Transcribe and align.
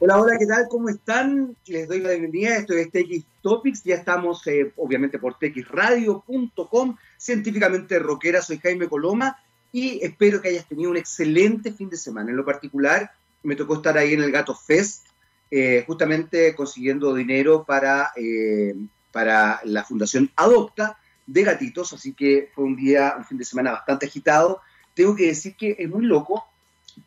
Hola, 0.00 0.20
hola, 0.20 0.38
¿qué 0.38 0.46
tal? 0.46 0.68
¿Cómo 0.68 0.88
están? 0.90 1.56
Les 1.66 1.88
doy 1.88 1.98
la 1.98 2.10
bienvenida. 2.10 2.56
Esto 2.56 2.72
es 2.74 2.88
TX 2.92 3.24
Topics. 3.42 3.82
Ya 3.82 3.96
estamos, 3.96 4.46
eh, 4.46 4.72
obviamente, 4.76 5.18
por 5.18 5.36
txradio.com, 5.40 6.96
científicamente 7.16 7.98
rockera. 7.98 8.40
Soy 8.40 8.58
Jaime 8.58 8.88
Coloma 8.88 9.36
y 9.72 9.98
espero 10.04 10.40
que 10.40 10.50
hayas 10.50 10.68
tenido 10.68 10.92
un 10.92 10.96
excelente 10.96 11.72
fin 11.72 11.90
de 11.90 11.96
semana. 11.96 12.30
En 12.30 12.36
lo 12.36 12.44
particular, 12.44 13.10
me 13.42 13.56
tocó 13.56 13.74
estar 13.74 13.98
ahí 13.98 14.12
en 14.12 14.22
el 14.22 14.30
Gato 14.30 14.54
Fest, 14.54 15.06
eh, 15.50 15.82
justamente 15.84 16.54
consiguiendo 16.54 17.12
dinero 17.12 17.64
para, 17.64 18.12
eh, 18.14 18.76
para 19.10 19.60
la 19.64 19.82
Fundación 19.82 20.30
Adopta 20.36 20.96
de 21.26 21.42
Gatitos. 21.42 21.92
Así 21.92 22.12
que 22.12 22.52
fue 22.54 22.62
un 22.62 22.76
día, 22.76 23.16
un 23.18 23.24
fin 23.24 23.38
de 23.38 23.44
semana 23.44 23.72
bastante 23.72 24.06
agitado. 24.06 24.60
Tengo 24.94 25.16
que 25.16 25.26
decir 25.26 25.56
que 25.56 25.74
es 25.76 25.88
muy 25.88 26.04
loco 26.04 26.44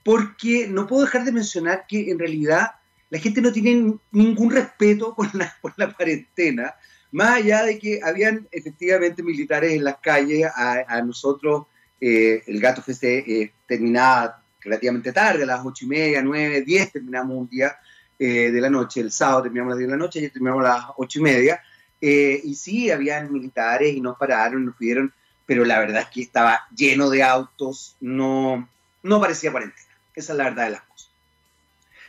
porque 0.04 0.68
no 0.68 0.88
puedo 0.88 1.06
dejar 1.06 1.24
de 1.24 1.32
mencionar 1.32 1.86
que 1.88 2.12
en 2.12 2.20
realidad 2.20 2.72
la 3.12 3.20
gente 3.20 3.42
no 3.42 3.52
tiene 3.52 3.94
ningún 4.12 4.50
respeto 4.50 5.14
por 5.14 5.36
la, 5.36 5.54
por 5.62 5.74
la 5.76 5.94
cuarentena, 5.94 6.74
más 7.12 7.36
allá 7.36 7.64
de 7.64 7.78
que 7.78 8.00
habían 8.02 8.48
efectivamente 8.52 9.22
militares 9.22 9.74
en 9.74 9.84
las 9.84 9.98
calles, 9.98 10.50
a, 10.56 11.02
nosotros 11.02 11.66
eh, 12.00 12.42
el 12.48 12.62
Gato 12.62 12.82
Fest 12.82 13.04
eh, 13.04 13.52
terminaba 13.68 14.42
relativamente 14.62 15.12
tarde, 15.12 15.44
a 15.44 15.46
las 15.46 15.66
ocho 15.66 15.84
y 15.86 15.90
media, 15.90 16.22
nueve, 16.22 16.62
diez 16.62 16.90
terminamos 16.90 17.38
un 17.38 17.50
día 17.50 17.76
eh, 18.18 18.50
de 18.50 18.62
la 18.62 18.70
noche, 18.70 19.02
el 19.02 19.12
sábado 19.12 19.44
terminamos 19.44 19.72
a 19.72 19.74
las 19.74 19.80
diez 19.80 19.90
de 19.90 19.98
la 19.98 20.04
noche, 20.04 20.20
y 20.22 20.30
terminamos 20.30 20.66
a 20.66 20.70
las 20.70 20.86
ocho 20.96 21.20
y 21.20 21.22
media, 21.24 21.62
y 22.00 22.56
sí, 22.56 22.90
habían 22.90 23.32
militares 23.32 23.94
y 23.94 24.00
nos 24.00 24.18
pararon, 24.18 24.66
nos 24.66 24.76
pidieron, 24.76 25.14
pero 25.46 25.66
la 25.66 25.80
verdad 25.80 26.04
es 26.04 26.08
que 26.08 26.22
estaba 26.22 26.62
lleno 26.74 27.10
de 27.10 27.24
autos, 27.24 27.98
no, 28.00 28.70
no 29.04 29.20
parecía 29.20 29.52
cuarentena, 29.52 29.90
esa 30.16 30.32
es 30.32 30.38
la 30.38 30.46
verdad 30.46 30.64
de 30.64 30.72
las 30.72 30.84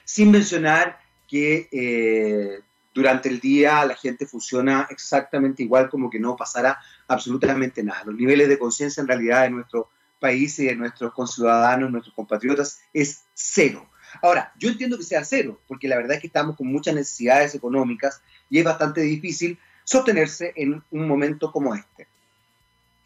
sin 0.05 0.30
mencionar 0.30 1.01
que 1.29 1.69
eh, 1.73 2.61
durante 2.95 3.29
el 3.29 3.41
día 3.41 3.84
la 3.84 3.95
gente 3.95 4.27
funciona 4.27 4.86
exactamente 4.91 5.62
igual 5.62 5.89
como 5.89 6.11
que 6.11 6.19
no 6.19 6.36
pasara 6.36 6.78
absolutamente 7.08 7.83
nada. 7.83 8.05
Los 8.05 8.17
niveles 8.17 8.48
de 8.48 8.58
conciencia 8.58 9.00
en 9.00 9.08
realidad 9.08 9.42
de 9.42 9.50
nuestro 9.50 9.89
país 10.20 10.58
y 10.58 10.67
de 10.67 10.77
nuestros 10.77 11.12
conciudadanos, 11.12 11.91
nuestros 11.91 12.14
compatriotas, 12.14 12.80
es 12.92 13.25
cero. 13.34 13.89
Ahora, 14.20 14.53
yo 14.58 14.69
entiendo 14.69 14.98
que 14.98 15.05
sea 15.05 15.25
cero, 15.25 15.61
porque 15.67 15.89
la 15.89 15.97
verdad 15.97 16.17
es 16.17 16.20
que 16.20 16.27
estamos 16.27 16.56
con 16.56 16.67
muchas 16.67 16.95
necesidades 16.95 17.55
económicas 17.55 18.20
y 18.50 18.58
es 18.58 18.64
bastante 18.64 19.00
difícil 19.00 19.58
sostenerse 19.84 20.53
en 20.56 20.83
un 20.91 21.08
momento 21.08 21.50
como 21.50 21.75
este. 21.75 22.06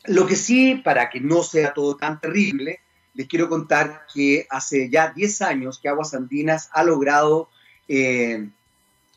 Lo 0.06 0.26
que 0.26 0.36
sí, 0.36 0.76
para 0.84 1.10
que 1.10 1.20
no 1.20 1.42
sea 1.42 1.72
todo 1.72 1.96
tan 1.96 2.20
terrible, 2.20 2.80
les 3.16 3.26
quiero 3.26 3.48
contar 3.48 4.06
que 4.12 4.46
hace 4.50 4.90
ya 4.90 5.12
10 5.12 5.42
años 5.42 5.80
que 5.80 5.88
Aguas 5.88 6.12
Andinas 6.12 6.68
ha 6.72 6.84
logrado 6.84 7.48
eh, 7.88 8.48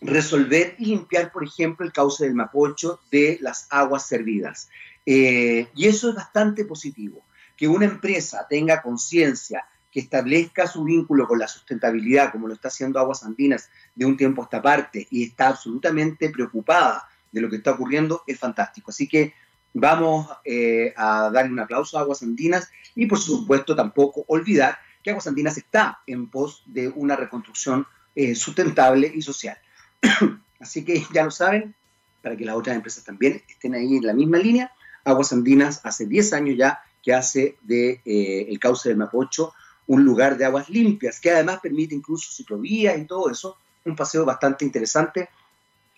resolver 0.01 0.75
y 0.79 0.85
limpiar, 0.85 1.31
por 1.31 1.43
ejemplo, 1.43 1.85
el 1.85 1.91
cauce 1.91 2.23
del 2.23 2.33
Mapocho 2.33 3.01
de 3.11 3.37
las 3.41 3.67
aguas 3.69 4.07
servidas. 4.07 4.69
Eh, 5.05 5.67
y 5.75 5.87
eso 5.87 6.09
es 6.09 6.15
bastante 6.15 6.63
positivo. 6.63 7.25
Que 7.57 7.67
una 7.67 7.85
empresa 7.85 8.47
tenga 8.49 8.81
conciencia, 8.81 9.65
que 9.91 9.99
establezca 9.99 10.65
su 10.65 10.85
vínculo 10.85 11.27
con 11.27 11.39
la 11.39 11.47
sustentabilidad, 11.47 12.31
como 12.31 12.47
lo 12.47 12.53
está 12.53 12.69
haciendo 12.69 12.99
Aguas 12.99 13.23
Andinas 13.23 13.69
de 13.95 14.05
un 14.05 14.15
tiempo 14.15 14.41
a 14.41 14.45
esta 14.45 14.61
parte, 14.61 15.07
y 15.11 15.23
está 15.23 15.49
absolutamente 15.49 16.29
preocupada 16.29 17.09
de 17.31 17.41
lo 17.41 17.49
que 17.49 17.57
está 17.57 17.71
ocurriendo, 17.71 18.23
es 18.25 18.39
fantástico. 18.39 18.91
Así 18.91 19.09
que 19.09 19.33
Vamos 19.73 20.27
eh, 20.45 20.93
a 20.97 21.29
dar 21.31 21.49
un 21.51 21.59
aplauso 21.59 21.97
a 21.97 22.01
Aguas 22.01 22.23
Andinas 22.23 22.69
y 22.95 23.05
por 23.05 23.19
supuesto 23.19 23.75
tampoco 23.75 24.25
olvidar 24.27 24.77
que 25.03 25.11
Aguas 25.11 25.27
Andinas 25.27 25.57
está 25.57 25.99
en 26.07 26.27
pos 26.29 26.63
de 26.65 26.89
una 26.89 27.15
reconstrucción 27.15 27.85
eh, 28.15 28.35
sustentable 28.35 29.11
y 29.13 29.21
social. 29.21 29.57
Así 30.59 30.83
que 30.83 31.05
ya 31.13 31.23
lo 31.23 31.31
saben, 31.31 31.75
para 32.21 32.35
que 32.35 32.45
las 32.45 32.55
otras 32.55 32.75
empresas 32.75 33.03
también 33.03 33.41
estén 33.47 33.75
ahí 33.75 33.95
en 33.95 34.05
la 34.05 34.13
misma 34.13 34.37
línea. 34.37 34.71
Aguas 35.05 35.31
Andinas 35.31 35.81
hace 35.83 36.05
10 36.05 36.33
años 36.33 36.57
ya 36.57 36.81
que 37.01 37.13
hace 37.13 37.57
de 37.61 38.01
eh, 38.03 38.47
el 38.49 38.59
cauce 38.59 38.89
del 38.89 38.97
Mapocho 38.97 39.53
un 39.89 40.05
lugar 40.05 40.37
de 40.37 40.45
aguas 40.45 40.69
limpias, 40.69 41.19
que 41.19 41.31
además 41.31 41.59
permite 41.61 41.95
incluso 41.95 42.31
ciclovías 42.31 42.95
y 42.99 43.05
todo 43.05 43.31
eso, 43.31 43.57
un 43.85 43.95
paseo 43.95 44.23
bastante 44.23 44.63
interesante. 44.63 45.29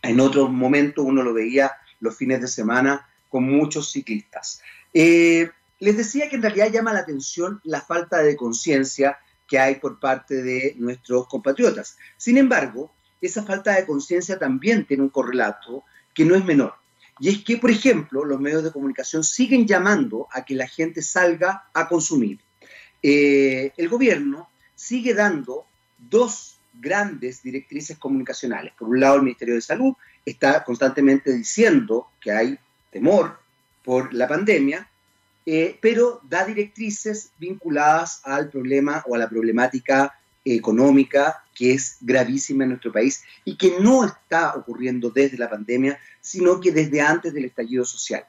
En 0.01 0.21
otro 0.21 0.47
momento 0.47 1.03
uno 1.03 1.21
lo 1.21 1.33
veía 1.33 1.73
los 1.99 2.15
fines 2.15 2.39
de 2.39 2.47
semana 2.47 3.05
con 3.31 3.45
muchos 3.45 3.91
ciclistas. 3.91 4.61
Eh, 4.93 5.49
les 5.79 5.97
decía 5.97 6.29
que 6.29 6.35
en 6.35 6.43
realidad 6.43 6.71
llama 6.71 6.93
la 6.93 6.99
atención 6.99 7.61
la 7.63 7.81
falta 7.81 8.21
de 8.21 8.35
conciencia 8.35 9.17
que 9.47 9.57
hay 9.57 9.75
por 9.75 9.99
parte 9.99 10.43
de 10.43 10.75
nuestros 10.77 11.27
compatriotas. 11.27 11.97
Sin 12.17 12.37
embargo, 12.37 12.93
esa 13.21 13.43
falta 13.43 13.75
de 13.75 13.85
conciencia 13.85 14.37
también 14.37 14.85
tiene 14.85 15.03
un 15.03 15.09
correlato 15.09 15.83
que 16.13 16.25
no 16.25 16.35
es 16.35 16.43
menor. 16.43 16.75
Y 17.19 17.29
es 17.29 17.43
que, 17.43 17.57
por 17.57 17.71
ejemplo, 17.71 18.25
los 18.25 18.39
medios 18.39 18.63
de 18.63 18.71
comunicación 18.71 19.23
siguen 19.23 19.65
llamando 19.65 20.27
a 20.31 20.43
que 20.43 20.55
la 20.55 20.67
gente 20.67 21.01
salga 21.01 21.69
a 21.73 21.87
consumir. 21.87 22.39
Eh, 23.01 23.71
el 23.77 23.89
gobierno 23.89 24.49
sigue 24.75 25.13
dando 25.13 25.65
dos 25.97 26.57
grandes 26.73 27.43
directrices 27.43 27.97
comunicacionales. 27.97 28.73
Por 28.77 28.89
un 28.89 28.99
lado, 28.99 29.15
el 29.15 29.23
Ministerio 29.23 29.55
de 29.55 29.61
Salud 29.61 29.93
está 30.25 30.63
constantemente 30.63 31.31
diciendo 31.31 32.07
que 32.19 32.31
hay 32.31 32.59
temor 32.91 33.39
por 33.83 34.13
la 34.13 34.27
pandemia, 34.27 34.87
eh, 35.45 35.77
pero 35.81 36.21
da 36.29 36.45
directrices 36.45 37.31
vinculadas 37.39 38.21
al 38.23 38.49
problema 38.49 39.03
o 39.07 39.15
a 39.15 39.17
la 39.17 39.29
problemática 39.29 40.13
económica 40.45 41.43
que 41.53 41.73
es 41.73 41.97
gravísima 42.01 42.63
en 42.63 42.71
nuestro 42.71 42.91
país 42.91 43.23
y 43.45 43.57
que 43.57 43.79
no 43.79 44.05
está 44.05 44.55
ocurriendo 44.55 45.09
desde 45.09 45.37
la 45.37 45.49
pandemia, 45.49 45.99
sino 46.19 46.59
que 46.59 46.71
desde 46.71 47.01
antes 47.01 47.33
del 47.33 47.45
estallido 47.45 47.85
social. 47.85 48.25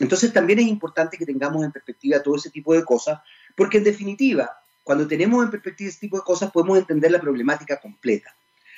Entonces 0.00 0.32
también 0.32 0.60
es 0.60 0.66
importante 0.66 1.18
que 1.18 1.26
tengamos 1.26 1.64
en 1.64 1.72
perspectiva 1.72 2.22
todo 2.22 2.36
ese 2.36 2.50
tipo 2.50 2.74
de 2.74 2.84
cosas, 2.84 3.20
porque 3.56 3.78
en 3.78 3.84
definitiva, 3.84 4.50
cuando 4.84 5.08
tenemos 5.08 5.44
en 5.44 5.50
perspectiva 5.50 5.90
ese 5.90 6.00
tipo 6.00 6.16
de 6.16 6.22
cosas, 6.22 6.50
podemos 6.52 6.78
entender 6.78 7.10
la 7.10 7.20
problemática 7.20 7.80
completa. 7.80 8.34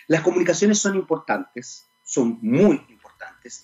Las 0.06 0.22
comunicaciones 0.22 0.78
son 0.78 0.96
importantes, 0.96 1.86
son 2.02 2.38
muy 2.40 2.76
importantes, 2.88 3.00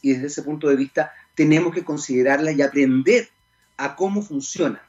y 0.02 0.12
desde 0.12 0.26
ese 0.26 0.42
punto 0.42 0.68
de 0.68 0.76
vista 0.76 1.12
tenemos 1.34 1.74
que 1.74 1.84
considerarlas 1.84 2.56
y 2.56 2.62
aprender 2.62 3.28
a 3.76 3.94
cómo 3.94 4.22
funcionan. 4.22 4.82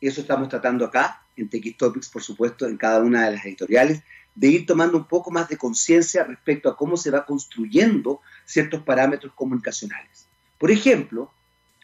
Eso 0.00 0.20
estamos 0.20 0.48
tratando 0.48 0.84
acá, 0.84 1.22
en 1.36 1.48
TX 1.48 2.08
por 2.10 2.22
supuesto, 2.22 2.66
en 2.66 2.76
cada 2.76 3.00
una 3.00 3.26
de 3.26 3.36
las 3.36 3.44
editoriales, 3.44 4.02
de 4.34 4.48
ir 4.48 4.66
tomando 4.66 4.98
un 4.98 5.06
poco 5.06 5.30
más 5.30 5.48
de 5.48 5.56
conciencia 5.56 6.24
respecto 6.24 6.68
a 6.68 6.76
cómo 6.76 6.96
se 6.96 7.10
va 7.10 7.24
construyendo 7.24 8.20
ciertos 8.44 8.82
parámetros 8.82 9.32
comunicacionales. 9.34 10.26
Por 10.58 10.70
ejemplo, 10.70 11.32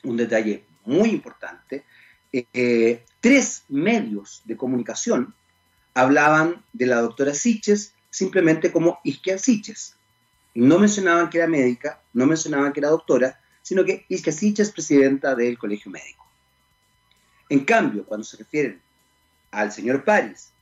un 0.04 0.16
detalle 0.16 0.64
muy 0.84 1.10
importante, 1.10 1.84
eh, 2.32 3.04
tres 3.20 3.64
medios 3.68 4.42
de 4.44 4.56
comunicación 4.56 5.34
hablaban 5.94 6.64
de 6.72 6.86
la 6.86 7.00
doctora 7.00 7.34
Siches 7.34 7.94
simplemente 8.10 8.72
como 8.72 9.00
Isquia 9.04 9.38
Siches. 9.38 9.96
No 10.54 10.78
mencionaban 10.78 11.30
que 11.30 11.38
era 11.38 11.46
médica, 11.46 12.00
no 12.12 12.26
mencionaban 12.26 12.72
que 12.72 12.80
era 12.80 12.90
doctora, 12.90 13.40
sino 13.62 13.84
que 13.84 14.04
Isca 14.08 14.32
Sicha 14.32 14.62
es 14.62 14.70
presidenta 14.70 15.34
del 15.34 15.58
Colegio 15.58 15.90
Médico. 15.90 16.26
En 17.48 17.64
cambio, 17.64 18.04
cuando 18.04 18.24
se 18.24 18.36
refieren 18.36 18.80
al 19.50 19.72
señor 19.72 20.04
París, 20.04 20.52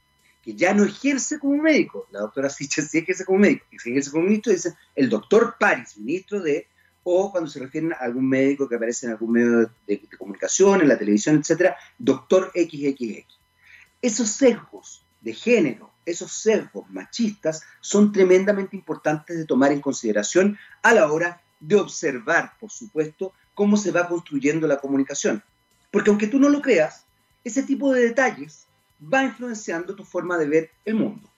que 0.43 0.55
ya 0.55 0.73
no 0.75 0.85
ejerce 0.85 1.39
como 1.39 1.63
médico, 1.63 2.07
la 2.11 2.21
doctora 2.21 2.51
Sicha 2.51 2.83
sí 2.83 2.99
ejerce 2.99 3.25
como 3.25 3.39
médico, 3.39 3.67
y 3.71 3.79
se 3.79 3.91
ejerce 3.91 4.11
como 4.11 4.25
ministro, 4.25 4.53
dice 4.53 4.75
el 4.95 5.09
doctor 5.09 5.57
París, 5.59 5.97
ministro 5.97 6.41
de, 6.41 6.67
o 7.03 7.31
cuando 7.31 7.51
se 7.51 7.61
refieren 7.61 7.93
a 7.93 7.97
algún 7.97 8.29
médico 8.29 8.69
que 8.69 8.77
aparece 8.77 9.07
en 9.07 9.13
algún 9.13 9.33
medio 9.33 9.59
de, 9.59 9.69
de 9.87 10.17
comunicación, 10.19 10.81
en 10.81 10.89
la 10.89 10.99
televisión, 10.99 11.37
etcétera, 11.37 11.77
doctor 11.99 12.53
XXX. 12.55 13.27
Esos 14.03 14.31
sesgos 14.31 15.05
de 15.21 15.35
género, 15.35 15.90
esos 16.11 16.33
sesgos 16.33 16.89
machistas 16.91 17.63
son 17.81 18.13
tremendamente 18.13 18.77
importantes 18.77 19.37
de 19.37 19.45
tomar 19.45 19.73
en 19.73 19.81
consideración 19.81 20.59
a 20.83 20.95
la 20.95 21.11
hora 21.11 21.41
de 21.61 21.77
observar, 21.77 22.55
por 22.59 22.71
supuesto, 22.71 23.33
cómo 23.55 23.77
se 23.77 23.91
va 23.91 24.09
construyendo 24.09 24.67
la 24.67 24.79
comunicación. 24.79 25.43
Porque 25.91 26.11
aunque 26.11 26.27
tú 26.27 26.39
no 26.39 26.49
lo 26.49 26.63
creas, 26.63 27.05
ese 27.45 27.63
tipo 27.63 27.93
de 27.93 28.09
detalles 28.09 28.67
va 29.03 29.25
influenciando 29.25 29.95
tu 29.95 30.05
forma 30.05 30.39
de 30.39 30.49
ver 30.49 30.71
el 30.85 30.95
mundo, 30.95 31.29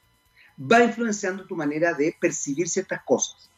va 0.61 0.83
influenciando 0.83 1.47
tu 1.47 1.57
manera 1.57 1.95
de 1.95 2.17
percibir 2.21 2.69
ciertas 2.69 3.03
cosas, 3.03 3.51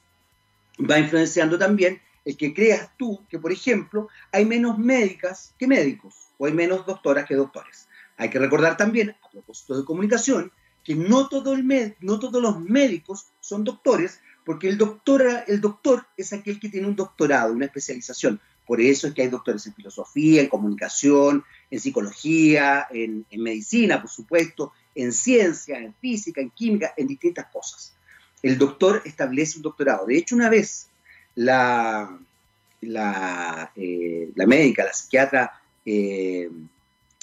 va 0.79 0.99
influenciando 0.99 1.59
también 1.59 2.01
el 2.25 2.37
que 2.37 2.55
creas 2.55 2.91
tú 2.97 3.25
que, 3.29 3.39
por 3.39 3.53
ejemplo, 3.53 4.09
hay 4.33 4.45
menos 4.45 4.79
médicas 4.79 5.55
que 5.59 5.67
médicos 5.67 6.15
o 6.39 6.47
hay 6.47 6.53
menos 6.53 6.87
doctoras 6.87 7.27
que 7.27 7.35
doctores. 7.35 7.87
Hay 8.17 8.31
que 8.31 8.39
recordar 8.39 8.77
también, 8.77 9.15
a 9.23 9.31
propósito 9.31 9.77
de 9.77 9.85
comunicación, 9.85 10.53
que 10.85 10.95
no, 10.95 11.29
todos 11.29 11.59
los 11.59 12.61
médicos 12.61 13.27
son 13.41 13.65
doctores, 13.65 14.21
porque 14.45 14.69
el 14.69 14.77
doctor, 14.77 15.45
el 15.47 15.61
doctor 15.61 16.07
es 16.17 16.33
aquel 16.33 16.61
que 16.61 16.69
tiene 16.69 16.87
un 16.87 16.95
doctorado, 16.95 17.53
una 17.53 17.65
especialización. 17.65 18.41
Por 18.67 18.81
eso 18.81 19.07
es 19.07 19.15
que 19.15 19.23
hay 19.23 19.29
doctores 19.29 19.67
en 19.67 19.75
filosofía, 19.75 20.43
en 20.43 20.49
comunicación, 20.49 21.45
en 21.71 21.81
psicología, 21.81 22.87
en, 22.91 23.27
medicina, 23.37 24.01
por 24.01 24.11
supuesto, 24.11 24.73
en 24.95 25.13
ciencia, 25.13 25.79
en 25.79 25.95
física, 25.95 26.41
en 26.41 26.51
química, 26.51 26.93
en 26.97 27.07
distintas 27.07 27.47
cosas. 27.53 27.95
el 28.43 28.59
doctor 28.59 29.03
establece 29.07 29.57
un 29.57 29.63
doctorado. 29.63 30.07
De 30.07 30.19
hecho, 30.19 30.35
una 30.35 30.51
vez 30.51 30.89
la, 31.35 32.19
la, 32.83 33.73
eh, 33.75 34.31
médica, 34.35 34.85
la 34.85 34.93
psiquiatra, 34.93 35.61
eh, 35.85 36.51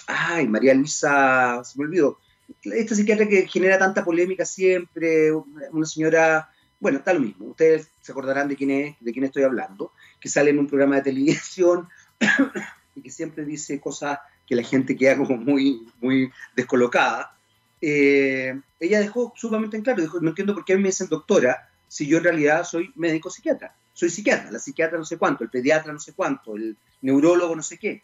ay, 0.08 0.48
María 0.48 0.74
Luisa, 0.74 1.64
se 1.64 1.78
me 1.78 1.86
olvidó, 1.86 2.20
esta 2.64 2.96
psiquiatra 2.96 3.28
que 3.28 3.48
genera 3.48 3.78
tanta 3.78 4.04
polémica 4.04 4.46
siempre, 4.46 5.32
una 5.32 5.86
señora, 5.86 6.50
bueno, 6.80 7.00
está 7.00 7.14
lo 7.14 7.20
mismo, 7.20 7.48
ustedes 7.48 7.90
se 8.02 8.12
acordarán 8.12 8.48
de 8.48 8.56
quién 8.56 8.72
es, 8.72 8.96
de 9.00 9.12
quién 9.12 9.26
estoy 9.26 9.44
hablando, 9.44 9.94
que 10.20 10.30
sale 10.30 10.50
en 10.52 10.60
un 10.60 10.68
programa 10.68 10.96
de 10.96 11.04
televisión 11.04 11.88
y 12.96 13.02
que 13.02 13.12
siempre 13.12 13.46
dice 13.46 13.80
cosas 13.80 14.20
que 14.48 14.56
la 14.56 14.64
gente 14.64 14.96
queda 14.96 15.18
como 15.18 15.38
muy, 15.38 15.88
muy 16.02 16.32
descolocada. 16.56 17.38
Eh, 17.82 18.60
ella 18.80 19.00
dejó 19.00 19.34
sumamente 19.36 19.78
en 19.78 19.84
claro, 19.84 20.02
dijo, 20.02 20.20
no 20.20 20.30
entiendo 20.30 20.54
por 20.54 20.66
qué 20.66 20.78
me 20.78 20.90
dicen 20.90 21.08
doctora 21.08 21.70
si 21.88 22.08
yo 22.08 22.18
en 22.18 22.24
realidad 22.24 22.64
soy 22.64 22.92
médico 22.96 23.30
psiquiatra. 23.30 23.76
Soy 23.94 24.10
psiquiatra, 24.10 24.52
la 24.52 24.60
psiquiatra 24.60 24.98
no 24.98 25.06
sé 25.06 25.18
cuánto, 25.18 25.44
el 25.44 25.50
pediatra 25.50 25.92
no 25.92 26.00
sé 26.00 26.14
cuánto, 26.14 26.56
el 26.56 26.78
neurólogo 27.02 27.56
no 27.56 27.64
sé 27.64 27.78
qué. 27.78 28.02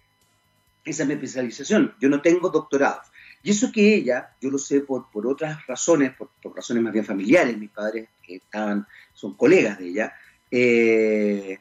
Esa 0.83 1.03
es 1.03 1.07
mi 1.07 1.15
especialización. 1.15 1.93
Yo 1.99 2.09
no 2.09 2.21
tengo 2.21 2.49
doctorado. 2.49 3.01
Y 3.47 3.51
eso 3.51 3.71
que 3.71 3.95
ella, 3.95 4.35
yo 4.41 4.49
lo 4.49 4.57
sé 4.57 4.81
por, 4.81 5.09
por 5.09 5.25
otras 5.25 5.65
razones, 5.67 6.13
por, 6.17 6.31
razones 6.53 6.83
más 6.83 6.91
bien 6.91 7.05
familiares, 7.05 7.57
mis 7.57 7.69
padres 7.69 8.09
que 8.21 8.35
estaban, 8.35 8.85
son 9.13 9.35
colegas 9.35 9.79
de 9.79 9.87
ella, 9.87 10.13
eh, 10.51 11.57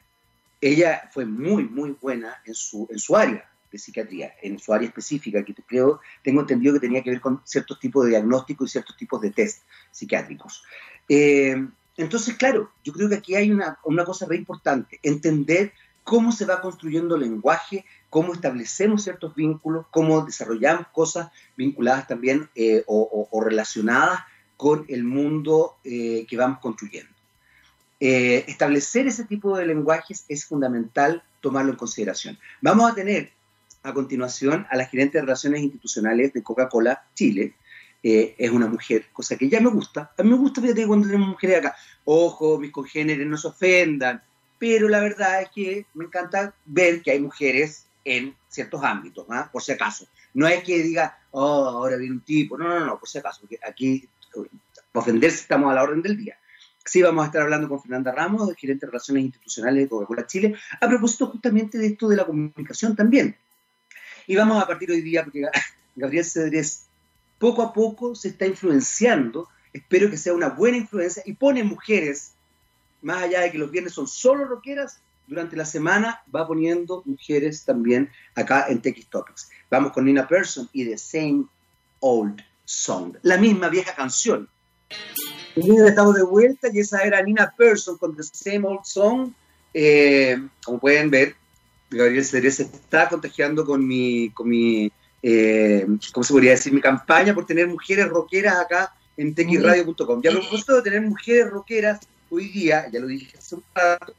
ella 0.59 1.09
fue 1.13 1.23
muy, 1.25 1.63
muy 1.63 1.91
buena 1.91 2.41
en 2.43 2.55
su, 2.55 2.89
en 2.91 2.99
su 2.99 3.15
área 3.15 3.49
de 3.71 3.77
psiquiatría, 3.77 4.33
en 4.41 4.59
su 4.59 4.73
área 4.73 4.89
específica, 4.89 5.45
que 5.45 5.53
creo, 5.65 6.01
tengo 6.21 6.41
entendido 6.41 6.73
que 6.73 6.81
tenía 6.81 7.01
que 7.01 7.11
ver 7.11 7.21
con 7.21 7.39
ciertos 7.45 7.79
tipos 7.79 8.03
de 8.03 8.09
diagnóstico 8.09 8.65
y 8.65 8.67
ciertos 8.67 8.97
tipos 8.97 9.21
de 9.21 9.31
test 9.31 9.63
psiquiátricos. 9.89 10.65
Eh, 11.07 11.55
entonces, 11.95 12.35
claro, 12.35 12.69
yo 12.83 12.91
creo 12.91 13.07
que 13.07 13.15
aquí 13.15 13.33
hay 13.35 13.49
una, 13.49 13.79
una 13.85 14.03
cosa 14.03 14.25
re 14.25 14.35
importante, 14.35 14.99
entender 15.03 15.71
cómo 16.07 16.31
se 16.31 16.45
va 16.45 16.61
construyendo 16.61 17.17
lenguaje, 17.17 17.83
cómo 18.09 18.31
establecemos 18.33 19.03
ciertos 19.03 19.35
vínculos, 19.35 19.87
cómo 19.91 20.21
desarrollamos 20.21 20.87
cosas 20.93 21.31
vinculadas 21.57 22.07
también 22.07 22.49
eh, 22.55 22.85
o, 22.87 23.29
relacionadas 23.43 24.21
con 24.55 24.85
el 24.87 25.03
mundo 25.03 25.75
eh, 25.83 26.25
que 26.25 26.37
vamos 26.37 26.59
construyendo. 26.59 27.11
Eh, 27.99 28.45
establecer 28.47 29.05
ese 29.05 29.25
tipo 29.25 29.57
de 29.57 29.65
lenguajes 29.65 30.23
es 30.29 30.45
fundamental 30.45 31.23
tomarlo 31.41 31.71
en 31.71 31.77
consideración. 31.77 32.39
Vamos 32.61 32.89
a 32.89 32.95
tener 32.95 33.33
a 33.83 33.93
continuación 33.93 34.65
a 34.69 34.77
la 34.77 34.85
gerente 34.85 35.17
de 35.17 35.23
Relaciones 35.23 35.61
Institucionales 35.61 36.31
de 36.31 36.41
Coca-Cola 36.41 37.03
Chile. 37.15 37.55
es 38.01 38.51
una 38.51 38.67
mujer, 38.67 39.07
cosa 39.11 39.35
que 39.35 39.49
ya 39.49 39.59
me 39.59 39.69
gusta. 39.69 40.13
A 40.17 40.23
mí 40.23 40.29
me 40.29 40.37
gusta, 40.37 40.61
fíjate, 40.61 40.87
cuando 40.87 41.07
tenemos 41.07 41.27
mujeres 41.27 41.57
acá. 41.57 41.75
Ojo, 42.05 42.57
mis 42.59 42.71
congéneres 42.71 43.27
no 43.27 43.35
se 43.35 43.49
ofendan. 43.49 44.23
Pero 44.59 44.89
la 44.89 44.99
verdad 44.99 45.41
es 45.41 45.49
que 45.49 45.85
me 45.93 46.05
encanta 46.05 46.53
ver 46.65 47.01
que 47.01 47.11
hay 47.11 47.19
mujeres 47.19 47.87
en 48.03 48.35
ciertos 48.47 48.83
ámbitos, 48.83 49.25
¿ah? 49.29 49.49
por 49.51 49.61
si 49.61 49.73
acaso. 49.73 50.07
No 50.33 50.47
es 50.47 50.63
que 50.63 50.81
diga, 50.81 51.19
oh, 51.31 51.65
ahora 51.65 51.97
viene 51.97 52.15
un 52.15 52.21
tipo, 52.21 52.57
no, 52.57 52.67
no, 52.67 52.85
no, 52.85 52.99
por 52.99 53.09
si 53.09 53.17
acaso, 53.17 53.41
porque 53.41 53.59
aquí, 53.67 54.07
para 54.91 55.03
ofenderse, 55.03 55.41
estamos 55.41 55.71
a 55.71 55.75
la 55.75 55.83
orden 55.83 56.01
del 56.01 56.17
día. 56.17 56.37
Sí, 56.85 57.01
vamos 57.01 57.23
a 57.23 57.25
estar 57.27 57.41
hablando 57.41 57.67
con 57.67 57.81
Fernanda 57.81 58.13
Ramos, 58.13 58.55
gerente 58.55 58.85
de 58.85 58.91
Relaciones 58.91 59.25
Institucionales 59.25 59.83
de 59.83 59.89
Coca-Cola 59.89 60.25
Chile, 60.25 60.55
a 60.79 60.87
propósito 60.87 61.27
justamente 61.27 61.77
de 61.77 61.87
esto 61.87 62.07
de 62.07 62.15
la 62.15 62.25
comunicación 62.25 62.95
también. 62.95 63.35
Y 64.25 64.37
vamos 64.37 64.63
a 64.63 64.65
partir 64.65 64.89
hoy 64.91 65.01
día, 65.01 65.25
porque 65.25 65.41
Gabriel 65.95 66.23
Cedrés 66.23 66.85
poco 67.39 67.61
a 67.61 67.73
poco 67.73 68.15
se 68.15 68.29
está 68.29 68.45
influenciando, 68.47 69.49
espero 69.73 70.09
que 70.09 70.17
sea 70.17 70.33
una 70.33 70.49
buena 70.49 70.77
influencia, 70.77 71.21
y 71.25 71.33
pone 71.33 71.61
mujeres, 71.63 72.35
más 73.07 73.23
allá 73.23 73.39
de 73.39 73.51
que 73.51 73.57
los 73.57 73.71
viernes 73.71 73.93
son 73.93 74.05
solo 74.05 74.43
roqueras, 74.43 74.99
durante 75.27 75.55
la 75.55 75.63
semana 75.63 76.21
va 76.33 76.45
poniendo 76.45 77.03
mujeres 77.05 77.63
también 77.63 78.09
acá 78.35 78.65
en 78.67 78.81
TX 78.81 79.07
Topics. 79.07 79.49
Vamos 79.71 79.93
con 79.93 80.03
Nina 80.03 80.27
Persson 80.27 80.69
y 80.73 80.85
The 80.85 80.97
Same 80.97 81.45
Old 82.01 82.41
Song, 82.65 83.15
la 83.21 83.37
misma 83.37 83.69
vieja 83.69 83.95
canción. 83.95 84.49
Estamos 85.55 86.15
de 86.15 86.23
vuelta 86.23 86.67
y 86.71 86.79
esa 86.79 87.01
era 87.01 87.21
Nina 87.21 87.53
Persson 87.57 87.97
con 87.97 88.13
The 88.13 88.23
Same 88.23 88.67
Old 88.67 88.83
Song. 88.83 89.31
Eh, 89.73 90.37
como 90.65 90.77
pueden 90.77 91.09
ver, 91.09 91.35
Gabriel 91.89 92.25
Cedrés 92.25 92.55
se 92.55 92.63
está 92.63 93.07
contagiando 93.07 93.65
con 93.65 93.87
mi, 93.87 94.31
con 94.31 94.49
mi 94.49 94.91
eh, 95.23 95.87
¿cómo 96.13 96.25
se 96.25 96.33
podría 96.33 96.51
decir? 96.51 96.73
Mi 96.73 96.81
campaña 96.81 97.33
por 97.33 97.45
tener 97.45 97.67
mujeres 97.67 98.09
rockeras 98.09 98.59
acá 98.59 98.93
en 99.15 99.33
txradio.com. 99.33 100.19
Y 100.23 100.27
a 100.27 100.31
propósito 100.31 100.75
de 100.75 100.81
tener 100.81 101.01
mujeres 101.01 101.49
rockeras, 101.49 101.99
hoy 102.29 102.49
día, 102.49 102.89
ya 102.91 102.99
lo 102.99 103.07
dije 103.07 103.37
hace 103.37 103.55
un 103.55 103.63
rato, 103.73 104.13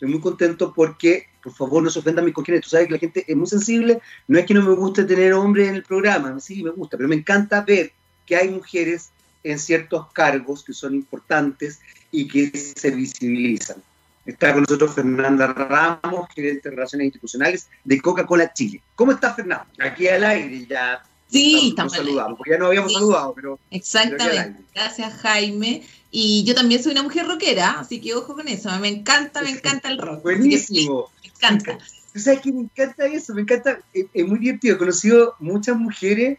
Estoy 0.00 0.12
muy 0.12 0.20
contento 0.22 0.72
porque, 0.74 1.26
por 1.42 1.52
favor, 1.52 1.82
no 1.82 1.90
se 1.90 1.98
ofendan 1.98 2.24
mis 2.24 2.32
congéneres. 2.32 2.64
Tú 2.64 2.70
sabes 2.70 2.86
que 2.86 2.94
la 2.94 2.98
gente 2.98 3.22
es 3.28 3.36
muy 3.36 3.46
sensible. 3.46 4.00
No 4.28 4.38
es 4.38 4.46
que 4.46 4.54
no 4.54 4.62
me 4.62 4.74
guste 4.74 5.04
tener 5.04 5.34
hombres 5.34 5.68
en 5.68 5.74
el 5.74 5.82
programa, 5.82 6.40
sí, 6.40 6.62
me 6.62 6.70
gusta, 6.70 6.96
pero 6.96 7.06
me 7.06 7.16
encanta 7.16 7.60
ver 7.60 7.92
que 8.24 8.34
hay 8.34 8.48
mujeres 8.48 9.10
en 9.44 9.58
ciertos 9.58 10.10
cargos 10.12 10.64
que 10.64 10.72
son 10.72 10.94
importantes 10.94 11.80
y 12.10 12.26
que 12.28 12.50
se 12.56 12.92
visibilizan. 12.92 13.82
Está 14.24 14.54
con 14.54 14.62
nosotros 14.62 14.94
Fernanda 14.94 15.48
Ramos, 15.48 16.28
gerente 16.34 16.70
de 16.70 16.76
Relaciones 16.76 17.06
Institucionales 17.06 17.68
de 17.84 18.00
Coca-Cola 18.00 18.54
Chile. 18.54 18.80
¿Cómo 18.94 19.12
está 19.12 19.34
Fernanda? 19.34 19.66
Aquí 19.80 20.08
al 20.08 20.24
aire 20.24 20.66
ya. 20.66 21.02
Sí, 21.28 21.68
estamos. 21.70 21.92
saludamos, 21.92 22.38
porque 22.38 22.52
ya 22.52 22.58
no 22.58 22.68
habíamos 22.68 22.92
saludado, 22.92 23.34
pero. 23.34 23.58
Exactamente. 23.70 24.62
Gracias, 24.74 25.12
Jaime. 25.20 25.82
Y 26.10 26.44
yo 26.44 26.54
también 26.54 26.82
soy 26.82 26.92
una 26.92 27.02
mujer 27.02 27.26
rockera, 27.26 27.78
así 27.78 28.00
que 28.00 28.14
ojo 28.14 28.34
con 28.34 28.48
eso. 28.48 28.70
Me 28.80 28.88
encanta, 28.88 29.42
me 29.42 29.50
encanta 29.50 29.88
el 29.88 29.98
rock. 29.98 30.22
Buenísimo. 30.22 31.10
me 31.22 31.28
encanta. 31.28 31.78
¿Tú 32.12 32.18
sabes 32.18 32.40
que 32.40 32.52
me 32.52 32.62
encanta 32.62 33.06
eso? 33.06 33.34
Me 33.34 33.42
encanta, 33.42 33.78
es, 33.92 34.26
muy 34.26 34.40
divertido. 34.40 34.74
He 34.74 34.78
conocido 34.78 35.36
muchas 35.38 35.76
mujeres 35.76 36.38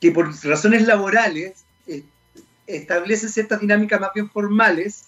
que 0.00 0.10
por 0.10 0.32
razones 0.44 0.86
laborales 0.86 1.64
eh, 1.86 2.02
establecen 2.66 3.28
ciertas 3.28 3.60
dinámicas 3.60 4.00
más 4.00 4.10
bien 4.14 4.30
formales, 4.30 5.04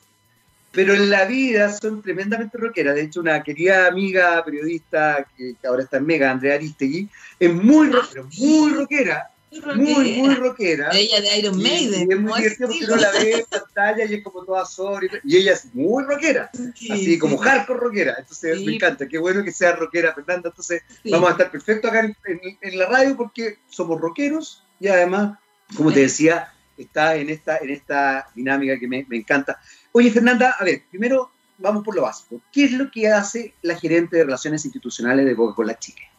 pero 0.73 0.93
en 0.93 1.09
la 1.09 1.25
vida 1.25 1.73
son 1.73 2.03
tremendamente 2.03 2.59
rockeras. 2.59 2.95
De 2.95 3.05
hecho, 3.05 3.21
una 3.21 3.43
querida 3.43 3.87
amiga 3.87 4.45
periodista 4.45 5.27
que, 5.37 5.57
ahora 5.67 5.85
está 5.85 5.97
en 5.97 6.07
Mega, 6.07 6.31
Andrea 6.31 6.57
Aristegui, 6.57 7.09
es 7.41 7.55
muy, 7.55 7.89
rockera, 7.89 8.25
muy 8.39 8.73
rockera 8.73 9.31
muy, 9.77 10.13
muy 10.15 10.35
rockera. 10.35 10.91
Ella 10.93 11.21
de 11.21 11.39
Iron 11.39 11.63
Maiden. 11.63 12.09
Y 12.09 12.15
es 12.15 12.21
muy 12.21 12.39
divertido 12.39 12.69
porque 12.69 12.85
uno 12.85 12.97
la 12.97 13.11
ve 13.13 13.33
en 13.33 13.47
pantalla 13.47 14.05
y 14.05 14.15
es 14.15 14.25
como 14.25 14.45
toda 14.45 14.65
sobre. 14.65 15.09
Y 15.25 15.37
ella 15.37 15.53
es 15.53 15.75
muy 15.75 16.05
rockera. 16.05 16.51
así 16.55 17.19
como 17.19 17.37
hardcore 17.37 17.81
rockera. 17.81 18.17
Entonces 18.19 18.65
me 18.65 18.75
encanta. 18.75 19.07
Qué 19.07 19.19
bueno 19.19 19.45
que 19.45 19.53
sea 19.53 19.73
rockera, 19.73 20.15
Fernanda. 20.15 20.49
Entonces 20.49 20.83
vamos 21.05 21.29
a 21.29 21.33
estar 21.33 21.51
perfecto 21.51 21.89
acá 21.89 22.01
en, 22.25 22.79
la 22.79 22.87
radio 22.87 23.17
porque 23.17 23.59
somos 23.69 24.01
rockeros 24.01 24.65
y 24.81 24.89
además, 24.89 25.39
como 25.77 25.93
te 25.93 26.01
decía, 26.01 26.53
está 26.79 27.17
en 27.17 27.31
esta, 27.31 27.59
en 27.59 27.71
esta 27.71 28.29
dinámica 28.35 28.79
que 28.79 28.89
me, 28.89 29.05
me 29.09 29.17
encanta. 29.17 29.61
Oye, 29.93 30.11
Fernanda, 30.11 30.57
a 30.59 30.65
ver, 30.65 30.83
primero 30.91 31.31
vamos 31.59 31.85
por 31.85 31.95
lo 31.95 32.03
básico. 32.03 32.41
¿Qué 32.53 32.65
es 32.65 32.73
lo 32.73 32.91
que 32.91 33.09
hace 33.09 33.55
la 33.63 33.79
gerente 33.79 34.17
de 34.17 34.25
Relaciones 34.25 34.65
Institucionales 34.65 35.25
de 35.25 35.37
Coca-Cola 35.37 35.79
Chile? 35.79 36.12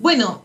Bueno, 0.00 0.44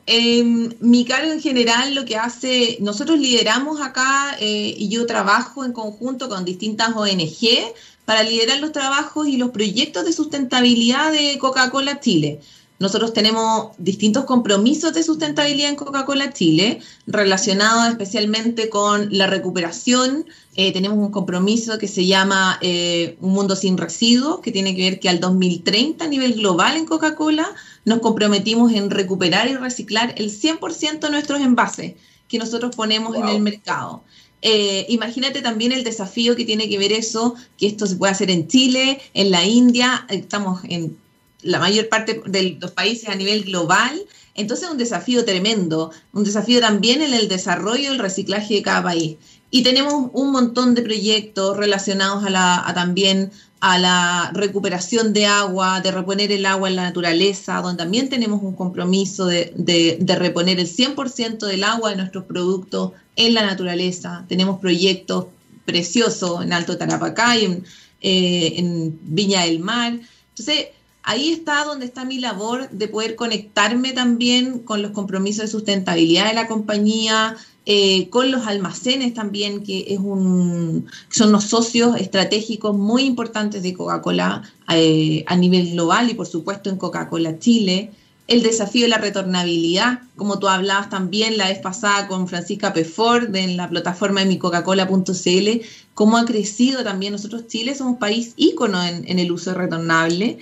mi 0.79 1.05
cargo 1.05 1.31
en 1.31 1.39
general 1.39 1.93
lo 1.93 2.05
que 2.05 2.17
hace, 2.17 2.77
nosotros 2.81 3.19
lideramos 3.19 3.81
acá 3.81 4.35
eh, 4.39 4.73
y 4.75 4.89
yo 4.89 5.05
trabajo 5.05 5.63
en 5.63 5.73
conjunto 5.73 6.27
con 6.27 6.43
distintas 6.43 6.95
ONG 6.95 7.71
para 8.03 8.23
liderar 8.23 8.59
los 8.59 8.71
trabajos 8.71 9.27
y 9.27 9.37
los 9.37 9.51
proyectos 9.51 10.05
de 10.05 10.13
sustentabilidad 10.13 11.11
de 11.11 11.37
Coca-Cola 11.37 11.99
Chile. 11.99 12.39
Nosotros 12.79 13.13
tenemos 13.13 13.67
distintos 13.77 14.25
compromisos 14.25 14.91
de 14.93 15.03
sustentabilidad 15.03 15.69
en 15.69 15.75
Coca-Cola 15.75 16.33
Chile, 16.33 16.79
relacionados 17.05 17.89
especialmente 17.89 18.69
con 18.69 19.15
la 19.15 19.27
recuperación. 19.27 20.25
Eh, 20.55 20.73
tenemos 20.73 20.97
un 20.97 21.11
compromiso 21.11 21.77
que 21.77 21.87
se 21.87 22.07
llama 22.07 22.57
eh, 22.61 23.17
Un 23.21 23.33
Mundo 23.33 23.55
Sin 23.55 23.77
Residuos, 23.77 24.39
que 24.39 24.51
tiene 24.51 24.75
que 24.75 24.89
ver 24.89 24.99
que 24.99 25.09
al 25.09 25.19
2030 25.19 26.03
a 26.03 26.07
nivel 26.07 26.33
global 26.33 26.75
en 26.75 26.85
Coca-Cola 26.85 27.47
nos 27.85 27.99
comprometimos 27.99 28.71
en 28.73 28.89
recuperar 28.89 29.47
y 29.47 29.55
reciclar 29.55 30.13
el 30.17 30.31
100% 30.31 30.99
de 30.99 31.09
nuestros 31.09 31.41
envases 31.41 31.93
que 32.27 32.37
nosotros 32.37 32.75
ponemos 32.75 33.15
en 33.15 33.27
el 33.27 33.41
mercado. 33.41 34.03
Eh, 34.41 34.85
imagínate 34.89 35.41
también 35.41 35.71
el 35.71 35.83
desafío 35.83 36.35
que 36.35 36.43
tiene 36.43 36.67
que 36.67 36.77
ver 36.77 36.91
eso, 36.91 37.35
que 37.57 37.67
esto 37.67 37.87
se 37.87 37.95
puede 37.95 38.11
hacer 38.11 38.29
en 38.29 38.47
Chile, 38.47 38.99
en 39.13 39.31
la 39.31 39.45
India, 39.45 40.05
estamos 40.09 40.61
en 40.65 40.97
la 41.43 41.59
mayor 41.59 41.87
parte 41.89 42.21
de 42.25 42.57
los 42.59 42.71
países 42.71 43.07
a 43.09 43.15
nivel 43.15 43.43
global. 43.43 44.01
Entonces 44.35 44.65
es 44.65 44.71
un 44.71 44.77
desafío 44.77 45.23
tremendo, 45.25 45.91
un 46.11 46.23
desafío 46.23 46.59
también 46.59 47.01
en 47.01 47.13
el 47.13 47.27
desarrollo 47.27 47.83
y 47.83 47.85
el 47.85 47.99
reciclaje 47.99 48.55
de 48.55 48.63
cada 48.63 48.83
país. 48.83 49.17
Y 49.55 49.61
tenemos 49.61 50.09
un 50.13 50.31
montón 50.31 50.73
de 50.73 50.81
proyectos 50.81 51.55
relacionados 51.55 52.25
a, 52.25 52.31
la, 52.31 52.71
también 52.73 53.31
a 53.59 53.77
la 53.77 54.31
recuperación 54.33 55.13
de 55.13 55.27
agua, 55.27 55.79
de 55.79 55.91
reponer 55.91 56.31
el 56.31 56.47
agua 56.47 56.69
en 56.69 56.75
la 56.75 56.85
naturaleza, 56.85 57.61
donde 57.61 57.83
también 57.83 58.09
tenemos 58.09 58.41
un 58.41 58.55
compromiso 58.55 59.27
de, 59.27 59.53
de, 59.55 60.15
reponer 60.15 60.59
el 60.59 60.65
100% 60.65 61.45
del 61.45 61.63
agua 61.65 61.91
de 61.91 61.97
nuestros 61.97 62.23
productos 62.23 62.93
en 63.15 63.35
la 63.35 63.45
naturaleza. 63.45 64.25
Tenemos 64.27 64.59
proyectos 64.59 65.27
precioso 65.65 66.41
en 66.41 66.51
Alto 66.51 66.75
Tarapacá 66.75 67.37
y 67.37 67.63
en 68.01 68.99
Viña 69.03 69.43
del 69.43 69.59
Mar. 69.59 69.99
Entonces, 70.29 70.69
ahí 71.03 71.31
está 71.31 71.63
donde 71.63 71.85
está 71.85 72.05
mi 72.05 72.17
labor 72.17 72.71
de 72.71 72.87
poder 72.87 73.15
conectarme 73.15 73.91
también 73.91 74.59
con 74.59 74.81
los 74.81 74.93
compromisos 74.93 75.45
de 75.45 75.51
sustentabilidad 75.51 76.27
de 76.27 76.33
la 76.33 76.47
compañía, 76.47 77.37
eh, 77.65 78.09
con 78.09 78.29
los 78.29 78.45
almacenes 78.45 79.13
también, 79.13 79.63
que 79.63 79.85
es 79.87 79.99
un, 79.99 80.85
son 81.09 81.31
los 81.31 81.45
socios 81.45 81.95
estratégicos 81.97 82.75
muy 82.77 83.03
importantes 83.03 83.63
de 83.63 83.73
Coca-Cola 83.73 84.43
eh, 84.69 85.23
a 85.27 85.35
nivel 85.35 85.71
global 85.71 86.09
y 86.09 86.13
por 86.13 86.27
supuesto 86.27 86.69
en 86.69 86.77
Coca-Cola 86.77 87.39
Chile. 87.39 87.91
El 88.27 88.41
desafío 88.41 88.83
de 88.83 88.89
la 88.89 88.97
retornabilidad, 88.97 90.01
como 90.15 90.39
tú 90.39 90.47
hablabas 90.47 90.89
también 90.89 91.37
la 91.37 91.49
vez 91.49 91.59
pasada 91.59 92.07
con 92.07 92.27
Francisca 92.27 92.73
Peford 92.73 93.35
en 93.35 93.57
la 93.57 93.69
plataforma 93.69 94.21
de 94.21 94.27
micoca-cola.cl, 94.27 95.61
cómo 95.93 96.17
ha 96.17 96.25
crecido 96.25 96.83
también 96.83 97.13
nosotros 97.13 97.47
Chile, 97.47 97.75
somos 97.75 97.97
país 97.97 98.33
ícono 98.37 98.83
en, 98.83 99.07
en 99.07 99.19
el 99.19 99.31
uso 99.31 99.53
retornable. 99.53 100.39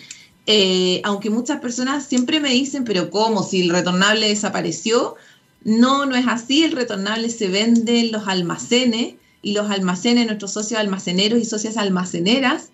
Eh, 0.48 1.02
aunque 1.04 1.30
muchas 1.30 1.60
personas 1.60 2.06
siempre 2.06 2.40
me 2.40 2.50
dicen, 2.50 2.84
pero 2.84 3.10
¿cómo? 3.10 3.44
Si 3.44 3.62
el 3.62 3.70
retornable 3.70 4.28
desapareció. 4.28 5.16
No, 5.64 6.06
no 6.06 6.16
es 6.16 6.28
así. 6.28 6.64
El 6.64 6.72
retornable 6.72 7.30
se 7.30 7.48
vende 7.48 8.00
en 8.00 8.12
los 8.12 8.28
almacenes 8.28 9.16
y 9.42 9.54
los 9.54 9.70
almacenes, 9.70 10.26
nuestros 10.26 10.54
socios 10.54 10.80
almaceneros 10.80 11.40
y 11.40 11.46
socias 11.46 11.78
almaceneras, 11.78 12.70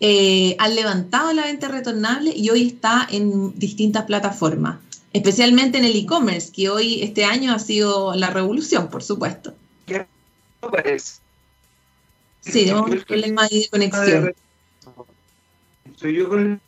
eh, 0.00 0.56
han 0.58 0.74
levantado 0.74 1.32
la 1.32 1.44
venta 1.44 1.68
retornable 1.68 2.32
y 2.34 2.50
hoy 2.50 2.66
está 2.66 3.06
en 3.10 3.58
distintas 3.58 4.04
plataformas, 4.04 4.78
especialmente 5.12 5.78
en 5.78 5.84
el 5.84 5.96
e-commerce, 5.96 6.52
que 6.52 6.70
hoy, 6.70 7.02
este 7.02 7.24
año, 7.24 7.52
ha 7.52 7.58
sido 7.58 8.14
la 8.14 8.30
revolución, 8.30 8.88
por 8.88 9.02
supuesto. 9.02 9.54
Sí, 12.40 12.64
tenemos 12.64 12.90
un 12.90 13.02
problema 13.02 13.46
de 13.48 13.68
conexión. 13.70 14.34
Soy 15.96 16.14
yo 16.14 16.28
con 16.28 16.60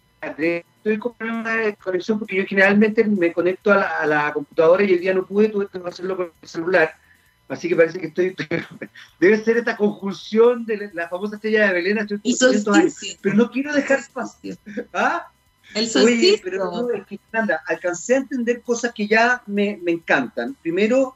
estoy 0.83 0.99
con 0.99 1.15
problema 1.15 1.55
de 1.55 1.77
conexión 1.77 2.19
porque 2.19 2.37
yo 2.37 2.45
generalmente 2.45 3.05
me 3.05 3.33
conecto 3.33 3.73
a 3.73 4.05
la, 4.05 4.33
computadora 4.33 4.83
y 4.83 4.95
el 4.95 5.01
día 5.01 5.15
no 5.15 5.25
pude, 5.25 5.49
tuve 5.49 5.69
que 5.69 5.79
hacerlo 5.79 6.17
con 6.17 6.33
el 6.43 6.49
celular. 6.49 6.97
Así 7.49 7.69
que 7.69 7.77
parece 7.77 8.01
que 8.01 8.09
estoy. 8.09 8.35
Debe 9.21 9.45
ser 9.45 9.59
esta 9.59 9.77
conjunción 9.77 10.65
de 10.67 10.91
la 10.93 11.09
famosa 11.09 11.37
estrella 11.37 11.69
de 11.69 11.73
Belén 11.75 11.99
estoy 11.99 12.21
y. 12.25 12.37
Pero 13.21 13.37
no 13.37 13.51
quiero 13.51 13.73
dejar 13.73 14.01
espacio. 14.01 14.57
¿Ah? 14.93 15.29
El 15.75 15.89
Oye, 15.97 16.41
pero 16.43 16.65
no, 16.65 16.91
es 16.91 17.07
que, 17.07 17.19
anda, 17.33 17.63
alcancé 17.67 18.15
a 18.15 18.19
entender 18.19 18.61
cosas 18.61 18.93
que 18.93 19.07
ya 19.07 19.43
me, 19.47 19.79
me, 19.83 19.93
encantan. 19.93 20.55
Primero, 20.61 21.15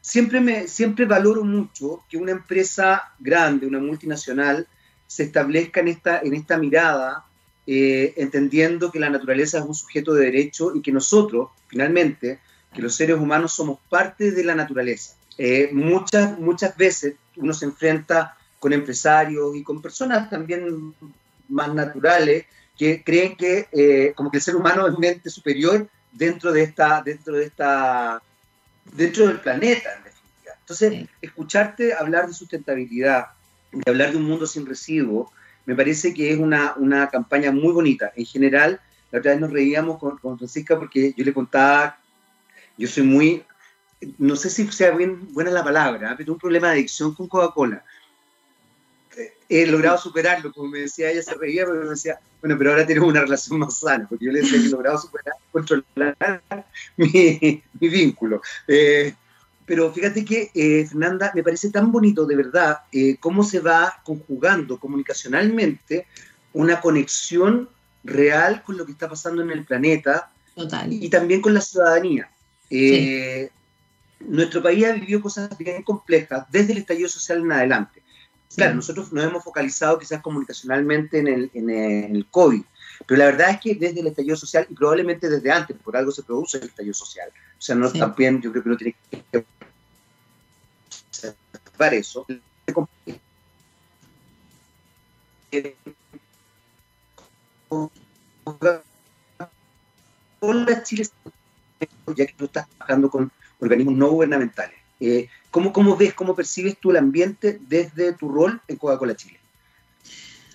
siempre, 0.00 0.40
me, 0.40 0.68
siempre 0.68 1.06
valoro 1.06 1.42
mucho 1.42 2.04
que 2.08 2.16
una 2.16 2.32
empresa 2.32 3.12
grande, 3.18 3.66
una 3.66 3.80
multinacional, 3.80 4.66
se 5.06 5.24
establezca 5.24 5.80
en 5.80 5.88
esta, 5.88 6.20
en 6.20 6.34
esta 6.34 6.56
mirada 6.56 7.25
eh, 7.66 8.14
entendiendo 8.16 8.92
que 8.92 9.00
la 9.00 9.10
naturaleza 9.10 9.58
es 9.58 9.64
un 9.64 9.74
sujeto 9.74 10.14
de 10.14 10.26
derecho 10.26 10.74
y 10.74 10.82
que 10.82 10.92
nosotros, 10.92 11.50
finalmente, 11.68 12.38
que 12.72 12.82
los 12.82 12.94
seres 12.94 13.16
humanos 13.16 13.54
somos 13.54 13.78
parte 13.88 14.30
de 14.30 14.44
la 14.44 14.54
naturaleza. 14.54 15.14
Eh, 15.38 15.70
muchas, 15.72 16.38
muchas 16.38 16.76
veces 16.76 17.14
uno 17.36 17.52
se 17.52 17.64
enfrenta 17.64 18.36
con 18.58 18.72
empresarios 18.72 19.54
y 19.56 19.62
con 19.62 19.82
personas 19.82 20.30
también 20.30 20.94
más 21.48 21.74
naturales 21.74 22.46
que 22.78 23.02
creen 23.02 23.36
que 23.36 23.68
eh, 23.72 24.12
como 24.14 24.30
que 24.30 24.38
el 24.38 24.42
ser 24.42 24.56
humano 24.56 24.86
es 24.86 24.94
un 24.94 25.04
ente 25.04 25.30
superior 25.30 25.88
dentro 26.12 26.52
de 26.52 26.62
esta, 26.62 27.02
dentro 27.02 27.34
de 27.34 27.44
esta, 27.44 28.22
dentro 28.92 29.26
del 29.26 29.40
planeta, 29.40 29.90
en 29.96 30.04
definitiva. 30.04 30.54
Entonces, 30.60 31.08
escucharte 31.20 31.94
hablar 31.94 32.26
de 32.26 32.34
sustentabilidad, 32.34 33.28
de 33.72 33.90
hablar 33.90 34.12
de 34.12 34.18
un 34.18 34.24
mundo 34.24 34.46
sin 34.46 34.66
residuos, 34.66 35.30
me 35.66 35.74
parece 35.74 36.14
que 36.14 36.32
es 36.32 36.38
una, 36.38 36.74
una 36.76 37.08
campaña 37.10 37.50
muy 37.52 37.72
bonita. 37.72 38.12
En 38.16 38.24
general, 38.24 38.80
la 39.10 39.18
otra 39.18 39.32
vez 39.32 39.40
nos 39.40 39.52
reíamos 39.52 39.98
con, 39.98 40.16
con, 40.18 40.38
Francisca 40.38 40.78
porque 40.78 41.12
yo 41.16 41.24
le 41.24 41.34
contaba, 41.34 41.98
yo 42.78 42.88
soy 42.88 43.02
muy, 43.02 43.44
no 44.18 44.36
sé 44.36 44.48
si 44.48 44.70
sea 44.70 44.92
bien 44.92 45.32
buena 45.32 45.50
la 45.50 45.64
palabra, 45.64 46.14
pero 46.16 46.32
un 46.32 46.38
problema 46.38 46.68
de 46.68 46.74
adicción 46.74 47.14
con 47.14 47.28
Coca-Cola. 47.28 47.84
He 49.48 49.66
logrado 49.66 49.96
superarlo, 49.96 50.52
como 50.52 50.68
me 50.68 50.80
decía, 50.80 51.10
ella 51.10 51.22
se 51.22 51.34
reía, 51.34 51.64
pero 51.64 51.82
me 51.82 51.90
decía, 51.90 52.18
bueno, 52.40 52.58
pero 52.58 52.70
ahora 52.70 52.86
tenemos 52.86 53.08
una 53.08 53.22
relación 53.22 53.58
más 53.58 53.78
sana, 53.78 54.06
porque 54.08 54.26
yo 54.26 54.32
le 54.32 54.40
decía 54.40 54.60
que 54.60 54.66
he 54.66 54.70
logrado 54.70 54.98
superar, 54.98 55.34
controlar 55.50 56.42
mi, 56.96 57.62
mi 57.80 57.88
vínculo. 57.88 58.42
Eh, 58.68 59.14
pero 59.66 59.92
fíjate 59.92 60.24
que, 60.24 60.50
eh, 60.54 60.86
Fernanda, 60.86 61.32
me 61.34 61.42
parece 61.42 61.70
tan 61.70 61.90
bonito 61.90 62.24
de 62.24 62.36
verdad 62.36 62.78
eh, 62.92 63.16
cómo 63.18 63.42
se 63.42 63.58
va 63.58 64.00
conjugando 64.04 64.78
comunicacionalmente 64.78 66.06
una 66.52 66.80
conexión 66.80 67.68
real 68.04 68.62
con 68.62 68.76
lo 68.76 68.86
que 68.86 68.92
está 68.92 69.08
pasando 69.08 69.42
en 69.42 69.50
el 69.50 69.64
planeta 69.64 70.30
y 70.88 71.10
también 71.10 71.42
con 71.42 71.52
la 71.52 71.60
ciudadanía. 71.60 72.30
Eh, 72.70 73.50
nuestro 74.20 74.62
país 74.62 74.84
ha 74.86 74.92
vivido 74.92 75.20
cosas 75.20 75.50
bien 75.58 75.82
complejas 75.82 76.46
desde 76.50 76.72
el 76.72 76.78
estallido 76.78 77.08
social 77.08 77.40
en 77.40 77.52
adelante. 77.52 78.02
Claro, 78.54 78.76
nosotros 78.76 79.12
nos 79.12 79.24
hemos 79.24 79.44
focalizado 79.44 79.98
quizás 79.98 80.22
comunicacionalmente 80.22 81.18
en 81.18 81.26
el, 81.26 81.50
en 81.52 81.68
el 81.68 82.26
COVID, 82.30 82.62
pero 83.04 83.18
la 83.18 83.26
verdad 83.26 83.50
es 83.50 83.60
que 83.60 83.74
desde 83.74 84.00
el 84.00 84.06
estallido 84.06 84.36
social, 84.36 84.66
y 84.70 84.74
probablemente 84.74 85.28
desde 85.28 85.50
antes, 85.50 85.76
por 85.76 85.96
algo 85.96 86.10
se 86.10 86.22
produce 86.22 86.58
el 86.58 86.64
estallido 86.64 86.94
social, 86.94 87.30
o 87.58 87.60
sea, 87.60 87.74
no 87.74 87.90
también, 87.92 88.40
yo 88.40 88.50
creo 88.52 88.62
que 88.62 88.70
no 88.70 88.76
tiene 88.76 88.96
que 89.30 89.44
observar 91.10 91.94
eso. 91.94 92.26
Hola 100.40 100.82
Chile, 100.82 101.08
ya 102.14 102.26
que 102.26 102.34
tú 102.34 102.44
estás 102.44 102.68
trabajando 102.68 103.10
con 103.10 103.32
organismos 103.58 103.94
no 103.94 104.10
gubernamentales, 104.10 104.78
eh, 105.00 105.28
¿cómo, 105.50 105.72
¿cómo 105.72 105.96
ves, 105.96 106.14
cómo 106.14 106.34
percibes 106.34 106.78
tú 106.78 106.90
el 106.90 106.98
ambiente 106.98 107.58
desde 107.68 108.12
tu 108.12 108.28
rol 108.28 108.60
en 108.68 108.76
Coca-Cola 108.76 109.16
Chile? 109.16 109.40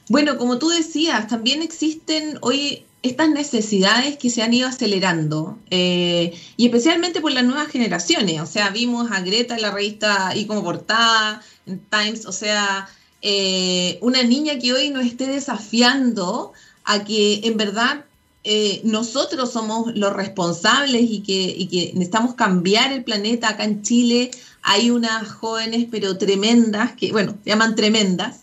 Bueno, 0.09 0.37
como 0.37 0.57
tú 0.57 0.69
decías, 0.69 1.27
también 1.27 1.61
existen 1.61 2.37
hoy 2.41 2.85
estas 3.03 3.29
necesidades 3.29 4.17
que 4.17 4.29
se 4.29 4.43
han 4.43 4.53
ido 4.53 4.67
acelerando, 4.67 5.57
eh, 5.71 6.33
y 6.55 6.65
especialmente 6.65 7.19
por 7.19 7.31
las 7.31 7.43
nuevas 7.43 7.67
generaciones. 7.67 8.41
O 8.41 8.45
sea, 8.45 8.69
vimos 8.69 9.11
a 9.11 9.21
Greta 9.21 9.55
en 9.55 9.61
la 9.63 9.71
revista 9.71 10.33
y 10.35 10.45
como 10.45 10.63
portada, 10.63 11.41
en 11.65 11.79
Times, 11.89 12.25
o 12.25 12.31
sea, 12.31 12.87
eh, 13.21 13.97
una 14.01 14.23
niña 14.23 14.59
que 14.59 14.73
hoy 14.73 14.89
nos 14.89 15.05
esté 15.05 15.27
desafiando 15.27 16.53
a 16.83 17.03
que 17.03 17.41
en 17.43 17.57
verdad 17.57 18.05
eh, 18.43 18.81
nosotros 18.83 19.51
somos 19.51 19.95
los 19.95 20.13
responsables 20.13 21.03
y 21.09 21.21
que, 21.21 21.53
y 21.55 21.67
que 21.67 21.91
necesitamos 21.93 22.35
cambiar 22.35 22.91
el 22.91 23.03
planeta. 23.03 23.49
Acá 23.49 23.63
en 23.63 23.81
Chile 23.83 24.31
hay 24.63 24.91
unas 24.91 25.27
jóvenes, 25.27 25.87
pero 25.89 26.17
tremendas, 26.17 26.93
que, 26.93 27.11
bueno, 27.11 27.37
se 27.43 27.49
llaman 27.51 27.75
tremendas, 27.75 28.41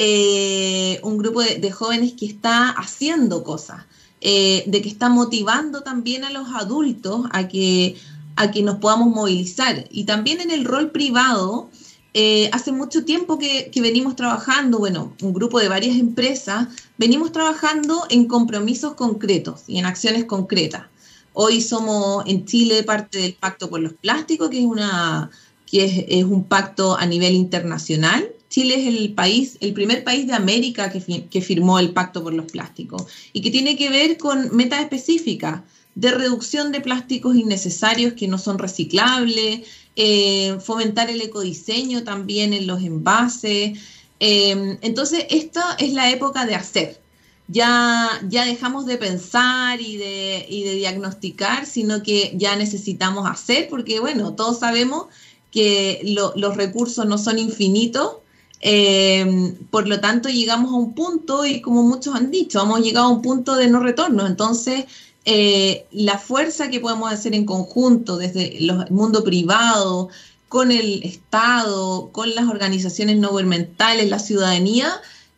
eh, 0.00 1.00
un 1.02 1.18
grupo 1.18 1.42
de, 1.42 1.72
jóvenes 1.72 2.12
que 2.12 2.24
está 2.24 2.68
haciendo 2.70 3.42
cosas, 3.42 3.84
eh, 4.20 4.62
de 4.68 4.80
que 4.80 4.88
está 4.88 5.08
motivando 5.08 5.80
también 5.80 6.22
a 6.22 6.30
los 6.30 6.46
adultos 6.54 7.26
a 7.32 7.48
que, 7.48 7.96
a 8.36 8.52
que 8.52 8.62
nos 8.62 8.76
podamos 8.76 9.08
movilizar. 9.08 9.88
Y 9.90 10.04
también 10.04 10.40
en 10.40 10.52
el 10.52 10.64
rol 10.64 10.92
privado, 10.92 11.68
eh, 12.14 12.48
hace 12.52 12.70
mucho 12.70 13.04
tiempo 13.04 13.40
que, 13.40 13.72
que, 13.72 13.80
venimos 13.80 14.14
trabajando, 14.14 14.78
bueno, 14.78 15.14
un 15.20 15.32
grupo 15.32 15.58
de 15.58 15.66
varias 15.66 15.96
empresas, 15.96 16.68
venimos 16.96 17.32
trabajando 17.32 18.06
en 18.08 18.28
compromisos 18.28 18.94
concretos 18.94 19.64
y 19.66 19.78
en 19.78 19.86
acciones 19.86 20.26
concretas. 20.26 20.84
Hoy 21.32 21.60
somos 21.60 22.22
en 22.26 22.44
Chile 22.44 22.84
parte 22.84 23.18
del 23.18 23.34
Pacto 23.34 23.68
por 23.68 23.80
los 23.80 23.94
Plásticos, 23.94 24.48
que 24.48 24.60
es, 24.60 24.64
una, 24.64 25.28
que 25.66 25.84
es, 25.84 26.04
es 26.06 26.24
un 26.24 26.44
pacto 26.44 26.96
a 26.96 27.04
nivel 27.04 27.34
internacional 27.34 28.32
Chile 28.48 28.76
es 28.76 28.86
el 28.86 29.12
país, 29.12 29.58
el 29.60 29.74
primer 29.74 30.04
país 30.04 30.26
de 30.26 30.32
América 30.32 30.90
que, 30.90 31.40
firmó 31.42 31.78
el 31.78 31.90
Pacto 31.90 32.22
por 32.22 32.32
los 32.32 32.50
Plásticos 32.50 33.04
y 33.32 33.42
que 33.42 33.50
tiene 33.50 33.76
que 33.76 33.90
ver 33.90 34.16
con 34.16 34.54
metas 34.56 34.80
específicas 34.80 35.62
de 35.94 36.12
reducción 36.12 36.72
de 36.72 36.80
plásticos 36.80 37.36
innecesarios 37.36 38.14
que 38.14 38.28
no 38.28 38.38
son 38.38 38.58
reciclables, 38.58 39.66
eh, 39.96 40.56
fomentar 40.60 41.10
el 41.10 41.20
ecodiseño 41.20 42.04
también 42.04 42.52
en 42.52 42.66
los 42.66 42.82
envases. 42.82 43.78
Eh, 44.20 44.78
entonces, 44.80 45.26
esta 45.28 45.74
es 45.78 45.92
la 45.92 46.10
época 46.10 46.46
de 46.46 46.54
hacer. 46.54 47.00
Ya, 47.48 48.08
ya 48.28 48.44
dejamos 48.44 48.86
de 48.86 48.96
pensar 48.96 49.80
y 49.80 49.96
de, 49.96 50.46
de 50.48 50.74
diagnosticar, 50.74 51.66
sino 51.66 52.02
que 52.02 52.32
ya 52.36 52.56
necesitamos 52.56 53.28
hacer, 53.28 53.68
porque 53.68 54.00
bueno, 54.00 54.34
todos 54.34 54.60
sabemos 54.60 55.06
que 55.50 56.00
los 56.04 56.56
recursos 56.56 57.06
no 57.06 57.18
son 57.18 57.38
infinitos 57.38 58.18
eh, 58.60 59.54
por 59.70 59.88
lo 59.88 60.00
tanto, 60.00 60.28
llegamos 60.28 60.72
a 60.72 60.76
un 60.76 60.94
punto, 60.94 61.46
y 61.46 61.60
como 61.60 61.82
muchos 61.82 62.14
han 62.14 62.30
dicho, 62.30 62.62
hemos 62.62 62.80
llegado 62.80 63.06
a 63.06 63.10
un 63.10 63.22
punto 63.22 63.56
de 63.56 63.68
no 63.68 63.80
retorno. 63.80 64.26
Entonces, 64.26 64.84
eh, 65.24 65.86
la 65.92 66.18
fuerza 66.18 66.70
que 66.70 66.80
podemos 66.80 67.12
hacer 67.12 67.34
en 67.34 67.44
conjunto 67.44 68.16
desde 68.16 68.58
el 68.58 68.72
mundo 68.90 69.24
privado, 69.24 70.08
con 70.48 70.72
el 70.72 71.02
Estado, 71.02 72.08
con 72.12 72.34
las 72.34 72.48
organizaciones 72.48 73.18
no 73.18 73.30
gubernamentales, 73.30 74.08
la 74.08 74.18
ciudadanía, 74.18 74.88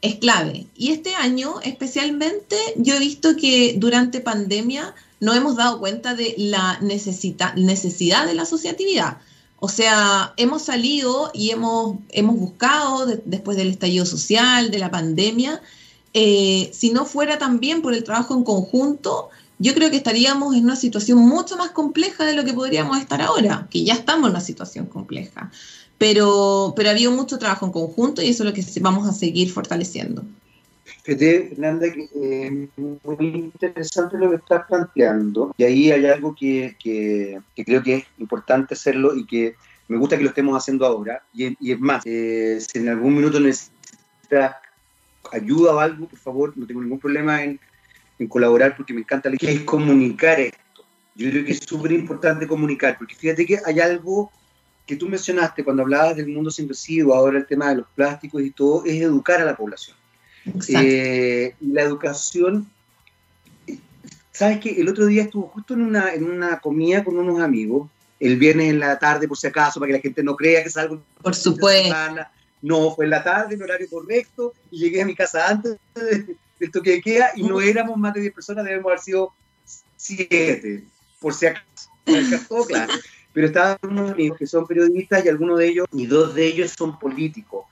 es 0.02 0.16
clave. 0.16 0.66
Y 0.76 0.92
este 0.92 1.14
año 1.14 1.56
especialmente 1.62 2.56
yo 2.76 2.94
he 2.94 2.98
visto 2.98 3.36
que 3.36 3.74
durante 3.76 4.20
pandemia 4.20 4.94
no 5.18 5.34
hemos 5.34 5.56
dado 5.56 5.78
cuenta 5.78 6.14
de 6.14 6.34
la 6.38 6.78
necesidad 6.80 7.54
de 7.54 8.34
la 8.34 8.42
asociatividad. 8.42 9.18
O 9.60 9.68
sea, 9.68 10.32
hemos 10.38 10.62
salido 10.62 11.30
y 11.34 11.50
hemos, 11.50 11.98
hemos 12.08 12.36
buscado 12.36 13.06
después 13.26 13.58
del 13.58 13.68
estallido 13.68 14.06
social, 14.06 14.70
de 14.70 14.78
la 14.78 14.90
pandemia, 14.90 15.60
eh, 16.14 16.70
si 16.72 16.90
no 16.90 17.04
fuera 17.04 17.38
también 17.38 17.82
por 17.82 17.94
el 17.94 18.02
trabajo 18.02 18.34
en 18.34 18.42
conjunto, 18.42 19.28
yo 19.58 19.74
creo 19.74 19.90
que 19.90 19.98
estaríamos 19.98 20.56
en 20.56 20.64
una 20.64 20.76
situación 20.76 21.18
mucho 21.18 21.58
más 21.58 21.70
compleja 21.70 22.24
de 22.24 22.32
lo 22.32 22.44
que 22.44 22.54
podríamos 22.54 22.98
estar 22.98 23.20
ahora, 23.20 23.68
que 23.70 23.84
ya 23.84 23.92
estamos 23.92 24.28
en 24.28 24.30
una 24.30 24.40
situación 24.40 24.86
compleja. 24.86 25.50
Pero, 25.98 26.72
pero 26.74 26.88
ha 26.88 26.92
habido 26.92 27.12
mucho 27.12 27.38
trabajo 27.38 27.66
en 27.66 27.72
conjunto 27.72 28.22
y 28.22 28.28
eso 28.30 28.42
es 28.42 28.48
lo 28.48 28.54
que 28.54 28.64
vamos 28.80 29.06
a 29.06 29.12
seguir 29.12 29.52
fortaleciendo. 29.52 30.24
Fede, 31.02 31.48
Fernanda, 31.48 31.86
eh, 31.86 32.68
muy 32.76 33.16
interesante 33.18 34.18
lo 34.18 34.30
que 34.30 34.36
estás 34.36 34.66
planteando. 34.66 35.54
Y 35.56 35.64
ahí 35.64 35.90
hay 35.90 36.06
algo 36.06 36.34
que, 36.34 36.76
que, 36.82 37.40
creo 37.64 37.82
que 37.82 37.96
es 37.96 38.04
importante 38.18 38.74
hacerlo 38.74 39.14
y 39.14 39.26
que 39.26 39.54
me 39.88 39.96
gusta 39.96 40.16
que 40.16 40.22
lo 40.22 40.30
estemos 40.30 40.56
haciendo 40.56 40.86
ahora. 40.86 41.22
Y, 41.34 41.72
es 41.72 41.80
más, 41.80 42.02
eh, 42.06 42.58
si 42.60 42.78
en 42.78 42.88
algún 42.88 43.14
minuto 43.14 43.40
necesitas 43.40 44.56
ayuda 45.32 45.74
o 45.74 45.78
algo, 45.80 46.06
por 46.06 46.18
favor, 46.18 46.52
no 46.56 46.66
tengo 46.66 46.80
ningún 46.80 46.98
problema 46.98 47.42
en, 47.42 47.58
en 48.18 48.28
colaborar 48.28 48.76
porque 48.76 48.94
me 48.94 49.00
encanta 49.00 49.30
que 49.30 49.50
es 49.50 49.60
comunicar 49.62 50.38
esto. 50.40 50.84
Yo 51.14 51.30
creo 51.30 51.44
que 51.44 51.52
es 51.52 51.60
súper 51.60 51.92
importante 51.92 52.46
comunicar, 52.46 52.96
porque 52.96 53.14
fíjate 53.14 53.44
que 53.44 53.58
hay 53.64 53.80
algo 53.80 54.30
que 54.86 54.96
tú 54.96 55.08
mencionaste 55.08 55.62
cuando 55.62 55.82
hablabas 55.82 56.16
del 56.16 56.28
mundo 56.28 56.50
sin 56.50 56.68
residuos, 56.68 57.16
ahora 57.16 57.38
el 57.38 57.46
tema 57.46 57.68
de 57.70 57.76
los 57.76 57.86
plásticos 57.94 58.42
y 58.42 58.50
todo, 58.50 58.84
es 58.84 59.00
educar 59.00 59.40
a 59.40 59.44
la 59.44 59.56
población. 59.56 59.96
Eh, 60.68 61.54
la 61.60 61.82
educación, 61.82 62.68
sabes 64.32 64.60
que 64.60 64.80
el 64.80 64.88
otro 64.88 65.06
día 65.06 65.24
estuvo 65.24 65.48
justo 65.48 65.74
en 65.74 65.82
una, 65.82 66.14
en 66.14 66.24
una 66.24 66.60
comida 66.60 67.04
con 67.04 67.18
unos 67.18 67.40
amigos, 67.40 67.88
el 68.18 68.36
viernes 68.36 68.70
en 68.70 68.80
la 68.80 68.98
tarde, 68.98 69.28
por 69.28 69.38
si 69.38 69.46
acaso, 69.46 69.80
para 69.80 69.88
que 69.88 69.98
la 69.98 70.02
gente 70.02 70.22
no 70.22 70.36
crea 70.36 70.62
que 70.62 70.68
es 70.68 70.76
algo. 70.76 71.02
Por 71.22 71.34
supuesto. 71.34 71.94
No, 72.62 72.94
fue 72.94 73.06
en 73.06 73.10
la 73.10 73.24
tarde, 73.24 73.54
en 73.54 73.62
horario 73.62 73.88
correcto, 73.88 74.52
y 74.70 74.80
llegué 74.80 75.00
a 75.00 75.06
mi 75.06 75.14
casa 75.14 75.48
antes 75.48 75.78
del 75.94 76.70
toque 76.70 76.90
de 76.90 77.00
queda, 77.00 77.30
y 77.34 77.42
no 77.42 77.60
éramos 77.60 77.96
más 77.96 78.12
de 78.12 78.20
10 78.20 78.34
personas, 78.34 78.64
debemos 78.64 78.86
haber 78.86 79.00
sido 79.00 79.32
7, 79.96 80.84
por 81.18 81.32
si 81.32 81.46
acaso. 81.46 81.90
Todo 82.48 82.66
claro. 82.66 82.92
Pero 83.32 83.46
estaban 83.46 83.78
unos 83.82 84.10
amigos 84.10 84.38
que 84.38 84.46
son 84.46 84.66
periodistas 84.66 85.24
y 85.24 85.28
algunos 85.28 85.58
de 85.58 85.68
ellos, 85.68 85.86
y 85.92 86.06
dos 86.06 86.34
de 86.34 86.46
ellos 86.46 86.74
son 86.76 86.98
políticos. 86.98 87.64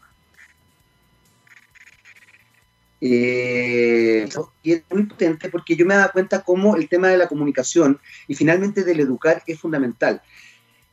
Eh, 3.00 4.28
y 4.62 4.72
es 4.72 4.82
muy 4.90 5.04
potente 5.04 5.48
porque 5.50 5.76
yo 5.76 5.86
me 5.86 5.94
dado 5.94 6.10
cuenta 6.12 6.42
cómo 6.42 6.74
el 6.74 6.88
tema 6.88 7.08
de 7.08 7.16
la 7.16 7.28
comunicación 7.28 8.00
y 8.26 8.34
finalmente 8.34 8.84
del 8.84 9.00
educar 9.00 9.42
es 9.46 9.58
fundamental. 9.58 10.20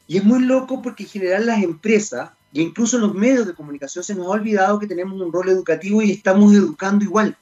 Y 0.07 0.17
es 0.17 0.23
muy 0.23 0.43
loco 0.43 0.81
porque 0.81 1.03
en 1.03 1.09
general 1.09 1.45
las 1.47 1.63
empresas 1.63 2.29
y 2.53 2.61
incluso 2.61 2.97
los 2.99 3.13
medios 3.13 3.47
de 3.47 3.53
comunicación 3.53 4.03
se 4.03 4.15
nos 4.15 4.27
ha 4.27 4.29
olvidado 4.29 4.79
que 4.79 4.87
tenemos 4.87 5.19
un 5.19 5.33
rol 5.33 5.49
educativo 5.49 6.01
y 6.01 6.11
estamos 6.11 6.53
educando 6.53 7.03
igual. 7.03 7.37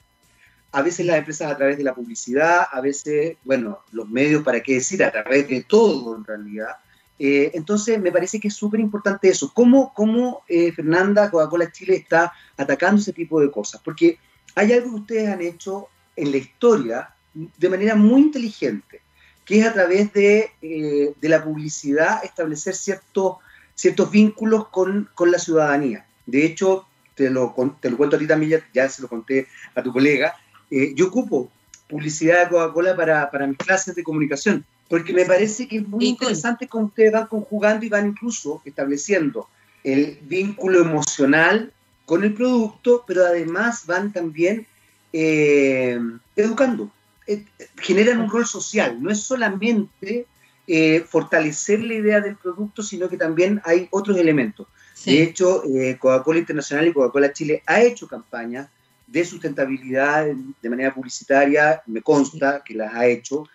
A 0.72 0.82
veces 0.82 1.06
las 1.06 1.18
empresas 1.18 1.52
a 1.52 1.56
través 1.56 1.76
de 1.78 1.84
la 1.84 1.94
publicidad, 1.94 2.66
a 2.72 2.80
veces, 2.80 3.36
bueno, 3.44 3.78
los 3.92 4.08
medios, 4.08 4.42
para 4.42 4.60
qué 4.60 4.74
decir, 4.74 5.04
a 5.04 5.12
través 5.12 5.48
de 5.48 5.62
todo 5.62 6.16
en 6.16 6.24
realidad. 6.24 6.78
Eh, 7.16 7.52
entonces, 7.54 8.00
me 8.00 8.10
parece 8.10 8.40
que 8.40 8.48
es 8.48 8.54
súper 8.54 8.80
importante 8.80 9.28
eso. 9.28 9.52
¿Cómo, 9.54 9.94
cómo 9.94 10.42
eh, 10.48 10.72
Fernanda, 10.72 11.30
Coca-Cola 11.30 11.70
Chile 11.70 11.94
está 11.94 12.32
atacando 12.56 13.00
ese 13.00 13.12
tipo 13.12 13.40
de 13.40 13.52
cosas? 13.52 13.80
Porque 13.84 14.18
hay 14.54 14.72
algo 14.72 14.90
que 14.90 15.00
ustedes 15.00 15.28
han 15.28 15.42
hecho 15.42 15.88
en 16.16 16.30
la 16.30 16.36
historia 16.36 17.10
de 17.34 17.68
manera 17.68 17.94
muy 17.94 18.22
inteligente, 18.22 19.00
que 19.44 19.58
es 19.58 19.66
a 19.66 19.72
través 19.72 20.12
de, 20.12 20.50
eh, 20.62 21.14
de 21.20 21.28
la 21.28 21.42
publicidad 21.42 22.24
establecer 22.24 22.74
ciertos 22.74 23.36
ciertos 23.74 24.10
vínculos 24.10 24.68
con, 24.68 25.08
la 25.18 25.38
ciudadanía. 25.38 26.06
De 26.26 26.44
hecho, 26.44 26.86
te 27.14 27.30
lo, 27.30 27.54
te 27.80 27.90
lo 27.90 27.96
cuento 27.96 28.16
a 28.16 28.18
ti 28.18 28.26
también, 28.26 28.62
ya, 28.72 28.88
se 28.88 29.02
lo 29.02 29.08
conté 29.08 29.46
a 29.74 29.82
tu 29.82 29.92
colega, 29.92 30.34
eh, 30.70 30.92
yo 30.94 31.08
ocupo 31.08 31.50
publicidad 31.88 32.44
de 32.44 32.50
Coca-Cola 32.50 32.96
para, 32.96 33.46
mis 33.46 33.58
clases 33.58 33.94
de 33.94 34.02
comunicación, 34.02 34.64
porque 34.88 35.12
me 35.12 35.24
parece 35.24 35.68
que 35.68 35.78
es 35.78 35.88
muy 35.88 36.06
interesante 36.06 36.66
cómo 36.66 36.86
ustedes 36.86 37.12
van 37.12 37.26
conjugando 37.26 37.84
y 37.84 37.88
van 37.88 38.08
incluso 38.08 38.62
estableciendo 38.64 39.48
el 39.82 40.18
vínculo 40.22 40.80
emocional 40.80 41.72
con 42.06 42.24
el 42.24 42.34
producto, 42.34 43.04
pero 43.06 43.24
además 43.24 43.86
van 43.86 44.12
también 44.12 44.66
eh, 45.12 45.98
educando, 46.36 46.90
eh, 47.26 47.44
generan 47.76 48.20
un 48.20 48.30
rol 48.30 48.46
social, 48.46 49.02
no 49.02 49.10
es 49.10 49.20
solamente 49.20 50.26
eh, 50.66 51.00
fortalecer 51.08 51.82
la 51.82 51.94
idea 51.94 52.20
del 52.20 52.36
producto, 52.36 52.82
sino 52.82 53.08
que 53.08 53.16
también 53.16 53.60
hay 53.64 53.88
otros 53.90 54.16
elementos. 54.18 54.66
De 55.04 55.22
hecho, 55.22 55.62
Coca-Cola 55.98 56.38
Internacional 56.38 56.88
y 56.88 56.92
Coca-Cola 56.92 57.32
Chile 57.32 57.62
ha 57.66 57.82
hecho 57.82 58.08
campañas 58.08 58.70
de 59.06 59.22
sustentabilidad 59.22 60.26
de 60.62 60.70
manera 60.70 60.94
publicitaria, 60.94 61.82
me 61.86 62.00
consta 62.00 62.62
que 62.64 62.74
las 62.74 62.94
ha 62.94 63.06
hecho, 63.06 63.46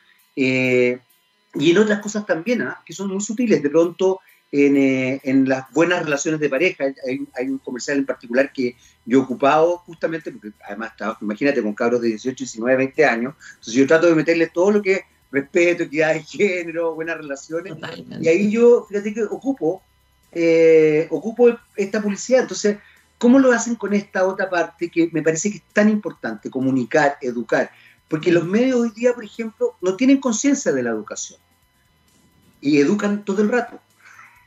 y 1.56 1.72
en 1.72 1.78
otras 1.78 2.00
cosas 2.00 2.26
también, 2.26 2.62
¿ah? 2.62 2.82
que 2.86 2.94
son 2.94 3.10
muy 3.10 3.22
sutiles. 3.22 3.64
De 3.64 3.70
pronto, 3.70 4.20
en, 4.52 5.48
las 5.48 5.72
buenas 5.72 6.04
relaciones 6.04 6.40
de 6.40 6.50
pareja, 6.50 6.86
hay, 7.06 7.48
un 7.48 7.60
comercial 7.60 7.98
en 7.98 8.06
particular 8.06 8.52
que 8.52 8.76
yo 9.06 9.20
he 9.20 9.22
ocupado 9.22 9.78
justamente, 9.80 10.32
porque 10.32 10.52
además, 10.66 10.94
imagínate, 11.22 11.62
con 11.62 11.74
cabros 11.74 12.02
de 12.02 12.10
18, 12.10 12.36
19, 12.36 12.78
20 12.78 13.06
años, 13.06 13.36
entonces 13.50 13.74
yo 13.74 13.88
trato 13.88 14.08
de 14.08 14.16
meterle 14.16 14.48
todo 14.48 14.72
lo 14.72 14.82
que 14.82 15.04
respeto, 15.32 15.84
equidad 15.84 16.14
de 16.14 16.24
género, 16.24 16.96
buenas 16.96 17.18
relaciones. 17.18 17.74
Y 18.20 18.28
ahí 18.28 18.50
yo, 18.50 18.86
fíjate 18.90 19.14
que 19.14 19.24
ocupo, 19.24 19.82
eh, 20.32 21.08
ocupo 21.12 21.50
esta 21.76 22.02
publicidad. 22.02 22.42
Entonces, 22.42 22.78
¿cómo 23.18 23.40
lo 23.40 23.52
hacen 23.52 23.76
con 23.76 23.94
esta 23.94 24.26
otra 24.26 24.50
parte 24.50 24.90
que 24.90 25.10
me 25.12 25.22
parece 25.22 25.52
que 25.52 25.58
es 25.58 25.64
tan 25.74 25.90
importante, 25.90 26.50
comunicar, 26.50 27.18
educar? 27.22 27.72
Porque 28.08 28.32
los 28.32 28.46
medios 28.46 28.80
hoy 28.80 28.92
día, 28.92 29.14
por 29.14 29.24
ejemplo, 29.24 29.76
no 29.82 29.96
tienen 29.96 30.20
conciencia 30.20 30.72
de 30.72 30.82
la 30.82 30.90
educación 30.90 31.40
y 32.60 32.80
educan 32.80 33.24
todo 33.24 33.42
el 33.42 33.50
rato. 33.50 33.80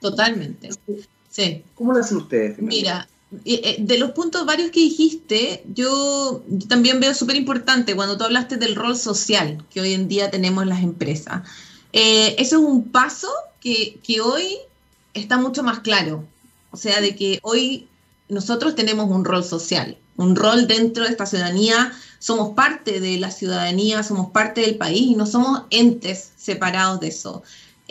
Totalmente. 0.02 0.70
Sí. 1.30 1.64
¿Cómo 1.74 1.92
lo 1.92 2.00
hacen 2.00 2.18
ustedes? 2.18 2.58
Mira, 2.58 3.08
eh, 3.44 3.76
de 3.78 3.98
los 3.98 4.10
puntos 4.10 4.44
varios 4.44 4.70
que 4.70 4.80
dijiste, 4.80 5.64
yo, 5.72 6.42
también 6.68 7.00
veo 7.00 7.14
súper 7.14 7.36
importante 7.36 7.96
cuando 7.96 8.18
tú 8.18 8.24
hablaste 8.24 8.56
del 8.58 8.74
rol 8.74 8.96
social 8.96 9.64
que 9.70 9.80
hoy 9.80 9.94
en 9.94 10.08
día 10.08 10.30
tenemos 10.30 10.64
en 10.64 10.68
las 10.68 10.82
empresas. 10.82 11.48
Eh, 11.92 12.34
eso 12.38 12.58
es 12.58 12.64
un 12.64 12.90
paso 12.90 13.30
que, 13.60 13.98
que 14.02 14.20
hoy 14.20 14.58
está 15.14 15.38
mucho 15.38 15.62
más 15.62 15.80
claro. 15.80 16.26
O 16.70 16.76
sea, 16.76 17.00
de 17.00 17.14
que 17.16 17.38
hoy 17.42 17.86
nosotros 18.28 18.74
tenemos 18.74 19.10
un 19.10 19.24
rol 19.24 19.44
social, 19.44 19.96
un 20.16 20.36
rol 20.36 20.66
dentro 20.66 21.04
de 21.04 21.10
esta 21.10 21.26
ciudadanía, 21.26 21.92
somos 22.18 22.54
parte 22.54 23.00
de 23.00 23.18
la 23.18 23.30
ciudadanía, 23.30 24.02
somos 24.02 24.30
parte 24.30 24.62
del 24.62 24.76
país 24.76 25.02
y 25.02 25.14
no 25.14 25.26
somos 25.26 25.62
entes 25.70 26.32
separados 26.36 27.00
de 27.00 27.08
eso. 27.08 27.42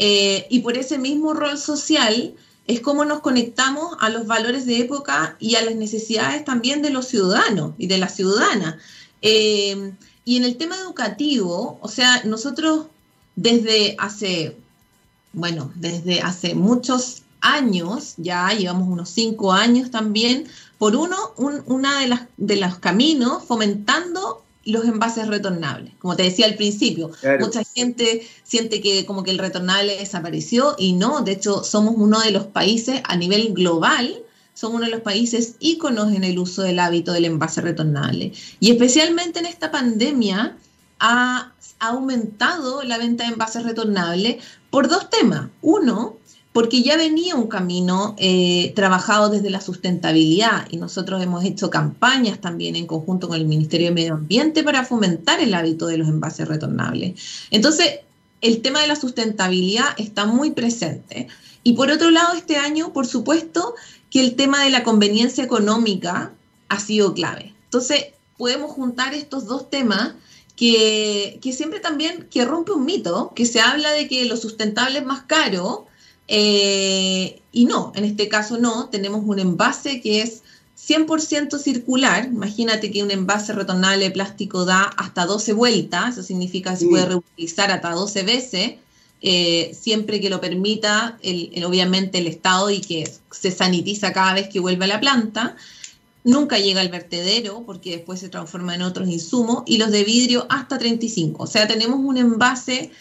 Eh, 0.03 0.47
y 0.49 0.61
por 0.61 0.79
ese 0.79 0.97
mismo 0.97 1.35
rol 1.35 1.59
social, 1.59 2.33
es 2.65 2.79
cómo 2.79 3.05
nos 3.05 3.19
conectamos 3.19 3.95
a 3.99 4.09
los 4.09 4.25
valores 4.25 4.65
de 4.65 4.79
época 4.79 5.35
y 5.39 5.57
a 5.57 5.61
las 5.61 5.75
necesidades 5.75 6.43
también 6.43 6.81
de 6.81 6.89
los 6.89 7.07
ciudadanos 7.07 7.75
y 7.77 7.85
de 7.85 7.99
la 7.99 8.09
ciudadana. 8.09 8.79
Eh, 9.21 9.93
y 10.25 10.37
en 10.37 10.43
el 10.43 10.57
tema 10.57 10.75
educativo, 10.77 11.77
o 11.83 11.87
sea, 11.87 12.23
nosotros 12.23 12.87
desde 13.35 13.95
hace, 13.99 14.57
bueno, 15.33 15.71
desde 15.75 16.21
hace 16.21 16.55
muchos 16.55 17.21
años, 17.39 18.15
ya 18.17 18.49
llevamos 18.53 18.87
unos 18.87 19.09
cinco 19.09 19.53
años 19.53 19.91
también, 19.91 20.47
por 20.79 20.95
uno, 20.95 21.15
una 21.37 21.99
de 21.99 22.07
las 22.07 22.21
de 22.37 22.55
los 22.55 22.79
caminos 22.79 23.43
fomentando 23.43 24.43
los 24.65 24.85
envases 24.85 25.27
retornables. 25.27 25.93
Como 25.99 26.15
te 26.15 26.23
decía 26.23 26.45
al 26.45 26.55
principio, 26.55 27.11
mucha 27.39 27.63
gente 27.63 28.27
siente 28.43 28.81
que 28.81 29.05
como 29.05 29.23
que 29.23 29.31
el 29.31 29.39
retornable 29.39 29.97
desapareció 29.97 30.75
y 30.77 30.93
no, 30.93 31.21
de 31.21 31.33
hecho 31.33 31.63
somos 31.63 31.95
uno 31.97 32.19
de 32.19 32.31
los 32.31 32.45
países 32.45 33.01
a 33.05 33.15
nivel 33.15 33.53
global, 33.53 34.23
somos 34.53 34.77
uno 34.77 34.85
de 34.85 34.91
los 34.91 35.01
países 35.01 35.55
íconos 35.59 36.13
en 36.13 36.23
el 36.23 36.37
uso 36.37 36.61
del 36.61 36.79
hábito 36.79 37.13
del 37.13 37.25
envase 37.25 37.61
retornable. 37.61 38.33
Y 38.59 38.71
especialmente 38.71 39.39
en 39.39 39.47
esta 39.47 39.71
pandemia 39.71 40.57
ha 40.99 41.51
aumentado 41.79 42.83
la 42.83 42.99
venta 42.99 43.23
de 43.23 43.31
envases 43.31 43.63
retornables 43.63 44.43
por 44.69 44.87
dos 44.87 45.09
temas. 45.09 45.49
Uno, 45.61 46.17
porque 46.53 46.83
ya 46.83 46.97
venía 46.97 47.35
un 47.35 47.47
camino 47.47 48.15
eh, 48.17 48.73
trabajado 48.75 49.29
desde 49.29 49.49
la 49.49 49.61
sustentabilidad 49.61 50.67
y 50.69 50.77
nosotros 50.77 51.23
hemos 51.23 51.45
hecho 51.45 51.69
campañas 51.69 52.41
también 52.41 52.75
en 52.75 52.87
conjunto 52.87 53.29
con 53.29 53.37
el 53.37 53.45
Ministerio 53.45 53.87
de 53.87 53.93
Medio 53.93 54.13
Ambiente 54.15 54.63
para 54.63 54.83
fomentar 54.83 55.39
el 55.39 55.53
hábito 55.53 55.87
de 55.87 55.97
los 55.97 56.09
envases 56.09 56.47
retornables. 56.47 57.47
Entonces, 57.51 57.99
el 58.41 58.61
tema 58.61 58.81
de 58.81 58.87
la 58.87 58.95
sustentabilidad 58.95 59.89
está 59.97 60.25
muy 60.25 60.51
presente 60.51 61.27
Y 61.63 61.73
por 61.73 61.91
otro 61.91 62.09
lado, 62.09 62.33
este 62.33 62.57
año, 62.57 62.91
por 62.91 63.05
supuesto, 63.05 63.75
que 64.09 64.19
el 64.19 64.35
tema 64.35 64.63
de 64.63 64.71
la 64.71 64.83
conveniencia 64.83 65.43
económica 65.43 66.31
ha 66.67 66.79
sido 66.79 67.13
clave. 67.13 67.53
Entonces, 67.65 68.07
podemos 68.37 68.71
juntar 68.71 69.13
estos 69.13 69.45
dos 69.45 69.69
temas 69.69 70.13
que, 70.55 71.39
siempre 71.53 71.79
también, 71.79 72.27
que 72.29 72.43
rompe 72.45 72.71
un 72.71 72.85
mito, 72.85 73.31
que 73.35 73.45
se 73.45 73.61
habla 73.61 73.91
de 73.91 74.07
que 74.07 74.25
lo 74.25 74.37
sustentable 74.37 74.99
es 74.99 75.05
más 75.05 75.23
caro, 75.23 75.87
eh, 76.33 77.41
y 77.51 77.65
no, 77.65 77.91
en 77.93 78.05
este 78.05 78.29
caso 78.29 78.57
no, 78.57 78.87
tenemos 78.87 79.21
un 79.25 79.37
envase 79.37 79.99
que 79.99 80.21
es 80.21 80.43
100% 80.87 81.59
circular, 81.59 82.23
imagínate 82.23 82.89
que 82.89 83.03
un 83.03 83.11
envase 83.11 83.51
retornable 83.51 84.05
de 84.05 84.11
plástico 84.11 84.63
da 84.63 84.83
hasta 84.83 85.25
12 85.25 85.51
vueltas, 85.51 86.13
eso 86.13 86.23
significa 86.23 86.71
que 86.71 86.77
se 86.77 86.87
puede 86.87 87.05
reutilizar 87.07 87.69
hasta 87.69 87.91
12 87.91 88.23
veces, 88.23 88.71
eh, 89.21 89.75
siempre 89.77 90.21
que 90.21 90.29
lo 90.29 90.39
permita, 90.39 91.19
el, 91.21 91.65
obviamente, 91.65 92.19
el 92.19 92.27
Estado 92.27 92.69
y 92.69 92.79
que 92.79 93.11
se 93.29 93.51
sanitiza 93.51 94.13
cada 94.13 94.33
vez 94.33 94.47
que 94.47 94.61
vuelve 94.61 94.85
a 94.85 94.87
la 94.87 95.01
planta. 95.01 95.57
Nunca 96.23 96.59
llega 96.59 96.79
al 96.79 96.89
vertedero 96.89 97.63
porque 97.65 97.97
después 97.97 98.21
se 98.21 98.29
transforma 98.29 98.73
en 98.73 98.83
otros 98.83 99.09
insumos 99.09 99.63
y 99.65 99.79
los 99.79 99.91
de 99.91 100.05
vidrio 100.05 100.45
hasta 100.49 100.77
35. 100.79 101.43
O 101.43 101.47
sea, 101.47 101.67
tenemos 101.67 101.99
un 101.99 102.17
envase 102.17 102.91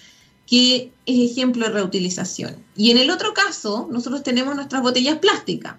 que 0.51 0.91
es 1.07 1.31
ejemplo 1.31 1.65
de 1.65 1.73
reutilización. 1.73 2.57
Y 2.77 2.91
en 2.91 2.99
el 2.99 3.11
otro 3.11 3.33
caso, 3.33 3.89
nosotros 3.89 4.25
tenemos 4.25 4.57
nuestras 4.57 4.83
botellas 4.83 5.19
plásticas, 5.19 5.77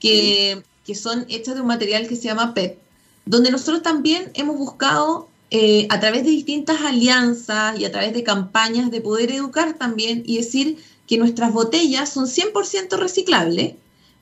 que, 0.00 0.64
que 0.84 0.94
son 0.96 1.26
hechas 1.28 1.54
de 1.54 1.60
un 1.60 1.68
material 1.68 2.08
que 2.08 2.16
se 2.16 2.24
llama 2.24 2.52
PET, 2.52 2.76
donde 3.24 3.52
nosotros 3.52 3.82
también 3.82 4.32
hemos 4.34 4.56
buscado 4.56 5.28
eh, 5.52 5.86
a 5.90 6.00
través 6.00 6.24
de 6.24 6.30
distintas 6.30 6.80
alianzas 6.80 7.78
y 7.78 7.84
a 7.84 7.92
través 7.92 8.12
de 8.12 8.24
campañas 8.24 8.90
de 8.90 9.00
poder 9.00 9.30
educar 9.30 9.74
también 9.74 10.24
y 10.26 10.38
decir 10.38 10.78
que 11.06 11.16
nuestras 11.16 11.52
botellas 11.52 12.08
son 12.12 12.26
100% 12.26 12.98
reciclables. 12.98 13.74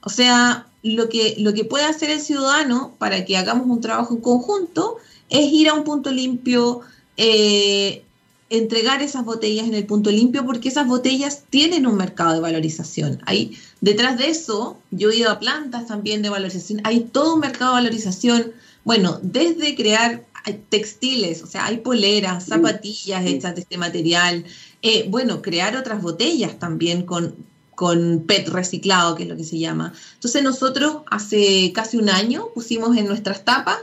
O 0.02 0.10
sea, 0.10 0.66
lo 0.82 1.08
que, 1.08 1.36
lo 1.38 1.54
que 1.54 1.64
puede 1.64 1.84
hacer 1.84 2.10
el 2.10 2.20
ciudadano 2.20 2.94
para 2.98 3.24
que 3.24 3.38
hagamos 3.38 3.66
un 3.66 3.80
trabajo 3.80 4.14
en 4.14 4.20
conjunto 4.20 4.98
es 5.30 5.50
ir 5.50 5.70
a 5.70 5.74
un 5.74 5.84
punto 5.84 6.10
limpio, 6.10 6.82
eh, 7.16 8.04
entregar 8.50 9.02
esas 9.02 9.24
botellas 9.24 9.66
en 9.66 9.74
el 9.74 9.84
punto 9.86 10.10
limpio, 10.10 10.44
porque 10.46 10.68
esas 10.68 10.86
botellas 10.86 11.44
tienen 11.50 11.86
un 11.86 11.96
mercado 11.96 12.32
de 12.34 12.40
valorización. 12.40 13.20
Hay, 13.26 13.58
detrás 13.80 14.18
de 14.18 14.30
eso, 14.30 14.78
yo 14.90 15.10
he 15.10 15.16
ido 15.16 15.30
a 15.30 15.38
plantas 15.38 15.86
también 15.86 16.22
de 16.22 16.30
valorización, 16.30 16.80
hay 16.84 17.00
todo 17.00 17.34
un 17.34 17.40
mercado 17.40 17.72
de 17.72 17.82
valorización, 17.82 18.52
bueno, 18.84 19.18
desde 19.22 19.74
crear 19.74 20.24
textiles, 20.52 21.42
o 21.42 21.46
sea, 21.46 21.66
hay 21.66 21.78
poleras, 21.78 22.46
zapatillas 22.46 23.24
hechas 23.26 23.54
de 23.54 23.62
este 23.62 23.78
material. 23.78 24.44
Eh, 24.82 25.06
bueno, 25.08 25.42
crear 25.42 25.76
otras 25.76 26.02
botellas 26.02 26.58
también 26.58 27.02
con, 27.02 27.34
con 27.74 28.24
PET 28.26 28.48
reciclado, 28.48 29.14
que 29.14 29.24
es 29.24 29.28
lo 29.28 29.36
que 29.36 29.44
se 29.44 29.58
llama. 29.58 29.92
Entonces 30.14 30.42
nosotros 30.42 30.98
hace 31.10 31.72
casi 31.74 31.96
un 31.96 32.08
año 32.08 32.48
pusimos 32.54 32.96
en 32.96 33.06
nuestras 33.06 33.44
tapas 33.44 33.78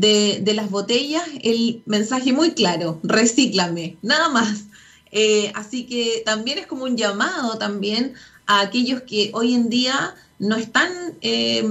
de, 0.00 0.52
las 0.54 0.70
botellas 0.70 1.24
el 1.42 1.82
mensaje 1.86 2.32
muy 2.32 2.52
claro, 2.52 3.00
recíclame, 3.02 3.96
nada 4.02 4.28
más. 4.28 4.64
Eh, 5.10 5.50
así 5.54 5.86
que 5.86 6.22
también 6.24 6.58
es 6.58 6.66
como 6.66 6.84
un 6.84 6.96
llamado 6.96 7.56
también 7.58 8.14
a 8.46 8.60
aquellos 8.60 9.02
que 9.02 9.30
hoy 9.32 9.54
en 9.54 9.70
día 9.70 10.14
no 10.38 10.56
están 10.56 10.90
eh, 11.22 11.64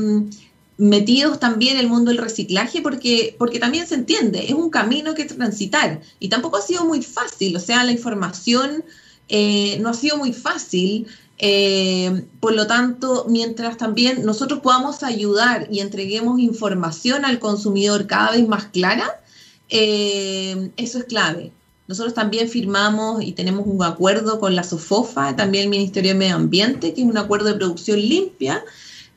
metidos 0.78 1.40
también 1.40 1.74
en 1.76 1.82
el 1.82 1.88
mundo 1.88 2.12
del 2.12 2.20
reciclaje 2.20 2.82
porque, 2.82 3.36
porque 3.38 3.60
también 3.60 3.88
se 3.88 3.96
entiende, 3.96 4.46
es 4.46 4.54
un 4.54 4.70
camino 4.70 5.14
que 5.14 5.26
transitar 5.26 6.02
y 6.20 6.30
tampoco 6.30 6.58
ha 6.58 6.62
sido 6.62 6.86
muy 6.86 7.02
fácil, 7.02 7.56
o 7.56 7.60
sea, 7.60 7.84
la 7.84 7.92
información 7.92 8.84
eh, 9.30 9.78
no 9.82 9.90
ha 9.90 9.94
sido 9.94 10.18
muy 10.18 10.34
fácil, 10.34 11.08
eh, 11.40 12.26
por 12.40 12.54
lo 12.54 12.66
tanto, 12.66 13.26
mientras 13.30 13.78
también 13.78 14.26
nosotros 14.26 14.60
podamos 14.60 15.04
ayudar 15.04 15.68
y 15.72 15.80
entreguemos 15.80 16.40
información 16.40 17.26
al 17.26 17.40
consumidor 17.40 18.08
cada 18.08 18.32
vez 18.32 18.48
más 18.48 18.66
clara, 18.66 19.22
eh, 19.70 20.72
eso 20.78 20.98
es 21.00 21.06
clave. 21.06 21.52
Nosotros 21.88 22.14
también 22.14 22.50
firmamos 22.50 23.24
y 23.24 23.32
tenemos 23.32 23.66
un 23.66 23.82
acuerdo 23.84 24.40
con 24.40 24.56
la 24.56 24.64
SOFOFA, 24.64 25.36
también 25.36 25.66
el 25.66 25.70
Ministerio 25.70 26.12
de 26.12 26.18
Medio 26.18 26.36
Ambiente, 26.36 26.94
que 26.94 27.02
es 27.02 27.08
un 27.08 27.18
acuerdo 27.18 27.48
de 27.48 27.56
producción 27.56 28.00
limpia, 28.00 28.64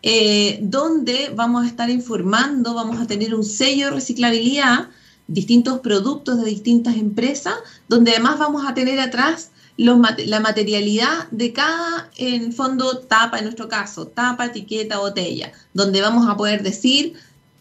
eh, 0.03 0.59
donde 0.63 1.33
vamos 1.35 1.65
a 1.65 1.67
estar 1.67 1.91
informando, 1.91 2.75
vamos 2.75 3.01
a 3.01 3.07
tener 3.07 3.35
un 3.35 3.45
sello 3.45 3.87
de 3.87 3.93
reciclabilidad, 3.93 4.89
distintos 5.27 5.81
productos 5.81 6.43
de 6.43 6.49
distintas 6.49 6.97
empresas, 6.97 7.55
donde 7.89 8.13
además 8.13 8.39
vamos 8.39 8.65
a 8.67 8.75
tener 8.75 9.01
atrás 9.01 9.50
la 9.81 10.41
materialidad 10.41 11.29
de 11.31 11.55
cada, 11.55 12.11
en 12.17 12.53
fondo, 12.53 12.99
tapa, 12.99 13.39
en 13.39 13.45
nuestro 13.45 13.69
caso, 13.69 14.07
tapa, 14.07 14.47
etiqueta, 14.47 14.99
botella, 14.99 15.53
donde 15.73 16.03
vamos 16.03 16.29
a 16.29 16.37
poder 16.37 16.63
decir, 16.63 17.15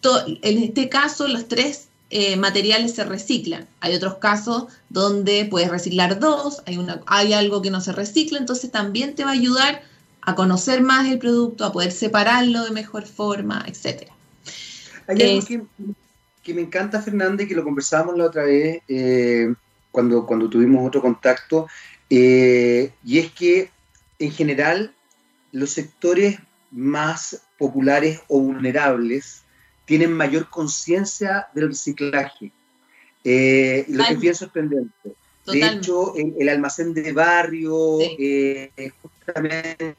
en 0.04 0.64
este 0.64 0.90
caso, 0.90 1.30
los 1.30 1.48
tres 1.48 1.88
eh, 2.10 2.36
materiales 2.36 2.94
se 2.96 3.06
reciclan. 3.06 3.68
Hay 3.80 3.96
otros 3.96 4.16
casos 4.16 4.66
donde 4.90 5.46
puedes 5.46 5.70
reciclar 5.70 6.20
dos, 6.20 6.62
hay, 6.66 6.78
una, 6.78 7.00
hay 7.06 7.32
algo 7.32 7.62
que 7.62 7.72
no 7.72 7.80
se 7.80 7.94
recicla, 7.94 8.38
entonces 8.38 8.70
también 8.70 9.16
te 9.16 9.24
va 9.24 9.30
a 9.30 9.34
ayudar 9.34 9.82
a 10.22 10.36
conocer 10.36 10.82
más 10.82 11.08
el 11.08 11.20
producto, 11.20 11.64
a 11.64 11.72
poder 11.72 11.94
separarlo 11.94 12.66
de 12.66 12.72
mejor 12.72 13.06
forma, 13.06 13.64
etcétera. 13.66 14.12
Hay 15.08 15.22
algo 15.22 15.48
que, 16.44 16.54
me 16.54 16.62
encanta, 16.62 17.02
Fernández, 17.02 17.48
que 17.48 17.56
lo 17.56 17.64
conversábamos 17.64 18.18
la 18.18 18.26
otra 18.26 18.44
vez 18.44 18.82
eh, 18.90 19.54
cuando, 19.92 20.26
cuando 20.26 20.50
tuvimos 20.50 20.86
otro 20.86 21.02
contacto, 21.02 21.68
eh, 22.10 22.92
y 23.04 23.20
es 23.20 23.32
que 23.32 23.70
en 24.20 24.32
general 24.32 24.94
los 25.52 25.72
sectores 25.72 26.40
más 26.72 27.42
populares 27.58 28.22
o 28.28 28.40
vulnerables 28.40 29.44
tienen 29.86 30.14
mayor 30.14 30.50
conciencia 30.50 31.48
del 31.54 31.70
reciclaje. 31.70 32.52
Eh, 33.24 33.86
lo 33.90 34.06
que 34.06 34.16
pienso 34.16 34.30
es 34.46 34.52
sorprendente. 34.52 35.14
De 35.48 35.66
hecho, 35.66 36.14
el, 36.16 36.48
almacén 36.48 36.94
de 36.94 37.12
barrio, 37.12 37.98
justamente 39.02 39.96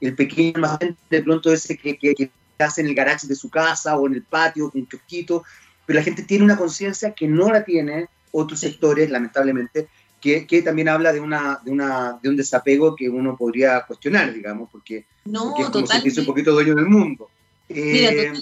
el 0.00 0.14
pequeño 0.14 0.52
almacén 0.56 0.96
de 1.10 1.22
pronto 1.22 1.52
ese 1.52 1.76
que, 1.76 1.96
que, 1.96 2.30
hace 2.58 2.80
en 2.80 2.88
el 2.88 2.94
garage 2.94 3.26
de 3.26 3.36
su 3.36 3.48
casa 3.50 3.96
o 3.96 4.06
en 4.06 4.14
el 4.14 4.22
patio, 4.22 4.70
un 4.74 4.86
kiosquito, 4.86 5.44
pero 5.86 6.00
la 6.00 6.04
gente 6.04 6.22
tiene 6.24 6.44
una 6.44 6.56
conciencia 6.56 7.12
que 7.12 7.28
no 7.28 7.52
la 7.52 7.64
tiene 7.64 8.08
otros 8.32 8.60
sectores, 8.60 9.10
lamentablemente, 9.10 9.88
que, 10.20 10.46
que, 10.46 10.62
también 10.62 10.88
habla 10.88 11.12
de 11.12 11.20
una, 11.20 11.60
de 11.64 11.70
una 11.70 12.18
de 12.22 12.28
un 12.28 12.36
desapego 12.36 12.96
que 12.96 13.08
uno 13.08 13.36
podría 13.36 13.84
cuestionar, 13.86 14.32
digamos, 14.32 14.68
porque, 14.70 15.06
no, 15.24 15.54
es 15.58 15.70
como 15.70 15.86
sentirse 15.86 16.20
un 16.20 16.26
poquito 16.26 16.52
dueño 16.52 16.74
del 16.74 16.86
mundo. 16.86 17.28
Mira, 17.68 18.10
eh, 18.10 18.32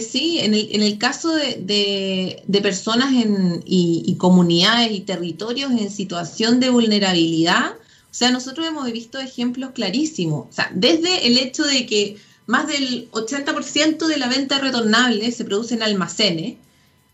sí, 0.00 0.38
en 0.40 0.54
el, 0.54 0.68
en 0.72 0.82
el 0.82 0.98
caso 0.98 1.34
de, 1.34 2.42
de, 2.46 2.60
personas 2.60 3.12
en, 3.12 3.62
y, 3.66 4.04
y, 4.06 4.16
comunidades 4.16 4.92
y 4.92 5.00
territorios 5.00 5.72
en 5.72 5.90
situación 5.90 6.60
de 6.60 6.70
vulnerabilidad, 6.70 7.72
o 7.72 8.14
sea, 8.14 8.30
nosotros 8.30 8.66
hemos 8.66 8.90
visto 8.92 9.18
ejemplos 9.18 9.70
clarísimos. 9.72 10.48
O 10.48 10.52
sea, 10.52 10.70
desde 10.74 11.26
el 11.26 11.38
hecho 11.38 11.64
de 11.64 11.86
que 11.86 12.16
más 12.46 12.66
del 12.66 13.10
80% 13.12 14.06
de 14.06 14.16
la 14.16 14.28
venta 14.28 14.58
retornable 14.58 15.30
se 15.30 15.44
produce 15.44 15.74
en 15.74 15.82
almacenes, 15.82 16.56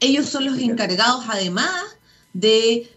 ellos 0.01 0.27
son 0.27 0.45
los 0.45 0.59
encargados 0.59 1.25
además 1.29 1.71
de 2.33 2.90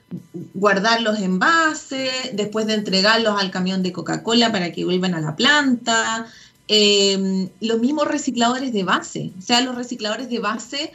guardar 0.54 1.02
los 1.02 1.20
envases, 1.20 2.12
después 2.34 2.68
de 2.68 2.74
entregarlos 2.74 3.40
al 3.40 3.52
camión 3.52 3.84
de 3.84 3.92
Coca-Cola 3.92 4.52
para 4.52 4.72
que 4.72 4.86
vuelvan 4.86 5.14
a 5.14 5.22
la 5.22 5.36
planta. 5.36 6.28
Em, 6.68 7.50
los 7.62 7.80
mismos 7.80 8.08
recicladores 8.08 8.74
de 8.74 8.84
base, 8.84 9.32
o 9.38 9.42
sea, 9.42 9.62
los 9.62 9.76
recicladores 9.76 10.30
de 10.30 10.40
base 10.40 10.92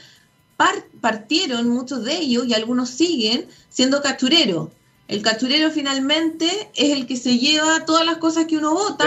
partieron, 1.00 1.68
muchos 1.68 2.04
de 2.04 2.16
ellos, 2.16 2.46
y 2.46 2.54
algunos 2.54 2.90
siguen 2.90 3.46
siendo 3.70 4.00
cachureros. 4.00 4.68
El 5.08 5.22
cachurero 5.22 5.70
finalmente 5.70 6.48
es 6.74 6.90
el 6.90 7.06
que 7.06 7.16
se 7.16 7.38
lleva 7.38 7.84
todas 7.84 8.06
las 8.06 8.18
cosas 8.18 8.46
que 8.46 8.56
uno 8.56 8.72
bota, 8.72 9.06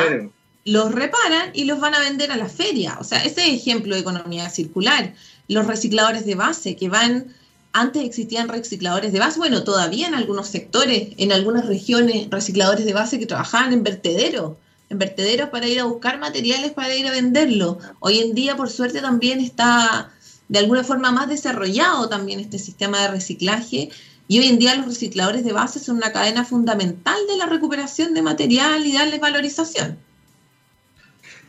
los 0.65 0.91
reparan 0.91 1.51
y 1.53 1.63
los 1.63 1.79
van 1.79 1.95
a 1.95 1.99
vender 1.99 2.31
a 2.31 2.37
la 2.37 2.49
feria. 2.49 2.97
O 2.99 3.03
sea, 3.03 3.23
ese 3.23 3.47
es 3.47 3.61
ejemplo 3.61 3.95
de 3.95 4.01
economía 4.01 4.49
circular. 4.49 5.13
Los 5.47 5.65
recicladores 5.65 6.25
de 6.25 6.35
base 6.35 6.75
que 6.75 6.89
van, 6.89 7.33
antes 7.79 8.03
existían 8.03 8.49
recicladores 8.49 9.13
de 9.13 9.19
base, 9.19 9.37
bueno, 9.37 9.63
todavía 9.63 10.07
en 10.07 10.15
algunos 10.15 10.47
sectores, 10.47 11.09
en 11.17 11.31
algunas 11.31 11.67
regiones, 11.67 12.27
recicladores 12.31 12.85
de 12.85 12.93
base 12.93 13.19
que 13.19 13.27
trabajaban 13.27 13.71
en 13.71 13.83
vertederos, 13.83 14.57
en 14.89 14.97
vertederos 14.97 15.49
para 15.49 15.67
ir 15.67 15.79
a 15.79 15.85
buscar 15.85 16.17
materiales 16.17 16.71
para 16.71 16.95
ir 16.95 17.05
a 17.07 17.11
venderlo. 17.11 17.77
Hoy 17.99 18.19
en 18.19 18.33
día, 18.33 18.55
por 18.55 18.69
suerte, 18.69 18.99
también 19.01 19.39
está 19.39 20.11
de 20.47 20.59
alguna 20.59 20.83
forma 20.83 21.11
más 21.11 21.29
desarrollado 21.29 22.09
también 22.09 22.39
este 22.39 22.57
sistema 22.57 23.01
de 23.01 23.09
reciclaje 23.09 23.89
y 24.27 24.39
hoy 24.39 24.47
en 24.47 24.59
día 24.59 24.75
los 24.75 24.87
recicladores 24.87 25.43
de 25.43 25.53
base 25.53 25.79
son 25.79 25.97
una 25.97 26.11
cadena 26.11 26.45
fundamental 26.45 27.19
de 27.29 27.37
la 27.37 27.45
recuperación 27.45 28.13
de 28.13 28.21
material 28.23 28.85
y 28.85 28.93
darle 28.93 29.19
valorización. 29.19 29.99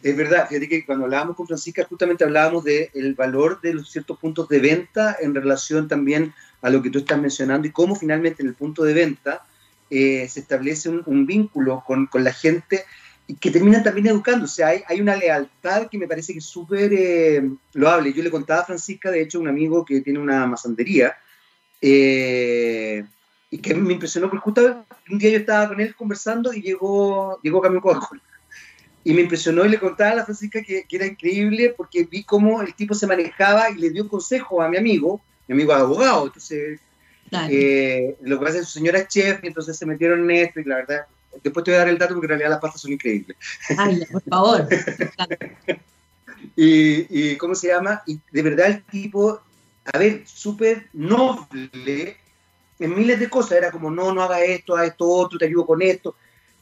Es 0.02 0.16
verdad, 0.16 0.48
fíjate 0.48 0.68
que 0.68 0.86
cuando 0.86 1.04
hablábamos 1.04 1.36
con 1.36 1.46
Francisca 1.46 1.84
justamente 1.84 2.24
hablábamos 2.24 2.64
del 2.64 3.14
valor 3.14 3.60
de 3.60 3.74
los 3.74 3.90
ciertos 3.90 4.18
puntos 4.18 4.48
de 4.48 4.60
venta 4.60 5.16
en 5.20 5.34
relación 5.34 5.88
también 5.88 6.32
a 6.62 6.70
lo 6.70 6.82
que 6.82 6.90
tú 6.90 6.98
estás 6.98 7.20
mencionando 7.20 7.66
y 7.66 7.72
cómo 7.72 7.96
finalmente 7.96 8.42
en 8.42 8.48
el 8.48 8.54
punto 8.54 8.84
de 8.84 8.94
venta 8.94 9.44
eh, 9.90 10.28
se 10.28 10.40
establece 10.40 10.88
un, 10.88 11.26
vínculo 11.26 11.82
con, 11.86 12.06
con, 12.06 12.22
la 12.22 12.32
gente 12.32 12.84
que 13.40 13.50
terminan 13.50 13.82
también 13.82 14.22
sea, 14.46 14.68
hay, 14.68 14.82
hay 14.86 15.00
una 15.00 15.16
lealtad 15.16 15.88
que 15.88 15.98
me 15.98 16.06
parece 16.06 16.32
que 16.32 16.38
es 16.38 16.44
súper 16.46 16.90
eh, 16.92 17.50
loable. 17.74 18.12
Yo 18.12 18.22
le 18.22 18.30
contaba 18.30 18.62
a 18.62 18.66
Francisca, 18.66 19.10
de 19.10 19.22
hecho, 19.22 19.40
un 19.40 19.48
amigo 19.48 19.84
que 19.84 20.00
tiene 20.00 20.18
una 20.18 20.46
masandería, 20.46 21.14
eh, 21.80 23.04
y 23.50 23.58
que 23.58 23.74
me 23.74 23.92
impresionó 23.92 24.28
porque 24.28 24.42
justo 24.42 24.84
un 25.10 25.18
día 25.18 25.30
yo 25.30 25.38
estaba 25.38 25.68
con 25.68 25.80
él 25.80 25.94
conversando 25.94 26.52
y 26.52 26.62
llegó, 26.62 27.38
llegó 27.42 27.60
Camión 27.60 27.82
Coca-Cola. 27.82 28.22
Y 29.08 29.14
me 29.14 29.22
impresionó 29.22 29.64
y 29.64 29.70
le 29.70 29.78
contaba 29.78 30.10
a 30.10 30.14
la 30.16 30.24
Francisca 30.24 30.62
que, 30.62 30.84
que, 30.86 30.96
era 30.96 31.06
increíble 31.06 31.72
porque 31.74 32.04
vi 32.04 32.24
cómo 32.24 32.60
el 32.60 32.74
tipo 32.74 32.92
se 32.92 33.06
manejaba 33.06 33.70
y 33.70 33.76
le 33.76 33.88
dio 33.88 34.06
consejo 34.06 34.60
a 34.60 34.68
mi 34.68 34.76
amigo, 34.76 35.22
mi 35.46 35.54
amigo 35.54 35.72
abogado. 35.72 36.26
Entonces, 36.26 36.78
eh, 37.48 38.16
lo 38.20 38.38
que 38.38 38.44
pasa 38.44 38.58
es 38.58 38.64
que 38.64 38.66
su 38.66 38.78
señora 38.78 38.98
es 38.98 39.08
chef, 39.08 39.42
y 39.42 39.46
entonces 39.46 39.78
se 39.78 39.86
metieron 39.86 40.30
en 40.30 40.36
esto 40.36 40.60
y 40.60 40.64
la 40.64 40.76
verdad 40.76 41.06
Después 41.42 41.64
te 41.64 41.70
voy 41.70 41.76
a 41.76 41.78
dar 41.78 41.88
el 41.88 41.98
dato 41.98 42.14
porque 42.14 42.26
en 42.26 42.30
realidad 42.30 42.50
las 42.50 42.60
pastas 42.60 42.82
son 42.82 42.92
increíbles. 42.92 43.36
Ay, 43.76 44.02
por 44.10 44.22
favor. 44.24 44.68
y, 46.56 47.30
y, 47.32 47.36
¿cómo 47.36 47.54
se 47.54 47.68
llama? 47.68 48.02
Y 48.06 48.20
de 48.30 48.42
verdad 48.42 48.66
el 48.66 48.82
tipo, 48.84 49.40
a 49.84 49.98
ver, 49.98 50.22
súper 50.26 50.88
noble 50.92 52.16
en 52.78 52.94
miles 52.94 53.20
de 53.20 53.30
cosas. 53.30 53.52
Era 53.52 53.70
como, 53.70 53.90
no, 53.90 54.12
no 54.12 54.22
haga 54.22 54.42
esto, 54.42 54.76
haz 54.76 54.88
esto 54.88 55.08
otro, 55.08 55.38
te 55.38 55.46
ayudo 55.46 55.66
con 55.66 55.82
esto. 55.82 56.16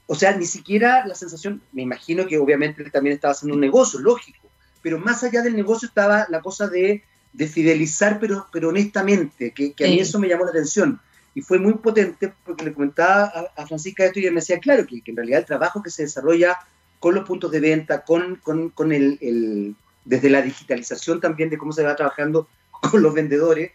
O 0.06 0.14
sea, 0.14 0.36
ni 0.36 0.46
siquiera 0.46 1.06
la 1.06 1.14
sensación, 1.14 1.60
me 1.72 1.82
imagino 1.82 2.26
que 2.26 2.38
obviamente 2.38 2.82
él 2.82 2.92
también 2.92 3.14
estaba 3.14 3.32
haciendo 3.32 3.54
un 3.54 3.60
negocio, 3.60 3.98
lógico, 3.98 4.48
pero 4.82 4.98
más 4.98 5.24
allá 5.24 5.42
del 5.42 5.56
negocio 5.56 5.88
estaba 5.88 6.26
la 6.28 6.40
cosa 6.40 6.68
de, 6.68 7.02
de 7.32 7.46
fidelizar, 7.48 8.20
pero, 8.20 8.46
pero 8.52 8.68
honestamente, 8.68 9.50
que, 9.50 9.72
que 9.72 9.84
a 9.84 9.88
mí 9.88 9.98
eso 9.98 10.18
me 10.18 10.28
llamó 10.28 10.44
la 10.44 10.50
atención 10.50 11.00
y 11.36 11.42
fue 11.42 11.58
muy 11.58 11.74
potente 11.74 12.32
porque 12.46 12.64
le 12.64 12.72
comentaba 12.72 13.50
a, 13.54 13.66
Francisca 13.66 14.06
esto 14.06 14.18
y 14.18 14.22
ella 14.22 14.30
me 14.30 14.40
decía, 14.40 14.58
claro, 14.58 14.86
que, 14.86 15.02
en 15.04 15.16
realidad 15.16 15.40
el 15.40 15.44
trabajo 15.44 15.82
que 15.82 15.90
se 15.90 16.04
desarrolla 16.04 16.56
con 16.98 17.14
los 17.14 17.26
puntos 17.26 17.50
de 17.50 17.60
venta, 17.60 18.04
con, 18.04 18.36
con, 18.36 18.70
con 18.70 18.90
el, 18.90 19.18
el, 19.20 19.76
desde 20.06 20.30
la 20.30 20.40
digitalización 20.40 21.20
también 21.20 21.50
de 21.50 21.58
cómo 21.58 21.72
se 21.72 21.82
va 21.82 21.94
trabajando 21.94 22.48
con 22.70 23.02
los 23.02 23.12
vendedores, 23.12 23.72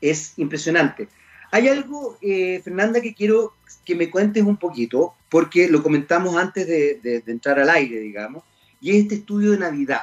es 0.00 0.36
impresionante. 0.36 1.06
Hay 1.54 1.68
algo, 1.68 2.18
eh, 2.20 2.60
Fernanda, 2.64 3.00
que 3.00 3.14
quiero 3.14 3.54
que 3.84 3.94
me 3.94 4.10
cuentes 4.10 4.42
un 4.42 4.56
poquito, 4.56 5.14
porque 5.28 5.68
lo 5.68 5.84
comentamos 5.84 6.36
antes 6.36 6.66
de, 6.66 6.98
de, 7.00 7.20
de 7.20 7.30
entrar 7.30 7.60
al 7.60 7.70
aire, 7.70 8.00
digamos, 8.00 8.42
y 8.80 8.90
es 8.90 8.96
este 9.04 9.14
estudio 9.14 9.52
de 9.52 9.58
Navidad. 9.58 10.02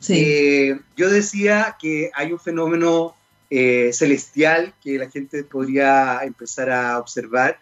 Sí. 0.00 0.12
Eh, 0.18 0.78
yo 0.94 1.08
decía 1.08 1.78
que 1.80 2.10
hay 2.14 2.30
un 2.30 2.38
fenómeno 2.38 3.16
eh, 3.48 3.90
celestial 3.94 4.74
que 4.84 4.98
la 4.98 5.08
gente 5.08 5.44
podría 5.44 6.20
empezar 6.24 6.70
a 6.70 6.98
observar, 6.98 7.58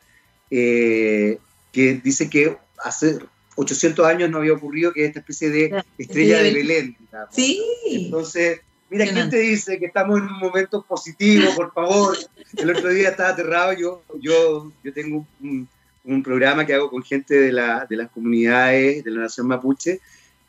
que 0.51 1.39
dice 1.73 2.29
que 2.29 2.57
hace 2.83 3.21
800 3.55 4.07
años 4.07 4.29
no 4.29 4.39
había 4.39 4.55
ocurrido 4.55 4.93
que 4.93 5.05
esta 5.05 5.21
especie 5.21 5.51
de 5.51 5.85
estrella 5.99 6.43
de 6.43 6.53
Belén. 6.53 6.97
Digamos. 6.99 7.33
Sí. 7.33 7.63
Entonces, 7.93 8.59
mira, 8.91 9.07
¿quién 9.07 9.31
te 9.31 9.39
dice 9.39 9.79
que 9.79 9.87
estamos 9.87 10.19
en 10.19 10.25
un 10.25 10.39
momento 10.39 10.83
positivo, 10.83 11.47
por 11.55 11.73
favor? 11.73 12.17
El 12.57 12.71
otro 12.71 12.89
día 12.91 13.11
estaba 13.11 13.31
aterrado, 13.31 13.73
yo, 13.73 14.03
yo, 14.21 14.73
yo 14.83 14.93
tengo 14.93 15.27
un, 15.41 15.69
un 16.05 16.23
programa 16.23 16.67
que 16.67 16.75
hago 16.75 16.91
con 16.91 17.03
gente 17.03 17.35
de, 17.35 17.53
la, 17.53 17.87
de 17.89 17.97
las 17.97 18.11
comunidades 18.11 19.03
de 19.03 19.11
la 19.11 19.23
nación 19.23 19.47
mapuche 19.47 20.01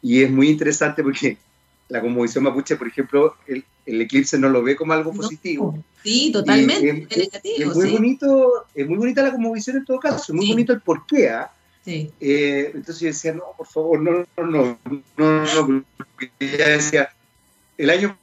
y 0.02 0.22
es 0.22 0.30
muy 0.30 0.50
interesante 0.50 1.02
porque 1.02 1.38
la 1.88 2.02
conmovisión 2.02 2.44
mapuche, 2.44 2.76
por 2.76 2.88
ejemplo, 2.88 3.36
el, 3.48 3.64
el, 3.86 4.02
eclipse 4.02 4.38
no 4.38 4.50
lo 4.50 4.64
ve 4.64 4.76
como 4.76 4.94
algo 4.94 5.14
positivo. 5.14 5.84
Sí, 6.04 6.32
totalmente. 6.32 7.08
Es, 7.10 7.18
negativo, 7.18 7.72
es, 7.72 7.76
muy 7.76 7.88
sí. 7.88 7.94
bonito, 7.94 8.66
es 8.74 8.88
muy 8.88 8.98
bonita 8.98 9.24
la 9.24 9.32
conmovisión 9.32 9.78
en 9.78 9.86
todo 9.86 10.00
caso, 10.00 10.32
es 10.32 10.36
muy 10.36 10.46
sí. 10.46 10.52
bonito 10.52 10.74
el 10.74 10.82
porqué. 10.82 11.28
¿eh? 11.28 11.46
Sí. 11.84 12.12
Eh, 12.20 12.72
entonces 12.74 13.00
yo 13.00 13.08
decía, 13.08 13.34
no, 13.34 13.44
por 13.58 13.68
favor, 13.68 14.02
no, 14.02 14.12
no, 14.38 14.46
no, 14.48 14.78
no, 15.18 15.68
no, 15.68 15.86
porque 15.98 16.58
ya 16.58 16.70
decía, 16.70 17.10
el 17.78 17.90
año 17.90 18.18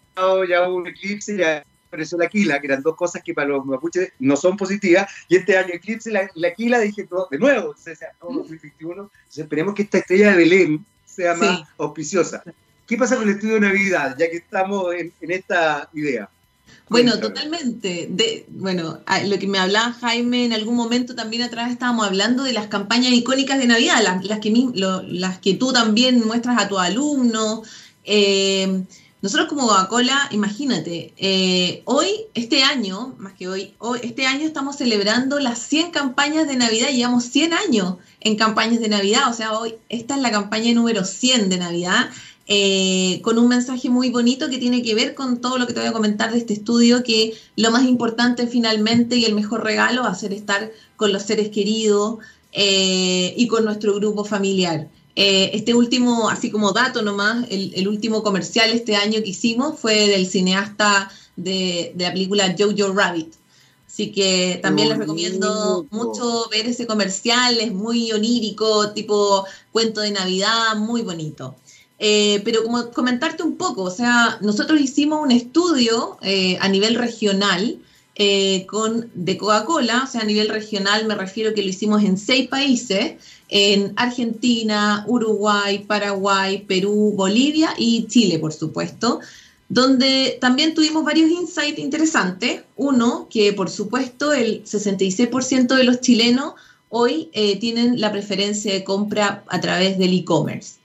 ya 0.49 0.69
hubo 0.69 0.77
un 0.77 0.87
eclipse, 0.87 1.37
ya 1.37 1.65
apareció 1.89 2.17
la 2.17 2.29
quila, 2.29 2.61
que 2.61 2.67
eran 2.67 2.83
dos 2.83 2.97
cosas 2.97 3.23
que 3.23 3.35
para 3.35 3.49
los 3.49 3.65
mapuches 3.67 4.13
no 4.19 4.37
son 4.37 4.57
positivas, 4.57 5.11
y 5.29 5.37
este 5.37 5.59
año 5.59 5.75
eclipse, 5.75 6.11
la, 6.11 6.29
la 6.35 6.55
quila, 6.55 6.81
dije, 6.81 7.07
no, 7.11 7.27
de 7.31 7.39
nuevo, 7.39 7.75
entonces, 7.77 7.99
no, 8.23 8.29
2021, 8.39 9.03
entonces 9.03 9.39
esperemos 9.39 9.75
que 9.75 9.83
esta 9.83 9.99
estrella 9.99 10.31
de 10.31 10.37
Belén 10.37 10.87
sea 11.05 11.35
más 11.35 11.59
sí. 11.59 11.65
auspiciosa. 11.79 12.43
¿Qué 12.87 12.97
pasa 12.97 13.17
con 13.17 13.29
el 13.29 13.35
estudio 13.35 13.55
de 13.55 13.61
Navidad, 13.61 14.17
ya 14.19 14.31
que 14.31 14.39
estamos 14.39 14.95
en, 14.95 15.13
en 15.21 15.31
esta 15.31 15.89
idea? 15.93 16.29
Bueno, 16.89 17.19
totalmente. 17.19 18.07
De, 18.11 18.45
bueno, 18.49 19.01
lo 19.25 19.39
que 19.39 19.47
me 19.47 19.59
hablaba 19.59 19.93
Jaime 19.95 20.45
en 20.45 20.53
algún 20.53 20.77
momento 20.77 21.15
también 21.15 21.43
atrás 21.43 21.71
estábamos 21.71 22.07
hablando 22.07 22.43
de 22.43 22.53
las 22.53 22.67
campañas 22.67 23.13
icónicas 23.13 23.59
de 23.59 23.67
Navidad, 23.67 24.03
las, 24.03 24.25
las, 24.25 24.41
que, 24.41 24.51
lo, 24.75 25.03
las 25.03 25.39
que 25.39 25.55
tú 25.55 25.73
también 25.73 26.25
muestras 26.27 26.61
a 26.61 26.69
tus 26.69 26.79
alumnos. 26.79 27.69
Eh, 28.05 28.83
nosotros 29.23 29.49
como 29.49 29.69
Coca-Cola, 29.69 30.29
imagínate, 30.33 31.15
eh, 31.17 31.83
hoy, 31.85 32.09
este 32.35 32.65
año, 32.65 33.15
más 33.19 33.33
que 33.35 33.49
hoy, 33.49 33.75
hoy, 33.79 34.01
este 34.03 34.27
año 34.27 34.45
estamos 34.45 34.77
celebrando 34.77 35.39
las 35.39 35.61
100 35.61 35.93
campañas 35.93 36.49
de 36.49 36.57
Navidad, 36.57 36.89
llevamos 36.91 37.25
100 37.25 37.53
años 37.55 37.95
en 38.21 38.37
campañas 38.37 38.81
de 38.81 38.89
Navidad, 38.89 39.31
o 39.31 39.33
sea, 39.33 39.53
hoy 39.59 39.77
esta 39.89 40.17
es 40.17 40.23
la 40.23 40.31
campaña 40.31 40.73
número 40.75 41.05
100 41.05 41.49
de 41.49 41.57
Navidad 41.57 42.11
eh, 42.49 43.21
con 43.23 43.39
un 43.39 43.49
mensaje 43.49 43.89
muy 43.89 44.11
bonito 44.11 44.51
que 44.51 44.59
tiene 44.59 44.83
que 44.83 44.95
ver 44.95 45.15
con 45.15 45.41
todo 45.41 45.59
lo 45.59 45.67
que 45.67 45.73
te 45.73 45.81
voy 45.81 45.89
a 45.89 45.93
comentar 45.93 46.33
de 46.33 46.39
este 46.39 46.53
estudio, 46.55 47.05
que 47.05 47.35
lo 47.57 47.71
más 47.71 47.85
importante 47.85 48.47
finalmente 48.49 49.17
y 49.17 49.25
el 49.25 49.35
mejor 49.35 49.63
regalo 49.63 50.03
va 50.03 50.11
a 50.11 50.15
ser 50.15 50.33
estar 50.33 50.73
con 50.97 51.13
los 51.13 51.23
seres 51.23 51.51
queridos 51.51 52.19
eh, 52.53 53.33
y 53.37 53.47
con 53.47 53.65
nuestro 53.65 53.95
grupo 53.95 54.25
familiar. 54.25 54.89
Eh, 55.15 55.51
este 55.55 55.75
último, 55.75 56.31
así 56.31 56.51
como 56.51 56.73
dato 56.73 57.03
nomás, 57.03 57.47
el, 57.51 57.73
el, 57.75 57.87
último 57.87 58.23
comercial 58.23 58.71
este 58.71 58.97
año 58.97 59.23
que 59.23 59.31
hicimos 59.31 59.79
fue 59.79 60.09
del 60.09 60.27
cineasta 60.27 61.11
de, 61.37 61.93
de 61.95 62.05
la 62.05 62.13
película 62.13 62.55
Jojo 62.59 62.93
Rabbit. 62.93 63.35
Así 63.93 64.11
que 64.11 64.59
también 64.63 64.89
les 64.89 64.97
recomiendo 64.97 65.87
mucho 65.91 66.49
ver 66.51 66.67
ese 66.67 66.87
comercial, 66.87 67.59
es 67.61 67.75
muy 67.75 68.11
onírico, 68.11 68.91
tipo 68.93 69.45
cuento 69.71 70.01
de 70.01 70.13
Navidad, 70.13 70.77
muy 70.77 71.03
bonito. 71.03 71.57
Eh, 71.99 72.41
pero 72.43 72.63
como 72.63 72.91
comentarte 72.91 73.43
un 73.43 73.57
poco, 73.57 73.83
o 73.83 73.91
sea, 73.91 74.39
nosotros 74.41 74.81
hicimos 74.81 75.21
un 75.23 75.31
estudio 75.31 76.17
eh, 76.23 76.57
a 76.63 76.69
nivel 76.69 76.95
regional 76.95 77.79
eh, 78.15 78.67
con, 78.67 79.11
de 79.15 79.37
Coca-Cola, 79.39 80.05
o 80.05 80.11
sea, 80.11 80.21
a 80.21 80.25
nivel 80.25 80.49
regional 80.49 81.07
me 81.07 81.15
refiero 81.15 81.55
que 81.55 81.63
lo 81.63 81.69
hicimos 81.69 82.03
en 82.05 82.19
seis 82.19 82.49
países, 82.49 83.15
en 83.49 83.93
Argentina, 83.97 85.05
Uruguay, 85.09 85.85
Paraguay, 85.87 86.65
Perú, 86.67 87.15
Bolivia 87.17 87.75
y 87.77 88.07
Chile, 88.07 88.39
por 88.39 88.53
supuesto, 88.53 89.21
donde 89.69 90.39
también 90.41 90.75
tuvimos 90.75 91.05
varios 91.05 91.31
insights 91.31 91.79
interesantes. 91.79 92.63
Uno, 92.77 93.29
que 93.31 93.53
por 93.53 93.71
supuesto 93.71 94.33
el 94.33 94.63
66% 94.65 95.75
de 95.75 95.85
los 95.85 96.01
chilenos 96.01 96.55
hoy 96.91 97.31
tienen 97.61 98.01
la 98.01 98.13
preferencia 98.13 98.73
de 98.73 98.85
compra 98.85 99.45
a 99.49 99.61
través 99.61 99.99
del 99.99 100.13
e-commerce. 100.13 100.83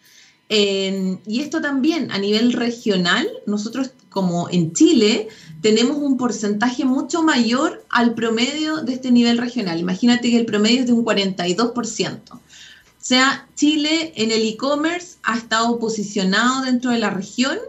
Eh, 0.49 1.17
y 1.25 1.41
esto 1.41 1.61
también 1.61 2.11
a 2.11 2.19
nivel 2.19 2.53
regional, 2.53 3.27
nosotros 3.45 3.91
como 4.17 4.49
en 4.49 4.73
Chile 4.73 5.27
tenemos 5.62 5.97
un 5.97 6.17
porcentaje 6.17 6.86
mucho 6.86 7.21
mayor 7.21 7.86
al 7.91 8.15
promedio 8.15 8.77
de 8.77 8.93
este 8.93 9.12
nivel 9.12 9.38
regional. 9.38 9.80
Imagínate 9.80 10.32
que 10.32 10.38
el 10.38 10.47
promedio 10.47 10.80
es 10.80 10.88
de 10.88 10.93
un 10.93 11.06
42%. 11.06 12.32
O 12.32 12.39
sea, 12.97 13.47
Chile 13.53 14.13
en 14.15 14.32
el 14.32 14.41
e-commerce 14.41 15.17
ha 15.21 15.38
estado 15.38 15.77
posicionado 15.77 16.65
dentro 16.65 16.89
de 16.89 16.97
la 16.97 17.12
región 17.12 17.60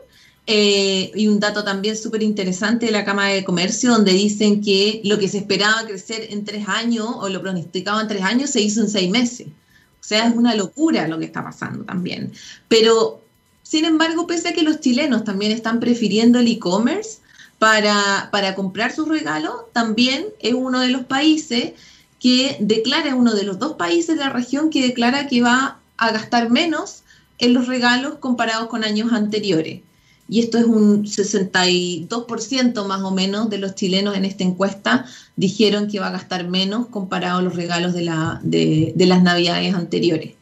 eh, 0.47 1.13
y 1.15 1.27
un 1.29 1.39
dato 1.39 1.65
también 1.65 1.99
súper 1.99 2.23
interesante 2.23 2.87
de 2.87 2.93
la 2.93 3.05
Cámara 3.05 3.35
de 3.35 3.45
Comercio, 3.45 3.91
donde 3.91 4.13
dicen 4.15 4.63
que 4.63 5.03
lo 5.05 5.19
que 5.19 5.29
se 5.29 5.37
esperaba 5.37 5.85
crecer 5.87 6.29
en 6.31 6.47
tres 6.47 6.67
años 6.67 7.09
o 7.15 7.29
lo 7.29 7.43
pronosticado 7.43 8.01
en 8.01 8.09
tres 8.09 8.23
años 8.23 8.49
se 8.49 8.63
hizo 8.63 8.81
en 8.81 8.89
seis 8.89 9.11
meses. 9.11 9.49
O 9.49 10.05
sea, 10.09 10.29
es 10.29 10.35
una 10.35 10.55
locura 10.55 11.07
lo 11.09 11.19
que 11.19 11.27
está 11.27 11.45
pasando 11.45 11.85
también. 11.85 12.33
Pero, 12.69 13.23
sin 13.69 13.85
embargo, 13.85 14.27
pese 14.27 14.49
a 14.49 14.53
que 14.53 14.63
los 14.63 14.81
chilenos 14.81 15.25
también 15.25 15.53
están 15.53 15.81
prefiriendo 15.81 16.39
el 16.39 16.49
e-commerce 16.49 17.19
para, 17.59 18.29
para 18.31 18.55
comprar 18.55 18.93
sus 18.93 19.09
regalos, 19.09 19.55
también 19.73 20.27
es 20.41 20.55
uno 20.55 20.81
de 20.81 20.89
los 20.89 21.03
países 21.03 21.73
que 22.21 22.57
declara, 22.61 23.15
uno 23.15 23.35
de 23.35 23.43
los 23.43 23.59
dos 23.59 23.75
países 23.75 24.17
de 24.17 24.25
la 24.25 24.31
región 24.31 24.71
que 24.71 24.87
declara 24.87 25.27
que 25.27 25.43
va 25.43 25.79
a 25.97 26.13
gastar 26.13 26.51
menos 26.51 27.03
en 27.39 27.53
los 27.53 27.67
regalos 27.67 28.15
comparados 28.21 28.69
con 28.69 28.85
años 28.85 29.13
anteriores 29.13 29.81
y 30.29 30.41
esto 30.41 30.59
es 30.59 30.67
un 30.67 31.05
62% 31.05 32.87
más 32.87 33.03
o 33.03 33.11
menos 33.11 33.49
de 33.49 33.59
los 33.59 33.75
chilenos 33.75 34.15
en 34.15 34.27
esta 34.27 34.45
encuesta 34.45 35.07
dijeron 35.37 35.89
que 35.89 36.01
va 36.01 36.09
a 36.09 36.13
gastar 36.13 36.47
menos 36.49 36.89
comparado 36.89 37.39
a 37.39 37.43
los 37.43 37.57
regalos 37.57 37.95
de, 37.95 38.03
la, 38.03 38.39
de, 38.43 38.93
de 38.95 39.07
las 39.07 39.23
navidades 39.23 39.75
anteriores. 39.75 40.35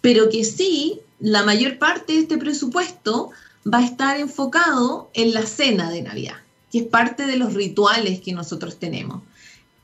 Pero 0.00 0.30
que 0.30 0.44
sí, 0.44 1.00
la 1.22 1.44
mayor 1.44 1.78
parte 1.78 2.14
de 2.14 2.18
este 2.18 2.36
presupuesto 2.36 3.30
va 3.72 3.78
a 3.78 3.84
estar 3.84 4.18
enfocado 4.18 5.08
en 5.14 5.32
la 5.32 5.46
cena 5.46 5.88
de 5.88 6.02
Navidad, 6.02 6.34
que 6.70 6.80
es 6.80 6.84
parte 6.84 7.26
de 7.26 7.36
los 7.36 7.54
rituales 7.54 8.20
que 8.20 8.32
nosotros 8.32 8.78
tenemos. 8.78 9.22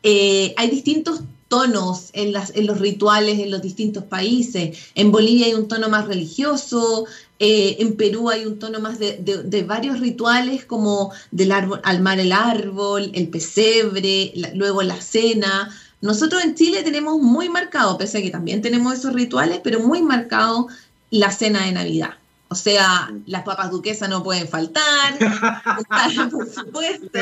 Eh, 0.03 0.53
hay 0.57 0.69
distintos 0.69 1.21
tonos 1.47 2.11
en, 2.13 2.33
los 2.33 2.79
rituales 2.81 3.39
en 3.39 3.53
los 3.53 3.63
distintos 3.63 4.03
países. 4.05 4.79
En 4.97 5.13
Bolivia 5.13 5.47
hay 5.47 5.55
un 5.55 5.69
tono 5.69 5.89
más 5.89 6.09
religioso, 6.09 7.07
eh, 7.39 7.77
en 7.79 7.97
Perú 7.97 8.31
hay 8.31 8.45
un 8.45 8.59
tono 8.59 8.81
más 8.81 8.99
de, 8.99 9.65
varios 9.67 10.01
rituales 10.01 10.65
como 10.65 11.13
del 11.31 11.53
árbol, 11.53 11.81
almar 11.85 12.19
el 12.19 12.33
árbol, 12.33 13.13
el 13.15 13.29
pesebre, 13.29 14.33
luego 14.55 14.83
la 14.83 15.01
cena. 15.01 15.71
Nosotros 16.01 16.45
en 16.45 16.57
Chile 16.57 16.83
tenemos 16.83 17.19
muy 17.21 17.49
marcado, 17.49 17.97
pese 17.97 18.19
a 18.19 18.23
que 18.23 18.31
también 18.31 18.61
tenemos 18.61 18.95
esos 18.95 19.13
rituales, 19.15 19.61
pero 19.63 19.81
muy 19.81 20.03
marcado 20.03 20.69
la 21.11 21.31
cena 21.31 21.65
de 21.65 21.73
Navidad. 21.73 22.15
O 22.51 22.55
sea, 22.55 23.11
las 23.27 23.43
papas 23.43 23.71
duquesas 23.71 24.09
no 24.09 24.23
pueden 24.23 24.49
faltar, 24.49 25.19
por 26.31 26.49
supuesto, 26.49 27.19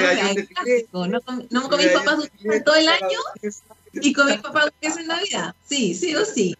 No, 0.92 1.20
no 1.50 1.68
comí 1.68 1.84
papas 1.92 2.16
duquesas 2.18 2.64
todo 2.64 2.76
el 2.76 2.88
año 2.88 3.18
y 3.92 4.12
comí 4.12 4.36
papas 4.38 4.66
duquesas 4.66 4.98
en 4.98 5.06
Navidad. 5.08 5.54
Sí, 5.68 5.94
sí 5.94 6.14
o 6.14 6.24
sí. 6.24 6.56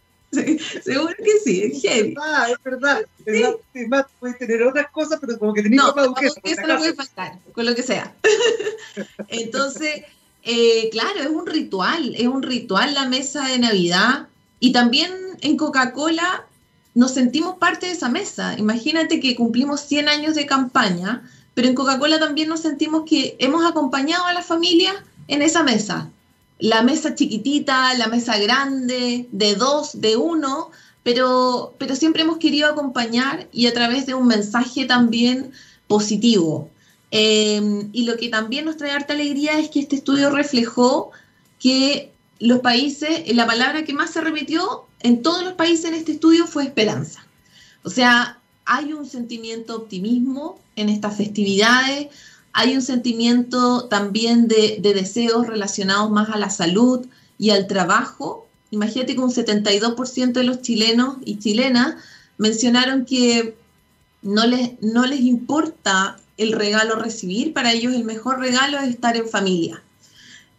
seguro 0.84 1.14
que 1.18 1.40
sí, 1.44 1.64
es 1.64 1.82
heavy. 1.82 2.16
Ah, 2.20 2.48
es 2.50 2.64
verdad. 2.64 3.02
Es 3.26 3.56
verdad. 3.74 4.08
puede 4.20 4.34
tener 4.36 4.64
otras 4.64 4.90
cosas, 4.92 5.20
pero 5.22 5.38
como 5.38 5.54
que 5.54 5.62
tenía 5.62 5.82
no, 5.82 5.94
papas 5.94 6.08
duquesas. 6.08 6.68
no 6.68 6.78
puede 6.78 6.96
faltar, 6.96 7.38
con 7.54 7.66
lo 7.66 7.76
que 7.76 7.84
sea. 7.84 8.16
Entonces, 9.28 10.06
eh, 10.44 10.90
claro, 10.92 11.20
es 11.20 11.30
un 11.30 11.46
ritual, 11.46 12.16
es 12.16 12.28
un 12.28 12.42
ritual 12.42 12.96
la 12.96 13.08
mesa 13.08 13.48
de 13.48 13.60
Navidad. 13.60 14.28
Y 14.62 14.72
también 14.72 15.12
en 15.42 15.58
Coca-Cola 15.58 16.46
nos 16.94 17.12
sentimos 17.12 17.58
parte 17.58 17.88
de 17.88 17.94
esa 17.94 18.10
mesa. 18.10 18.56
Imagínate 18.58 19.20
que 19.20 19.36
cumplimos 19.36 19.82
100 19.82 20.08
años 20.08 20.36
de 20.36 20.46
campaña, 20.46 21.28
pero 21.54 21.68
en 21.68 21.76
Coca-Cola 21.76 22.20
también 22.20 22.48
nos 22.48 22.62
sentimos 22.62 23.04
que 23.06 23.36
hemos 23.40 23.66
acompañado 23.66 24.26
a 24.26 24.34
la 24.34 24.44
familia 24.44 24.94
en 25.28 25.42
esa 25.42 25.64
mesa. 25.64 26.10
La 26.60 26.84
mesa 26.84 27.16
chiquitita, 27.16 27.96
la 27.96 28.08
mesa 28.08 28.38
grande, 28.38 29.28
de 29.32 29.56
dos, 29.56 30.00
de 30.00 30.16
uno, 30.16 30.70
pero, 31.02 31.74
pero 31.80 31.96
siempre 31.96 32.22
hemos 32.22 32.38
querido 32.38 32.70
acompañar 32.70 33.48
y 33.52 33.66
a 33.66 33.74
través 33.74 34.06
de 34.06 34.14
un 34.14 34.28
mensaje 34.28 34.86
también 34.86 35.52
positivo. 35.88 36.70
Em, 37.10 37.90
y 37.94 38.04
lo 38.04 38.16
que 38.16 38.30
también 38.30 38.66
nos 38.66 38.78
trae 38.78 38.92
harta 38.92 39.14
alegría 39.14 39.58
es 39.58 39.70
que 39.70 39.80
este 39.80 39.96
estudio 39.96 40.30
reflejó 40.30 41.10
que 41.60 42.11
los 42.42 42.60
países, 42.60 43.34
la 43.36 43.46
palabra 43.46 43.86
que 43.86 43.94
más 43.94 44.10
se 44.10 44.20
repitió 44.20 44.86
en 45.00 45.22
todos 45.22 45.44
los 45.44 45.54
países 45.54 45.86
en 45.86 45.94
este 45.94 46.14
estudio 46.14 46.48
fue 46.48 46.64
esperanza. 46.64 47.26
O 47.84 47.90
sea, 47.90 48.40
hay 48.66 48.94
un 48.94 49.06
sentimiento 49.06 49.74
de 49.74 49.84
optimismo 49.84 50.60
en 50.76 50.90
estas 50.90 51.16
festividades, 51.16 52.08
hay 52.52 52.76
un 52.76 52.82
sentimiento 52.82 53.86
también 53.86 54.48
de, 54.48 54.80
deseos 54.82 55.46
relacionados 55.46 56.10
más 56.10 56.30
a 56.30 56.38
la 56.38 56.50
salud 56.50 57.06
y 57.38 57.52
al 57.52 57.68
trabajo. 57.68 58.48
Imagínate 58.72 59.14
que 59.14 59.22
un 59.22 59.32
72% 59.32 60.32
de 60.32 60.44
los 60.44 60.64
chilenos 60.64 61.18
y 61.24 61.38
chilenas 61.38 61.96
mencionaron 62.40 63.06
que 63.06 63.56
no 64.24 64.48
les, 64.48 64.82
no 64.82 65.06
les 65.06 65.22
importa 65.22 66.18
el 66.38 66.54
regalo 66.54 66.96
recibir, 66.96 67.54
para 67.54 67.72
ellos 67.72 67.94
el 67.94 68.04
mejor 68.04 68.40
regalo 68.40 68.80
es 68.80 68.90
estar 68.90 69.16
en 69.16 69.30
familia. 69.30 69.84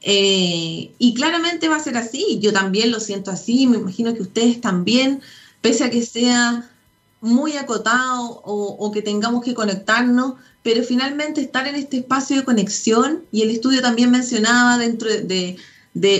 Eh, 0.02 0.92
y 0.98 1.14
claramente 1.14 1.68
va 1.68 1.76
a 1.76 1.82
ser 1.82 1.96
así, 1.96 2.38
yo 2.40 2.52
también 2.52 2.90
lo 2.90 2.98
siento 2.98 3.30
así, 3.30 3.66
me 3.68 3.78
imagino 3.78 4.12
que 4.14 4.22
ustedes 4.22 4.60
también, 4.60 5.20
pese 5.60 5.84
a 5.84 5.90
que 5.90 6.02
sea 6.04 6.68
muy 7.20 7.56
acotado 7.56 8.42
o, 8.44 8.90
que 8.90 9.00
tengamos 9.00 9.44
que 9.44 9.54
conectarnos, 9.54 10.34
pero 10.64 10.82
finalmente 10.82 11.40
estar 11.40 11.68
en 11.68 11.76
este 11.76 11.98
espacio 11.98 12.36
de 12.36 12.44
conexión, 12.44 13.22
y 13.30 13.42
el 13.42 13.50
estudio 13.50 13.80
también 13.80 14.10
mencionaba 14.10 14.76
dentro 14.76 15.08
de, 15.08 15.56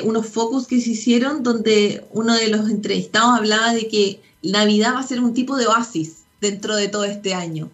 unos 0.04 0.26
focus 0.28 0.68
que 0.68 0.80
se 0.80 0.90
hicieron, 0.90 1.42
donde 1.42 2.04
uno 2.12 2.34
de 2.34 2.48
los 2.48 2.70
entrevistados 2.70 3.36
hablaba 3.36 3.74
de 3.74 3.88
que 3.88 4.20
Navidad 4.44 4.94
va 4.94 5.00
a 5.00 5.06
ser 5.06 5.20
un 5.20 5.34
tipo 5.34 5.56
de 5.56 5.66
oasis 5.66 6.18
dentro 6.40 6.76
de 6.76 6.86
todo 6.86 7.04
este 7.04 7.34
año, 7.34 7.68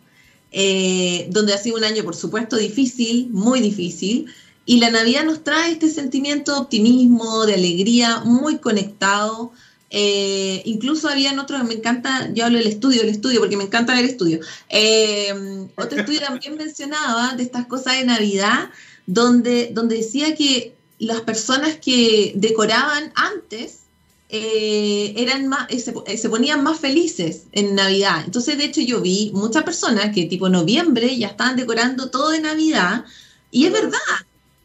eh, 0.52 1.26
donde 1.30 1.52
ha 1.52 1.58
sido 1.58 1.76
un 1.76 1.84
año, 1.84 2.02
por 2.02 2.16
supuesto, 2.16 2.56
difícil, 2.56 3.28
muy 3.30 3.60
difícil, 3.60 4.26
y 4.68 4.80
la 4.80 4.90
Navidad 4.90 5.24
nos 5.24 5.44
trae 5.44 5.72
este 5.72 5.88
sentimiento 5.88 6.52
de 6.52 6.58
optimismo, 6.58 7.46
de 7.46 7.54
alegría, 7.54 8.18
muy 8.18 8.58
conectado. 8.58 9.50
Eh, 9.88 10.60
incluso 10.66 11.08
habían 11.08 11.38
otros, 11.38 11.64
me 11.64 11.72
encanta, 11.72 12.30
yo 12.34 12.44
hablo 12.44 12.58
del 12.58 12.66
estudio, 12.66 13.00
el 13.00 13.08
estudio, 13.08 13.40
porque 13.40 13.56
me 13.56 13.64
encanta 13.64 13.98
el 13.98 14.04
estudio. 14.04 14.40
Eh, 14.68 15.68
otro 15.74 16.00
estudio 16.00 16.20
también 16.20 16.56
mencionaba 16.58 17.32
de 17.34 17.44
estas 17.44 17.64
cosas 17.64 17.96
de 17.96 18.04
Navidad, 18.04 18.68
donde, 19.06 19.70
donde 19.72 19.96
decía 19.96 20.34
que 20.34 20.76
las 20.98 21.22
personas 21.22 21.76
que 21.76 22.34
decoraban 22.36 23.10
antes 23.14 23.84
eh, 24.28 25.14
eran 25.16 25.48
más, 25.48 25.66
se, 25.70 25.94
se, 26.18 26.28
ponían 26.28 26.62
más 26.62 26.78
felices 26.78 27.44
en 27.52 27.74
Navidad. 27.74 28.20
Entonces, 28.26 28.58
de 28.58 28.66
hecho, 28.66 28.82
yo 28.82 29.00
vi 29.00 29.30
muchas 29.32 29.62
personas 29.62 30.14
que 30.14 30.26
tipo 30.26 30.50
noviembre 30.50 31.16
ya 31.16 31.28
estaban 31.28 31.56
decorando 31.56 32.10
todo 32.10 32.28
de 32.32 32.42
Navidad. 32.42 33.06
Y 33.50 33.64
es 33.64 33.72
verdad, 33.72 33.98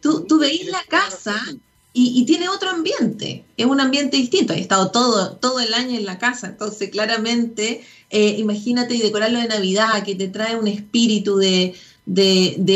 Tú, 0.04 0.26
tú 0.28 0.38
veis 0.38 0.68
la 0.68 0.84
casa 0.88 1.42
y, 1.96 2.26
tiene 2.26 2.50
otro 2.50 2.72
ambiente, 2.72 3.46
es 3.56 3.66
un 3.68 3.80
ambiente 3.80 4.18
distinto. 4.18 4.52
He 4.54 4.60
estado 4.60 4.90
todo, 4.90 5.38
todo 5.38 5.60
el 5.60 5.74
año 5.76 5.96
en 5.96 6.06
la 6.06 6.18
casa, 6.18 6.48
entonces 6.48 6.90
claramente, 6.90 7.86
eh, 8.10 8.36
imagínate 8.40 8.96
y 8.96 9.02
decorarlo 9.02 9.40
de 9.40 9.48
Navidad, 9.48 10.04
que 10.04 10.16
te 10.16 10.28
trae 10.28 10.58
un 10.58 10.68
espíritu 10.68 11.38
de, 11.38 11.76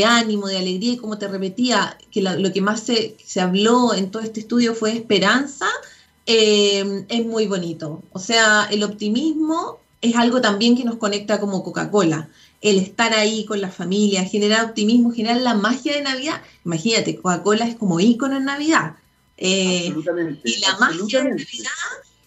ánimo, 0.06 0.48
de 0.48 0.58
alegría, 0.58 0.94
y 0.94 0.98
como 0.98 1.18
te 1.18 1.28
repetía, 1.28 1.98
que 2.12 2.22
lo, 2.22 2.54
que 2.54 2.62
más 2.62 2.82
se, 2.82 3.42
habló 3.42 3.94
en 3.94 4.12
todo 4.12 4.22
este 4.22 4.42
estudio 4.42 4.76
fue 4.76 4.92
esperanza, 4.94 5.68
eh, 6.28 7.06
es 7.10 7.26
muy 7.26 7.48
bonito. 7.48 8.04
O 8.14 8.20
sea, 8.20 8.68
el 8.72 8.84
optimismo 8.84 9.80
es 10.00 10.16
algo 10.16 10.42
también 10.42 10.78
que 10.78 10.86
nos 10.86 10.98
conecta 10.98 11.40
como 11.40 11.64
Coca-Cola 11.64 12.30
el 12.62 12.78
estar 12.78 13.14
ahí 13.14 13.46
con 13.46 13.62
la 13.62 13.70
familia, 13.70 14.26
generar 14.26 14.66
optimismo, 14.66 15.12
generar 15.12 15.42
la 15.42 15.54
magia 15.54 15.94
de 15.94 16.02
Navidad. 16.02 16.42
Imagínate, 16.66 17.16
Coca-Cola 17.16 17.68
es 17.68 17.76
como 17.76 18.00
ícono 18.00 18.38
en 18.38 18.46
Navidad. 18.46 18.96
Eh, 19.38 19.94
y 20.44 20.60
la 20.62 20.78
magia 20.78 21.24
de 21.24 21.30
Navidad 21.30 21.72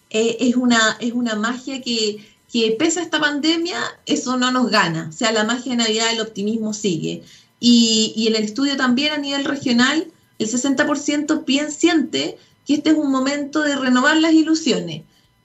eh, 0.09 0.37
es, 0.39 0.55
una, 0.55 0.97
es 1.01 1.11
una 1.11 1.35
magia 1.35 1.81
que, 1.81 2.25
que, 2.51 2.71
pese 2.79 3.01
a 3.01 3.03
esta 3.03 3.19
pandemia, 3.19 3.77
eso 4.05 4.37
no 4.37 4.51
nos 4.51 4.69
gana. 4.69 5.07
O 5.09 5.11
sea, 5.11 5.31
la 5.31 5.43
magia 5.43 5.71
de 5.71 5.77
Navidad, 5.77 6.11
el 6.11 6.21
optimismo 6.21 6.73
sigue. 6.73 7.23
Y, 7.59 8.13
y 8.15 8.27
en 8.27 8.35
el 8.35 8.43
estudio 8.43 8.77
también 8.77 9.13
a 9.13 9.17
nivel 9.17 9.43
regional, 9.45 10.07
el 10.39 10.49
60% 10.49 11.45
bien 11.45 11.71
siente 11.71 12.37
que 12.65 12.75
este 12.75 12.91
es 12.91 12.97
un 12.97 13.11
momento 13.11 13.61
de 13.61 13.75
renovar 13.75 14.17
las 14.17 14.33
ilusiones. 14.33 15.03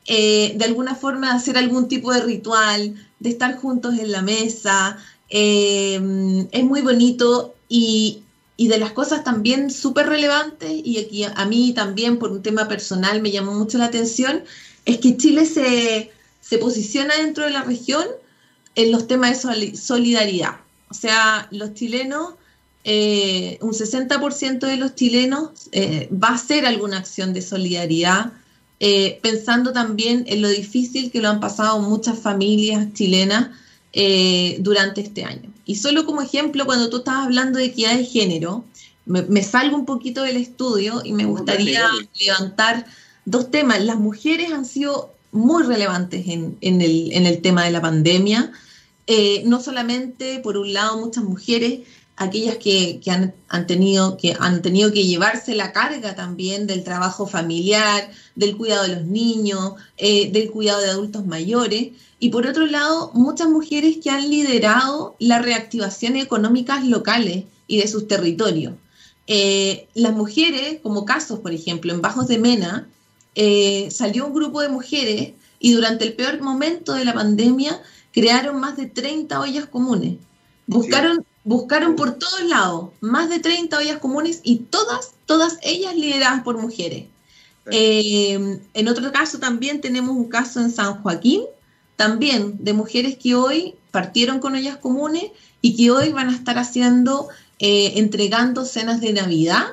Eh, 0.09 0.55
de 0.57 0.64
alguna 0.64 0.94
forma 0.94 1.33
hacer 1.33 1.59
algún 1.59 1.88
tipo 1.88 2.12
de 2.12 2.22
ritual, 2.22 2.94
de 3.18 3.31
estar 3.31 3.57
juntos 3.57 3.98
en 3.98 4.12
la 4.12 4.22
mesa. 4.22 4.98
Eh, 5.29 6.46
es 6.52 6.64
muy 6.64 6.83
bonito 6.83 7.55
y, 7.68 8.22
de 8.59 8.79
las 8.79 8.92
cosas 8.92 9.22
también 9.24 9.70
súper 9.70 10.07
relevantes, 10.07 10.70
y 10.72 10.98
aquí 10.98 11.24
a 11.24 11.44
mí 11.44 11.72
también 11.74 12.18
por 12.18 12.33
un 12.33 12.42
tema 12.42 12.68
personal 12.68 13.20
me 13.20 13.31
llamó 13.31 13.52
mucho 13.52 13.79
la 13.79 13.87
atención, 13.87 14.44
es 14.85 14.98
que 14.98 15.16
Chile 15.16 15.44
se, 15.44 16.11
posiciona 16.59 17.16
dentro 17.16 17.44
de 17.44 17.50
la 17.50 17.62
región 17.62 18.07
en 18.74 18.92
los 18.92 19.07
temas 19.07 19.42
de 19.42 19.76
solidaridad. 19.76 20.57
O 20.88 20.94
sea, 20.94 21.48
los 21.50 21.74
chilenos, 21.74 22.35
eh, 22.85 23.59
un 23.61 23.72
60% 23.72 24.61
de 24.61 24.76
los 24.76 24.94
chilenos 24.94 25.50
va 26.12 26.29
a 26.29 26.35
hacer 26.35 26.64
alguna 26.64 26.98
acción 26.98 27.35
de 27.35 27.42
solidaridad 27.42 28.33
eh, 28.79 29.19
pensando 29.23 29.73
también 29.73 30.25
en 30.29 30.43
lo 30.43 30.49
difícil 30.49 31.11
que 31.11 31.21
lo 31.21 31.29
han 31.29 31.41
pasado 31.41 31.81
muchas 31.81 32.19
familias 32.19 32.93
chilenas 32.93 33.49
eh, 33.93 34.59
durante 34.61 35.01
este 35.01 35.25
año. 35.25 35.51
Y 35.65 35.77
solo 35.77 36.05
como 36.05 36.21
ejemplo, 36.21 36.67
cuando 36.67 36.91
tú 36.91 36.99
estabas 36.99 37.25
hablando 37.25 37.59
de 37.59 37.67
equidad 37.67 37.97
de 37.97 38.05
género, 38.05 38.65
me, 39.07 39.43
salgo 39.43 39.77
un 39.77 39.87
poquito 39.87 40.23
del 40.23 40.37
estudio 40.37 41.01
y 41.05 41.12
me 41.12 41.25
gustaría 41.25 41.89
levantar 42.21 42.87
dos 43.25 43.51
temas. 43.51 43.83
Las 43.83 43.99
mujeres 43.99 44.53
han 44.53 44.64
sido 44.64 45.14
muy 45.33 45.62
relevantes 45.62 46.27
en, 46.27 46.57
el, 46.61 47.41
tema 47.41 47.64
de 47.64 47.70
la 47.70 47.81
pandemia. 47.81 48.53
Eh, 49.07 49.43
no 49.47 49.61
solamente, 49.62 50.41
por 50.41 50.59
un 50.59 50.72
lado, 50.72 50.99
muchas 50.99 51.24
mujeres 51.24 51.81
aquellas 52.17 52.57
que, 52.57 53.01
han, 53.09 53.67
tenido, 53.67 54.17
que 54.17 54.35
han 54.39 54.62
tenido 54.62 54.93
que 54.93 55.07
llevarse 55.07 55.55
la 55.55 55.73
carga 55.73 56.14
también 56.14 56.67
del 56.67 56.83
trabajo 56.83 57.27
familiar, 57.27 58.11
del 58.35 58.57
cuidado 58.57 58.85
de 58.85 58.97
los 58.97 59.05
niños, 59.05 59.75
eh, 59.99 60.31
del 60.33 60.51
cuidado 60.51 60.81
de 60.81 60.91
adultos 60.91 61.27
mayores. 61.27 61.89
Y 62.19 62.31
por 62.31 62.47
otro 62.47 62.67
lado, 62.67 63.11
muchas 63.12 63.49
mujeres 63.49 63.99
que 64.03 64.11
han 64.11 64.31
liderado 64.31 65.17
la 65.19 65.41
reactivación 65.41 66.17
económicas 66.17 66.85
locales 66.87 67.45
y 67.67 67.79
de 67.79 67.89
sus 67.89 68.09
territorios. 68.09 68.75
Eh, 69.27 69.89
las 69.95 70.14
mujeres, 70.14 70.79
como 70.83 71.05
casos, 71.05 71.41
por 71.41 71.53
ejemplo, 71.53 71.93
en 71.93 72.01
Bajos 72.01 72.29
de 72.29 72.39
Mena, 72.39 72.89
eh, 73.35 73.89
salió 73.91 74.27
un 74.27 74.33
grupo 74.33 74.62
de 74.62 74.71
mujeres 74.71 75.33
y 75.59 75.73
durante 75.73 76.05
el 76.05 76.14
peor 76.14 76.41
momento 76.41 76.95
de 76.95 77.05
la 77.05 77.12
pandemia 77.12 77.83
crearon 78.12 78.59
más 78.61 78.79
de 78.79 78.87
30 78.87 79.39
ollas 79.39 79.67
comunes. 79.67 80.17
Buscaron 80.67 81.25
buscaron 81.47 81.94
por 81.94 82.18
todos 82.18 82.42
lados 82.42 82.90
más 83.01 83.30
de 83.30 83.38
30 83.38 83.78
ollas 83.78 83.99
comunes 84.01 84.40
y 84.42 84.59
todas, 84.59 85.12
todas 85.26 85.59
ellas 85.62 85.94
lideradas 85.94 86.42
por 86.42 86.59
mujeres. 86.59 87.05
Eh, 87.70 88.61
en 88.74 88.88
otro 88.88 89.11
caso 89.12 89.38
también 89.38 89.80
tenemos 89.80 90.14
un 90.14 90.28
caso 90.28 90.61
en 90.61 90.70
San 90.70 91.03
Joaquín, 91.03 91.42
también 91.94 92.62
de 92.62 92.72
mujeres 92.72 93.16
que 93.16 93.36
hoy 93.36 93.76
partieron 93.92 94.40
con 94.40 94.55
ollas 94.55 94.76
comunes 94.76 95.30
y 95.62 95.76
que 95.76 95.90
hoy 95.92 96.11
van 96.11 96.30
a 96.30 96.34
estar 96.34 96.59
haciendo, 96.59 97.28
eh, 97.61 97.92
entregando 97.97 98.64
cenas 98.64 99.01
de 99.01 99.12
Navidad. 99.12 99.66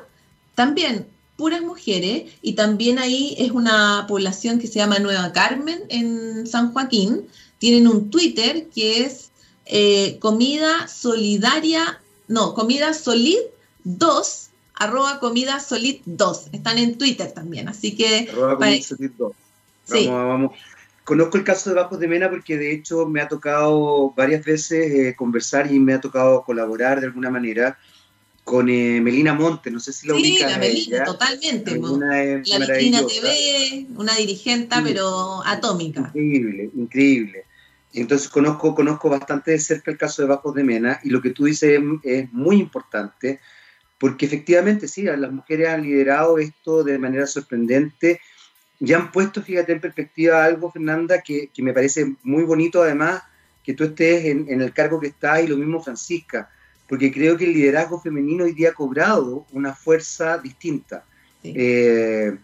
También 0.53 1.07
puras 1.37 1.61
mujeres 1.61 2.31
y 2.43 2.53
también 2.53 2.99
ahí 2.99 3.35
es 3.39 3.51
una 3.51 4.05
población 4.07 4.59
que 4.59 4.67
se 4.67 4.75
llama 4.75 4.99
Nueva 4.99 5.33
Carmen 5.33 5.81
en 5.89 6.45
San 6.45 6.71
Joaquín. 6.71 7.27
Tienen 7.57 7.87
un 7.87 8.11
Twitter 8.11 8.67
que 8.73 9.05
es 9.05 9.31
eh, 9.65 10.17
comida 10.19 10.87
solidaria, 10.87 12.01
no, 12.27 12.53
comida 12.53 12.93
solid 12.93 13.39
2, 13.83 14.49
arroba 14.75 15.19
comida 15.19 15.59
solid 15.59 16.01
2. 16.05 16.47
Están 16.51 16.77
en 16.77 16.97
Twitter 16.97 17.31
también, 17.31 17.67
así 17.67 17.95
que... 17.95 18.29
Arroba 18.31 18.57
comida 18.57 18.81
solid 18.81 19.11
2. 19.17 19.33
Vamos, 19.89 20.07
vamos. 20.07 20.51
Conozco 21.03 21.37
el 21.37 21.43
caso 21.43 21.69
de 21.69 21.75
Bajos 21.75 21.99
de 21.99 22.07
Mena 22.07 22.29
porque 22.29 22.57
de 22.57 22.71
hecho 22.71 23.05
me 23.05 23.19
ha 23.19 23.27
tocado 23.27 24.13
varias 24.15 24.45
veces 24.45 24.91
eh, 24.91 25.15
conversar 25.15 25.71
y 25.71 25.77
me 25.77 25.93
ha 25.93 25.99
tocado 25.99 26.43
colaborar 26.45 27.01
de 27.01 27.07
alguna 27.07 27.29
manera 27.29 27.77
con 28.45 28.69
eh, 28.69 28.99
Melina 29.01 29.33
Monte, 29.33 29.71
no 29.71 29.79
sé 29.79 29.93
si 29.93 30.07
lo 30.07 30.15
Sí, 30.15 30.39
la 30.39 30.57
Melina, 30.57 31.03
totalmente. 31.03 31.77
la 31.77 32.59
Melina 32.59 33.05
TV, 33.05 33.87
una 33.95 34.15
dirigente, 34.15 34.75
pero 34.83 35.45
atómica. 35.45 36.11
Increíble, 36.13 36.69
increíble. 36.75 37.45
Entonces 37.93 38.27
conozco, 38.27 38.73
conozco 38.73 39.09
bastante 39.09 39.51
de 39.51 39.59
cerca 39.59 39.91
el 39.91 39.97
caso 39.97 40.21
de 40.21 40.27
Bajos 40.27 40.55
de 40.55 40.63
Mena 40.63 40.99
y 41.03 41.09
lo 41.09 41.21
que 41.21 41.29
tú 41.29 41.45
dices 41.45 41.79
es, 42.03 42.33
muy 42.33 42.57
importante 42.57 43.39
porque 43.99 44.25
efectivamente 44.25 44.87
sí, 44.87 45.03
las 45.03 45.31
mujeres 45.31 45.69
han 45.69 45.83
liderado 45.83 46.37
esto 46.37 46.83
de 46.83 46.97
manera 46.97 47.25
sorprendente 47.25 48.19
y 48.79 48.91
han 48.91 49.11
puesto, 49.11 49.41
fíjate, 49.41 49.71
en 49.71 49.79
perspectiva 49.79 50.43
algo, 50.43 50.71
Fernanda, 50.71 51.21
que, 51.21 51.49
que 51.53 51.63
me 51.63 51.71
parece 51.71 52.13
muy 52.23 52.43
bonito 52.43 52.81
además 52.81 53.23
que 53.63 53.73
tú 53.73 53.85
estés 53.85 54.25
en, 54.25 54.45
en, 54.49 54.61
el 54.61 54.73
cargo 54.73 54.99
que 54.99 55.07
estás 55.07 55.41
y 55.41 55.47
lo 55.47 55.55
mismo 55.55 55.81
Francisca, 55.81 56.49
porque 56.89 57.13
creo 57.13 57.37
que 57.37 57.45
el 57.45 57.53
liderazgo 57.53 58.01
femenino 58.01 58.43
hoy 58.43 58.53
día 58.53 58.71
ha 58.71 58.73
cobrado 58.73 59.45
una 59.53 59.73
fuerza 59.73 60.37
distinta. 60.37 61.05
Eh, 61.43 62.35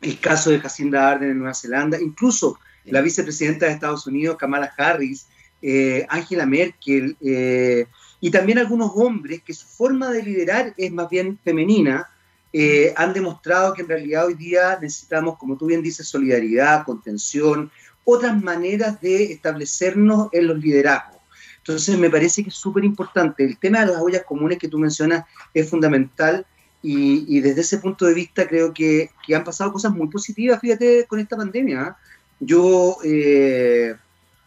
el 0.00 0.20
caso 0.20 0.50
de 0.50 0.60
Jacinda 0.60 1.08
Arden 1.08 1.30
en 1.30 1.38
Nueva 1.38 1.54
Zelanda, 1.54 2.00
incluso 2.00 2.58
la 2.86 3.00
vicepresidenta 3.00 3.66
de 3.66 3.72
Estados 3.72 4.06
Unidos, 4.06 4.36
Kamala 4.36 4.72
Harris, 4.76 5.28
eh, 5.62 6.06
Angela 6.08 6.46
Merkel, 6.46 7.16
eh, 7.20 7.86
y 8.20 8.30
también 8.30 8.58
algunos 8.58 8.92
hombres 8.94 9.42
que 9.42 9.52
su 9.54 9.66
forma 9.66 10.10
de 10.10 10.22
liderar 10.22 10.74
es 10.76 10.92
más 10.92 11.08
bien 11.08 11.38
femenina, 11.44 12.08
eh, 12.52 12.94
han 12.96 13.12
demostrado 13.12 13.74
que 13.74 13.82
en 13.82 13.88
realidad 13.88 14.26
hoy 14.26 14.34
día 14.34 14.78
necesitamos, 14.80 15.36
como 15.38 15.56
tú 15.56 15.66
bien 15.66 15.82
dices, 15.82 16.08
solidaridad, 16.08 16.84
contención, 16.84 17.70
otras 18.04 18.40
maneras 18.42 19.00
de 19.00 19.32
establecernos 19.32 20.28
en 20.32 20.46
los 20.46 20.58
liderazgos. 20.58 21.20
Entonces 21.58 21.98
me 21.98 22.08
parece 22.08 22.42
que 22.42 22.50
es 22.50 22.54
súper 22.54 22.84
importante. 22.84 23.44
El 23.44 23.58
tema 23.58 23.80
de 23.80 23.92
las 23.92 24.00
ollas 24.00 24.22
comunes 24.22 24.58
que 24.58 24.68
tú 24.68 24.78
mencionas 24.78 25.24
es 25.52 25.68
fundamental 25.68 26.46
y, 26.80 27.40
desde 27.40 27.62
ese 27.62 27.78
punto 27.78 28.06
de 28.06 28.14
vista 28.14 28.46
creo 28.46 28.72
que, 28.72 29.10
que, 29.26 29.34
han 29.34 29.42
pasado 29.42 29.72
cosas 29.72 29.92
muy 29.92 30.06
positivas, 30.08 30.60
fíjate, 30.60 31.04
con 31.08 31.18
esta 31.18 31.36
pandemia. 31.36 31.96
Yo, 32.40 32.98
eh, 33.04 33.94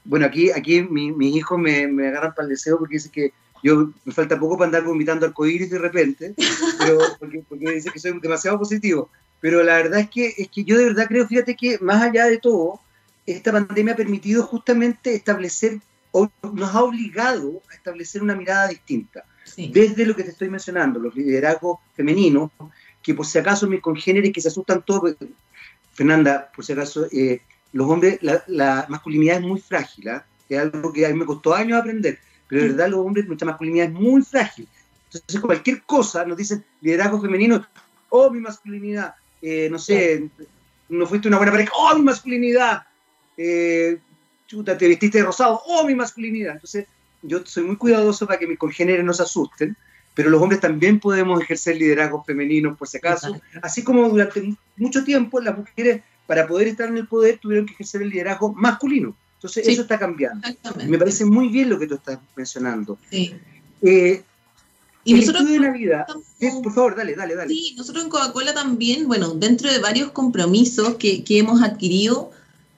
bueno, 0.04 0.26
aquí, 0.26 0.52
aquí 0.52 0.82
mis 0.82 1.36
hijos 1.36 1.60
me, 1.60 1.88
me, 1.88 2.08
agarran 2.08 2.34
para 2.34 2.44
el 2.44 2.50
deseo 2.50 2.78
porque 2.78 2.96
dicen 2.96 3.12
que 3.12 3.34
yo 3.64 3.92
me 4.06 4.14
falta 4.14 4.40
poco 4.40 4.58
para 4.58 4.68
andar 4.68 4.84
vomitando 4.84 5.26
arcoíris 5.26 5.70
de 5.70 5.80
repente, 5.80 6.34
pero 6.80 7.00
porque, 7.20 7.44
porque 7.48 7.72
dicen 7.72 7.92
que 7.92 8.00
soy 8.00 8.20
demasiado 8.20 8.60
positivo. 8.60 9.10
Pero 9.42 9.64
la 9.64 9.76
verdad 9.76 10.02
es 10.02 10.10
que, 10.10 10.34
es 10.38 10.50
que 10.50 10.64
yo 10.64 10.78
de 10.78 10.86
verdad 10.86 11.08
creo, 11.08 11.28
fíjate 11.28 11.56
que 11.56 11.78
más 11.80 12.02
allá 12.02 12.26
de 12.26 12.38
todo, 12.38 12.80
esta 13.26 13.52
pandemia 13.52 13.94
ha 13.94 13.98
permitido 13.98 14.44
justamente 14.44 15.14
establecer, 15.14 15.80
o 16.12 16.30
nos 16.54 16.76
ha 16.76 16.84
obligado 16.84 17.62
a 17.70 17.76
establecer 17.76 18.22
una 18.22 18.36
mirada 18.36 18.68
distinta. 18.68 19.24
Sí. 19.44 19.72
Desde 19.74 20.06
lo 20.06 20.16
que 20.16 20.24
te 20.24 20.32
estoy 20.32 20.50
mencionando, 20.50 21.00
los 21.00 21.16
liderazgos 21.16 21.80
femeninos, 21.96 22.52
que 23.02 23.14
por 23.14 23.26
si 23.26 23.38
acaso 23.38 23.68
mis 23.68 23.82
congéneres 23.82 24.34
que 24.34 24.42
se 24.42 24.50
asustan 24.50 24.84
todos, 24.84 25.16
Fernanda, 25.94 26.52
por 26.56 26.66
si 26.66 26.74
acaso, 26.74 27.08
eh, 27.12 27.42
los 27.74 27.90
hombres, 27.90 28.20
la, 28.22 28.86
masculinidad 28.90 29.38
es 29.38 29.44
muy 29.44 29.60
frágil, 29.60 30.08
¿eh? 30.08 30.22
es 30.50 30.60
algo 30.60 30.92
que 30.92 31.06
a 31.06 31.10
mí 31.10 31.16
me 31.16 31.26
costó 31.26 31.54
años 31.54 31.80
aprender, 31.80 32.20
pero 32.48 32.64
de 32.64 32.70
verdad 32.70 32.90
los 32.90 33.06
hombres, 33.06 33.28
nuestra 33.28 33.48
masculinidad 33.48 33.88
es 33.88 33.94
muy 33.94 34.22
frágil. 34.22 34.68
Entonces 35.12 35.42
cualquier 35.42 35.84
cosa 35.84 36.26
nos 36.26 36.38
dicen 36.38 36.64
liderazgo 36.82 37.22
femenino, 37.22 37.66
oh 38.10 38.30
mi 38.30 38.40
masculinidad, 38.40 39.16
eh, 39.42 39.68
no 39.72 39.80
sé, 39.80 40.30
no 40.90 41.06
fuiste 41.06 41.28
una 41.28 41.38
buena 41.38 41.52
pareja, 41.52 41.72
oh 41.76 41.96
mi 41.96 42.04
masculinidad, 42.04 42.84
eh, 43.38 43.98
chuta, 44.48 44.78
te 44.78 44.88
vestiste 44.88 45.20
de 45.20 45.26
rosado, 45.26 45.62
oh 45.66 45.86
mi 45.86 45.96
masculinidad. 45.96 46.54
Entonces 46.54 46.86
yo 47.22 47.42
soy 47.46 47.64
muy 47.64 47.76
cuidadoso 47.76 48.26
para 48.26 48.40
que 48.40 48.48
mis 48.48 48.58
congéneres 48.58 49.04
no 49.04 49.14
se 49.14 49.24
asusten, 49.24 49.76
pero 50.14 50.30
los 50.30 50.42
hombres 50.42 50.60
también 50.60 51.00
podemos 51.00 51.42
ejercer 51.42 51.78
liderazgo 51.78 52.24
femenino 52.24 52.76
por 52.76 52.88
si 52.88 52.98
acaso, 52.98 53.40
así 53.62 53.84
como 53.84 54.10
durante 54.10 54.56
mucho 54.76 55.04
tiempo 55.04 55.40
las 55.40 55.58
mujeres 55.58 56.02
para 56.30 56.48
poder 56.48 56.68
estar 56.68 56.88
en 56.88 56.96
el 56.96 57.08
poder 57.08 57.40
tuvieron 57.40 57.66
que 57.66 57.74
ejercer 57.74 58.04
el 58.04 58.12
liderazgo 58.12 58.54
masculino. 58.54 59.16
Entonces 59.38 59.68
eso 59.68 59.82
está 59.82 59.98
cambiando. 59.98 60.48
Me 60.88 61.00
parece 61.00 61.26
muy 61.26 61.48
bien 61.48 61.70
lo 61.70 61.80
que 61.80 61.88
tú 61.88 61.96
estás 61.96 62.20
mencionando. 62.36 63.00
Sí. 63.10 63.34
Eh, 63.82 64.22
y 65.04 65.14
el 65.14 65.22
nosotros 65.22 65.50
de 65.50 66.52
por 66.62 66.72
favor, 66.72 66.96
dale, 66.96 67.16
dale, 67.16 67.34
dale. 67.34 67.52
Sí, 67.52 67.74
nosotros 67.76 68.04
en 68.04 68.12
Coca-Cola 68.12 68.54
también, 68.54 69.08
bueno, 69.08 69.30
dentro 69.30 69.72
de 69.72 69.80
varios 69.80 70.12
compromisos 70.12 70.98
que, 70.98 71.24
que 71.24 71.40
hemos 71.40 71.64
adquirido, 71.64 72.30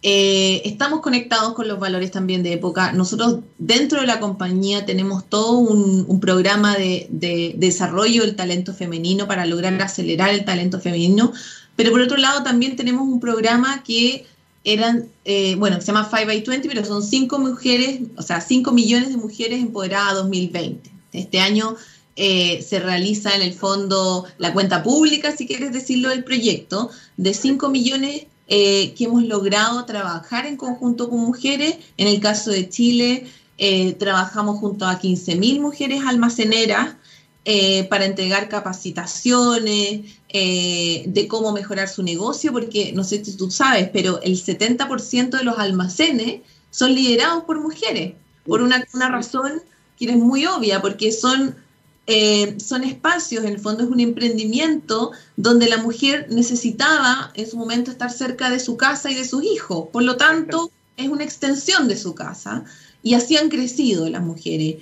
eh, 0.02 0.62
estamos 0.64 1.02
conectados 1.02 1.54
con 1.54 1.68
los 1.68 1.78
valores 1.78 2.10
también 2.10 2.44
de 2.44 2.54
época. 2.54 2.94
Nosotros 2.94 3.40
dentro 3.58 4.00
de 4.00 4.08
la 4.08 4.22
compañía 4.22 4.86
tenemos 4.86 5.26
todo 5.26 5.58
un, 5.58 6.06
un 6.08 6.20
programa 6.22 6.78
de, 6.78 7.08
de, 7.10 7.54
desarrollo 7.58 8.22
del 8.22 8.38
talento 8.38 8.74
femenino 8.74 9.28
para 9.28 9.46
lograr 9.46 9.80
acelerar 9.82 10.30
el 10.30 10.46
talento 10.46 10.80
femenino, 10.80 11.34
pero 11.76 11.92
por 11.92 12.02
otro 12.02 12.18
lado 12.18 12.44
también 12.44 12.76
tenemos 12.76 13.08
un 13.08 13.20
programa 13.20 13.84
que 13.84 14.26
eran, 14.64 15.08
eh, 15.26 15.56
bueno, 15.56 15.80
se 15.80 15.88
llama 15.88 16.04
5 16.10 16.26
by 16.26 16.42
20, 16.42 16.68
pero 16.68 16.86
son 16.86 17.04
5 17.04 17.40
mujeres, 17.40 18.02
o 18.18 18.22
sea, 18.22 18.42
5 18.42 18.72
millones 18.72 19.10
de 19.10 19.18
mujeres 19.18 19.62
empoderadas 19.62 20.16
2020. 20.16 20.92
Este 21.14 21.40
año 21.40 21.76
eh, 22.16 22.62
se 22.62 22.80
realiza 22.80 23.36
en 23.36 23.42
el 23.42 23.54
fondo 23.54 24.26
la 24.38 24.54
cuenta 24.54 24.84
pública, 24.84 25.36
si 25.36 25.48
quieres 25.48 25.74
decirlo, 25.74 26.10
del 26.10 26.24
proyecto, 26.24 26.92
de 27.18 27.34
5 27.34 27.70
millones 27.70 28.26
eh, 28.48 28.94
que 28.96 29.06
hemos 29.06 29.24
logrado 29.24 29.86
trabajar 29.86 30.46
en 30.46 30.58
conjunto 30.58 31.10
con 31.10 31.20
mujeres. 31.20 31.78
En 31.98 32.08
el 32.08 32.20
caso 32.20 32.52
de 32.52 32.70
Chile, 32.70 33.28
eh, 33.58 33.94
trabajamos 33.94 34.60
junto 34.60 34.86
a 34.86 35.00
15.000 35.00 35.62
mujeres 35.62 36.02
almaceneras 36.06 36.96
eh, 37.44 37.86
para 37.86 38.06
entregar 38.06 38.50
capacitaciones 38.50 40.02
eh, 40.30 41.04
de 41.08 41.28
cómo 41.28 41.52
mejorar 41.52 41.90
su 41.90 42.04
negocio, 42.04 42.52
porque 42.52 42.94
no 42.94 43.04
sé 43.04 43.26
si 43.26 43.36
tú 43.36 43.50
sabes, 43.50 43.90
pero 43.92 44.22
el 44.22 44.34
70% 44.34 45.40
de 45.40 45.44
los 45.44 45.58
almacenes 45.58 46.42
son 46.70 46.94
liderados 46.94 47.46
por 47.46 47.60
mujeres, 47.60 48.14
por 48.46 48.62
una, 48.62 48.86
una 48.94 49.10
razón 49.10 49.64
que 49.98 50.06
es 50.06 50.18
muy 50.18 50.46
obvia, 50.46 50.84
porque 50.84 51.12
son, 51.12 51.56
eh, 52.06 52.58
son 52.64 52.84
espacios, 52.84 53.44
en 53.44 53.54
el 53.54 53.60
fondo 53.60 53.86
es 53.86 53.90
un 53.90 54.02
emprendimiento 54.02 55.12
donde 55.36 55.68
la 55.68 55.78
mujer 55.78 56.28
necesitaba 56.30 57.32
en 57.34 57.50
su 57.50 57.58
momento 57.58 57.90
estar 57.90 58.12
cerca 58.12 58.52
de 58.52 58.60
su 58.60 58.78
casa 58.78 59.10
y 59.10 59.16
de 59.16 59.26
sus 59.26 59.44
hijos, 59.44 59.88
por 59.92 60.04
lo 60.04 60.16
tanto 60.16 60.70
es 60.96 61.10
una 61.10 61.24
extensión 61.24 61.88
de 61.88 61.98
su 61.98 62.14
casa, 62.14 62.66
y 63.02 63.16
así 63.16 63.36
han 63.36 63.50
crecido 63.50 64.08
las 64.10 64.22
mujeres. 64.22 64.76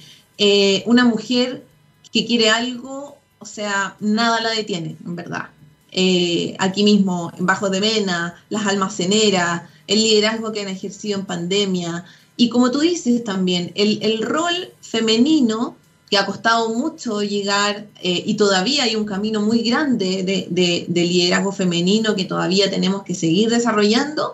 una 0.86 1.06
mujer 1.06 1.69
que 2.12 2.26
quiere 2.26 2.50
algo, 2.50 3.18
o 3.40 3.46
sea, 3.46 3.96
nada 4.00 4.42
la 4.42 4.52
detiene, 4.52 4.98
en 5.06 5.16
verdad. 5.16 5.50
Eh, 5.92 6.56
aquí 6.60 6.84
mismo, 6.84 7.32
en 7.38 7.46
Bajo 7.46 7.70
de 7.70 7.82
Mena, 7.82 8.36
las 8.50 8.68
almaceneras, 8.68 9.64
el 9.88 10.04
liderazgo 10.04 10.52
que 10.52 10.62
han 10.62 10.68
ejercido 10.68 11.20
en 11.20 11.26
pandemia. 11.26 12.06
Y 12.38 12.50
como 12.50 12.72
tú 12.72 12.80
dices 12.80 13.24
también, 13.24 13.72
el, 13.76 14.22
rol 14.22 14.54
femenino 14.82 15.76
que 16.10 16.18
ha 16.18 16.26
costado 16.26 16.74
mucho 16.74 17.22
llegar 17.22 17.88
eh, 18.02 18.24
y 18.26 18.36
todavía 18.36 18.84
hay 18.84 18.96
un 18.96 19.06
camino 19.06 19.42
muy 19.42 19.62
grande 19.62 20.24
de, 20.24 20.48
de, 20.88 21.04
liderazgo 21.04 21.52
femenino 21.52 22.16
que 22.16 22.26
todavía 22.26 22.70
tenemos 22.70 23.04
que 23.04 23.14
seguir 23.14 23.50
desarrollando, 23.50 24.34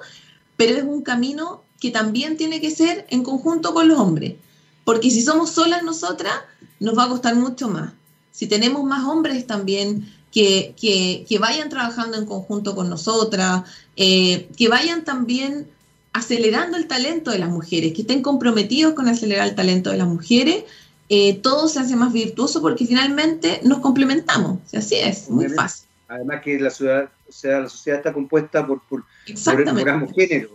pero 0.55 0.78
es 0.78 0.84
un 0.84 1.01
camino 1.01 1.63
que 1.80 1.91
también 1.91 2.38
tiene 2.38 2.61
que 2.61 2.71
ser 2.71 3.05
en 3.09 3.23
conjunto 3.23 3.73
con 3.73 3.88
los 3.88 3.99
hombres. 3.99 4.36
Porque 4.84 5.09
si 5.09 5.21
somos 5.21 5.49
solas 5.51 5.84
nosotras, 5.84 6.34
nos 6.80 6.97
va 6.97 7.05
a 7.05 7.09
costar 7.09 7.36
mucho 7.36 7.69
más. 7.69 7.93
Si 8.32 8.47
tenemos 8.47 8.84
más 8.84 9.05
hombres 9.05 9.47
también 9.47 10.11
que, 10.32 10.76
que, 10.78 11.39
vayan 11.39 11.69
trabajando 11.69 12.17
en 12.17 12.26
conjunto 12.26 12.76
con 12.76 12.89
nosotras, 12.89 13.63
eh, 13.95 14.49
que 14.57 14.67
vayan 14.67 15.05
también 15.05 15.67
acelerando 16.11 16.78
el 16.78 16.88
talento 16.88 17.32
de 17.32 17.39
las 17.39 17.49
mujeres, 17.49 17.93
que 17.93 18.01
estén 18.01 18.21
comprometidos 18.21 18.93
con 18.93 19.07
acelerar 19.07 19.47
el 19.47 19.55
talento 19.55 19.91
de 19.91 19.97
las 19.97 20.07
mujeres, 20.07 20.65
eh, 21.07 21.36
todo 21.36 21.67
se 21.67 21.80
hace 21.80 21.95
más 21.95 22.11
virtuoso 22.11 22.61
porque 22.61 22.86
finalmente 22.86 23.61
nos 23.63 23.80
complementamos. 23.80 24.59
así 24.73 24.95
es, 24.95 25.30
muy 25.30 25.47
fácil. 25.49 25.88
Además 26.07 26.41
que 26.41 26.59
la 26.59 26.69
ciudad, 26.69 27.09
o 27.28 27.32
sea, 27.32 27.61
la 27.61 27.69
sociedad 27.69 27.99
está 27.99 28.13
compuesta 28.13 28.65
por, 28.65 28.82
por, 28.88 29.03
por, 29.43 29.89
ambos 29.89 30.11
géneros. 30.13 30.51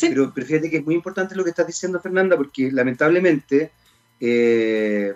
Pero, 0.00 0.32
fíjate 0.32 0.70
que 0.70 0.78
es 0.78 0.84
muy 0.84 0.94
importante 0.94 1.34
lo 1.34 1.42
que 1.42 1.50
estás 1.50 1.66
diciendo, 1.66 2.00
Fernanda, 2.00 2.36
porque 2.36 2.70
lamentablemente 2.70 3.70
eh, 4.20 5.14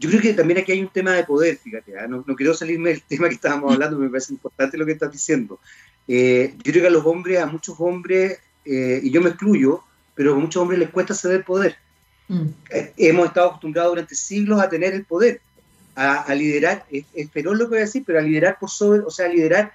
yo 0.00 0.08
creo 0.08 0.22
que 0.22 0.32
también 0.32 0.58
aquí 0.58 0.72
hay 0.72 0.80
un 0.80 0.88
tema 0.88 1.12
de 1.12 1.24
poder, 1.24 1.58
fíjate, 1.58 1.98
¿ah? 1.98 2.08
no, 2.08 2.24
quiero 2.34 2.54
salirme 2.54 2.90
del 2.90 3.02
tema 3.08 3.28
que 3.28 3.34
estábamos 3.34 3.74
hablando, 3.74 3.98
me 3.98 4.08
parece 4.08 4.32
importante 4.32 4.78
lo 4.78 4.86
que 4.86 4.92
estás 4.92 5.12
diciendo. 5.12 5.60
Eh, 6.08 6.54
yo 6.64 6.72
creo 6.72 6.82
que 6.82 6.88
a 6.88 6.90
los 6.90 7.04
hombres, 7.04 7.38
a 7.38 7.46
muchos 7.46 7.76
hombres, 7.78 8.38
eh, 8.64 9.00
y 9.02 9.10
yo 9.10 9.20
me 9.20 9.28
excluyo, 9.28 9.84
pero 10.14 10.32
a 10.32 10.38
muchos 10.38 10.60
hombres 10.62 10.80
les 10.80 10.88
cuesta 10.88 11.14
ceder 11.14 11.44
poder. 11.44 11.76
Mm. 12.28 12.46
hemos 12.96 13.26
estado 13.26 13.48
acostumbrados 13.48 13.90
durante 13.90 14.14
siglos 14.14 14.60
a 14.60 14.68
tener 14.68 14.94
el 14.94 15.04
poder, 15.04 15.40
a, 15.96 16.32
liderar, 16.32 16.86
es, 16.90 17.04
feroz 17.32 17.58
lo 17.58 17.64
que 17.64 17.70
voy 17.70 17.78
a 17.78 17.80
decir, 17.82 18.04
pero 18.06 18.20
a 18.20 18.22
liderar 18.22 18.56
por 18.58 18.70
sobre, 18.70 19.00
o 19.00 19.10
sea, 19.10 19.26
a 19.26 19.28
liderar 19.28 19.72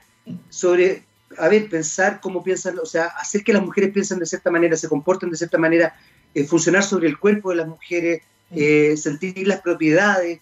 sobre 0.49 1.03
a 1.37 1.49
ver, 1.49 1.69
pensar 1.69 2.19
cómo 2.21 2.43
piensan, 2.43 2.79
o 2.79 2.85
sea, 2.85 3.07
hacer 3.19 3.43
que 3.43 3.53
las 3.53 3.63
mujeres 3.63 3.91
piensen 3.91 4.19
de 4.19 4.25
cierta 4.25 4.49
manera, 4.49 4.77
se 4.77 4.87
comporten 4.87 5.29
de 5.29 5.37
cierta 5.37 5.57
manera, 5.57 5.95
eh, 6.33 6.45
funcionar 6.45 6.83
sobre 6.83 7.07
el 7.07 7.19
cuerpo 7.19 7.49
de 7.49 7.57
las 7.57 7.67
mujeres, 7.67 8.21
eh, 8.51 8.95
sentir 8.97 9.47
las 9.47 9.61
propiedades. 9.61 10.39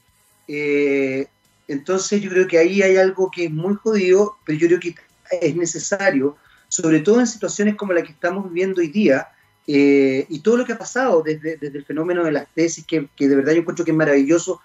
Eh, 0.47 1.28
entonces 1.68 2.22
yo 2.22 2.30
creo 2.30 2.47
que 2.47 2.58
ahí 2.58 2.82
hay 2.82 2.97
algo 2.97 3.32
que 3.32 3.45
es 3.45 3.51
muy 3.51 3.76
jodido, 3.76 4.38
pero 4.45 4.58
yo 4.58 4.68
creo 4.68 4.80
que 4.80 4.95
es 5.41 5.56
necesario, 5.56 6.38
sobre 6.68 6.99
todo 6.99 7.20
en 7.20 7.28
situaciones 7.28 7.76
como 7.76 7.93
la 7.93 8.04
que 8.04 8.12
estamos 8.12 8.45
viviendo 8.45 8.82
hoy 8.82 8.88
día, 8.88 9.28
y 9.66 10.39
todo 10.41 10.58
lo 10.58 10.66
que 10.66 10.74
ha 10.74 10.78
pasado 10.78 11.24
desde, 11.24 11.58
el 11.62 11.86
fenómeno 11.86 12.26
de 12.26 12.34
las 12.34 12.47
tesis, 12.54 12.86
que, 12.86 13.08
de 13.18 13.36
verdad 13.36 13.54
yo 13.54 13.62
encuentro 13.62 13.86
que 13.86 13.91
es 13.91 13.97
maravilloso, 13.97 14.60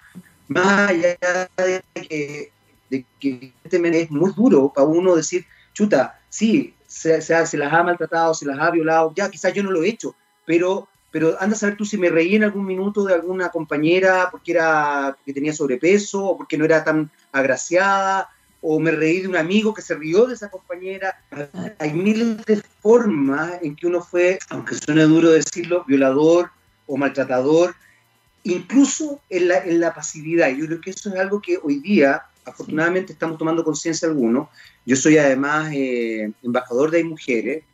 más 0.49 0.91
allá 0.91 1.17
de 1.57 1.83
que, 1.95 2.51
de 2.91 3.05
que 3.21 3.53
es 3.63 4.11
muy 4.11 4.33
duro 4.33 4.73
para 4.75 4.89
uno 4.89 5.15
decir, 5.15 5.47
chuta, 5.73 6.19
sí, 6.29 6.75
se, 6.89 7.21
se, 7.21 7.57
las 7.57 7.73
ha 7.73 7.83
maltratado, 7.83 8.35
se 8.35 8.47
las 8.47 8.59
ha 8.59 8.71
violado, 8.71 9.13
ya 9.15 9.31
quizás 9.31 9.53
yo 9.53 9.63
no 9.63 9.71
lo 9.71 9.83
he 9.83 9.89
hecho, 9.89 10.17
pero, 10.45 10.89
pero 11.11 11.37
anda 11.41 11.57
a 11.57 11.59
saber 11.59 11.77
tú 11.77 11.85
si 11.85 11.97
me 11.97 12.11
reí 12.11 12.37
en 12.37 12.45
algún 12.45 12.67
minuto 12.67 13.05
de 13.05 13.15
alguna 13.15 13.49
compañera 13.51 14.29
porque, 14.31 14.53
era, 14.53 15.15
porque 15.17 15.33
tenía 15.33 15.53
sobrepeso 15.53 16.25
o 16.25 16.37
porque 16.37 16.59
no 16.59 16.65
era 16.65 16.85
tan 16.85 17.11
agraciada, 17.33 18.29
o 18.61 18.81
me 18.81 18.91
reí 18.91 19.21
de 19.21 19.29
un 19.29 19.37
amigo 19.37 19.73
que 19.73 19.83
se 19.83 19.95
rió 19.95 20.27
de 20.27 20.35
esa 20.35 20.51
compañera. 20.51 21.21
Hay 21.79 21.93
miles 21.93 22.45
de 22.45 22.61
formas 22.81 23.53
en 23.63 23.77
que 23.77 23.87
uno 23.87 24.03
fue, 24.03 24.39
aunque 24.51 24.75
suene 24.75 25.03
duro 25.05 25.31
decirlo, 25.31 25.85
violador 25.87 26.51
o 26.87 26.97
maltratador, 26.97 27.75
incluso 28.43 29.21
en 29.31 29.49
la, 29.49 29.59
en 29.59 29.81
la 29.81 29.95
pasividad. 29.95 30.49
Yo 30.51 30.67
creo 30.67 30.81
que 30.81 30.91
eso 30.91 31.09
es 31.09 31.17
algo 31.21 31.41
que 31.41 31.59
hoy 31.63 31.79
día 31.81 32.25
afortunadamente 32.45 33.13
estamos 33.13 33.39
tomando 33.39 33.63
conciencia 33.63 34.09
algunos. 34.09 34.49
Yo 34.85 34.97
soy 34.97 35.19
además 35.19 35.71
eh, 35.73 36.33
embajador 36.43 36.91
de 36.91 37.05
mujeres 37.05 37.65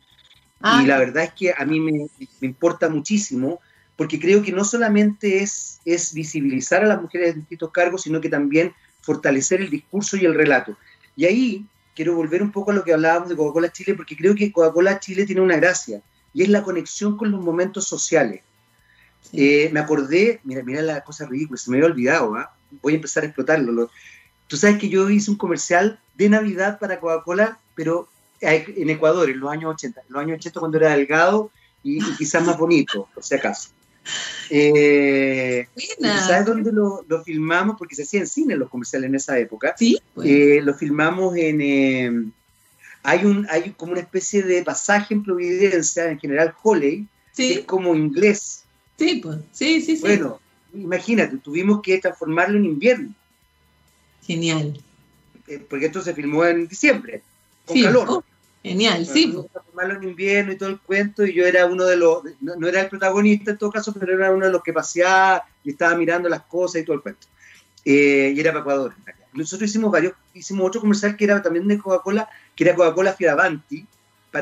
ah, 0.61 0.81
y 0.83 0.87
la 0.87 0.97
verdad 0.97 1.23
es 1.25 1.33
que 1.33 1.53
a 1.57 1.65
mí 1.65 1.79
me, 1.79 2.07
importa 2.41 2.89
muchísimo 2.89 3.59
porque 3.95 4.19
creo 4.19 4.43
que 4.43 4.51
no 4.51 4.65
solamente 4.65 5.41
es, 5.41 5.79
es 5.85 6.13
visibilizar 6.13 6.83
a 6.83 6.87
las 6.87 7.01
mujeres 7.01 7.33
en 7.33 7.39
distintos 7.39 7.71
cargos, 7.71 8.01
sino 8.01 8.19
que 8.19 8.29
también 8.29 8.73
fortalecer 9.01 9.61
el 9.61 9.69
discurso 9.69 10.17
y 10.17 10.25
el 10.25 10.33
relato. 10.33 10.77
Y 11.15 11.25
ahí 11.25 11.65
quiero 11.95 12.15
volver 12.15 12.43
un 12.43 12.51
poco 12.51 12.71
a 12.71 12.73
lo 12.73 12.83
que 12.83 12.93
hablábamos 12.93 13.29
de 13.29 13.35
Coca-Cola 13.35 13.71
Chile, 13.71 13.93
porque 13.95 14.17
creo 14.17 14.35
que 14.35 14.51
Coca-Cola 14.51 14.99
Chile 14.99 15.25
tiene 15.25 15.41
una 15.41 15.55
gracia, 15.55 16.01
y 16.33 16.43
es 16.43 16.49
la 16.49 16.63
conexión 16.63 17.15
con 17.17 17.31
los 17.31 17.41
momentos 17.41 17.87
sociales. 17.87 18.41
Eh, 19.31 19.69
me 19.71 19.79
acordé, 19.79 20.41
mira, 20.43 20.61
mira 20.63 20.81
la 20.81 21.01
cosa 21.01 21.25
ridícula, 21.25 21.57
se 21.57 21.71
me 21.71 21.77
había 21.77 21.89
olvidado, 21.89 22.35
¿ah? 22.35 22.53
voy 22.81 22.93
a 22.93 22.95
empezar 22.97 23.23
a 23.23 23.27
explotarlo. 23.27 23.89
Tú 24.47 24.57
sabes 24.57 24.77
que 24.77 24.89
yo 24.89 25.09
hice 25.09 25.31
un 25.31 25.37
comercial 25.37 25.99
de 26.15 26.29
Navidad 26.29 26.77
para 26.79 26.99
Coca-Cola, 26.99 27.57
pero 27.73 28.09
en 28.45 28.89
Ecuador, 28.89 29.29
en 29.29 29.39
los 29.39 29.51
años 29.51 29.73
80. 29.73 30.01
En 30.01 30.07
los 30.09 30.21
años 30.21 30.37
80 30.37 30.59
cuando 30.59 30.77
era 30.77 30.95
delgado 30.95 31.51
y, 31.83 31.99
quizás 32.17 32.43
más 32.43 32.57
bonito, 32.57 33.07
por 33.13 33.23
si 33.23 33.35
acaso. 33.35 33.69
Eh, 34.49 35.67
¿Sabes 35.99 36.45
dónde 36.45 36.71
lo, 36.71 37.03
filmamos? 37.23 37.75
Porque 37.77 37.95
se 37.95 38.03
hacía 38.03 38.19
en 38.21 38.27
cine 38.27 38.55
los 38.55 38.69
comerciales 38.69 39.09
en 39.09 39.15
esa 39.15 39.37
época. 39.39 39.75
Sí. 39.77 39.99
Eh, 40.23 40.61
lo 40.63 40.73
filmamos 40.73 41.35
en... 41.35 41.61
Eh, 41.61 42.11
hay, 43.03 43.23
un, 43.23 43.47
hay 43.49 43.71
como 43.71 43.91
una 43.91 44.01
especie 44.01 44.41
de 44.41 44.63
pasaje 44.63 45.13
en 45.13 45.23
Providencia, 45.23 46.09
en 46.09 46.19
general 46.19 46.55
Holley, 46.63 47.07
que 47.35 47.53
es 47.53 47.59
como 47.65 47.93
inglés. 47.95 48.63
Sí, 48.97 49.19
pues. 49.21 49.37
Sí, 49.51 49.81
sí, 49.81 49.95
sí. 49.95 50.01
Bueno, 50.01 50.39
imagínate, 50.73 51.37
tuvimos 51.37 51.81
que 51.81 51.99
transformarlo 51.99 52.57
en 52.57 52.65
invierno. 52.65 53.13
Genial. 54.25 54.81
Eh, 55.47 55.63
porque 55.69 55.85
esto 55.87 56.01
se 56.01 56.15
filmó 56.15 56.45
en 56.45 56.67
diciembre, 56.67 57.21
con 57.65 57.79
calor. 57.79 58.07
Oh, 58.09 58.23
genial, 58.69 59.05
sí. 59.05 59.33
Filmarlo 59.65 59.95
en 59.95 60.09
invierno 60.09 60.51
y 60.51 60.57
todo 60.57 60.69
el 60.69 60.79
cuento, 60.79 61.25
y 61.25 61.33
yo 61.33 61.45
era 61.45 61.65
uno 61.65 61.85
de 61.85 61.97
los, 61.97 62.23
no, 62.41 62.67
era 62.67 62.81
el 62.81 62.89
protagonista 62.89 63.51
en 63.51 63.57
todo 63.57 63.71
caso, 63.71 63.93
pero 63.93 64.13
era 64.13 64.31
uno 64.31 64.45
de 64.45 64.51
los 64.51 64.63
que 64.63 64.73
paseaba 64.73 65.45
y 65.63 65.71
estaba 65.71 65.95
mirando 65.95 66.29
las 66.29 66.41
cosas 66.43 66.81
y 66.81 66.85
todo 66.85 66.95
el 66.95 67.01
cuento. 67.01 67.27
Eh, 67.83 68.33
y 68.35 68.39
era 68.39 68.51
para 68.51 68.61
Ecuador. 68.61 68.93
Nosotros 69.33 69.69
hicimos 69.69 69.91
varios, 69.91 70.13
hicimos 70.33 70.67
otro 70.67 70.81
comercial 70.81 71.15
que 71.15 71.25
era 71.25 71.41
también 71.41 71.67
de 71.67 71.77
Coca-Cola, 71.77 72.27
que 72.55 72.63
era 72.63 72.75
Coca-Cola 72.75 73.13
Fioravanti, 73.13 73.85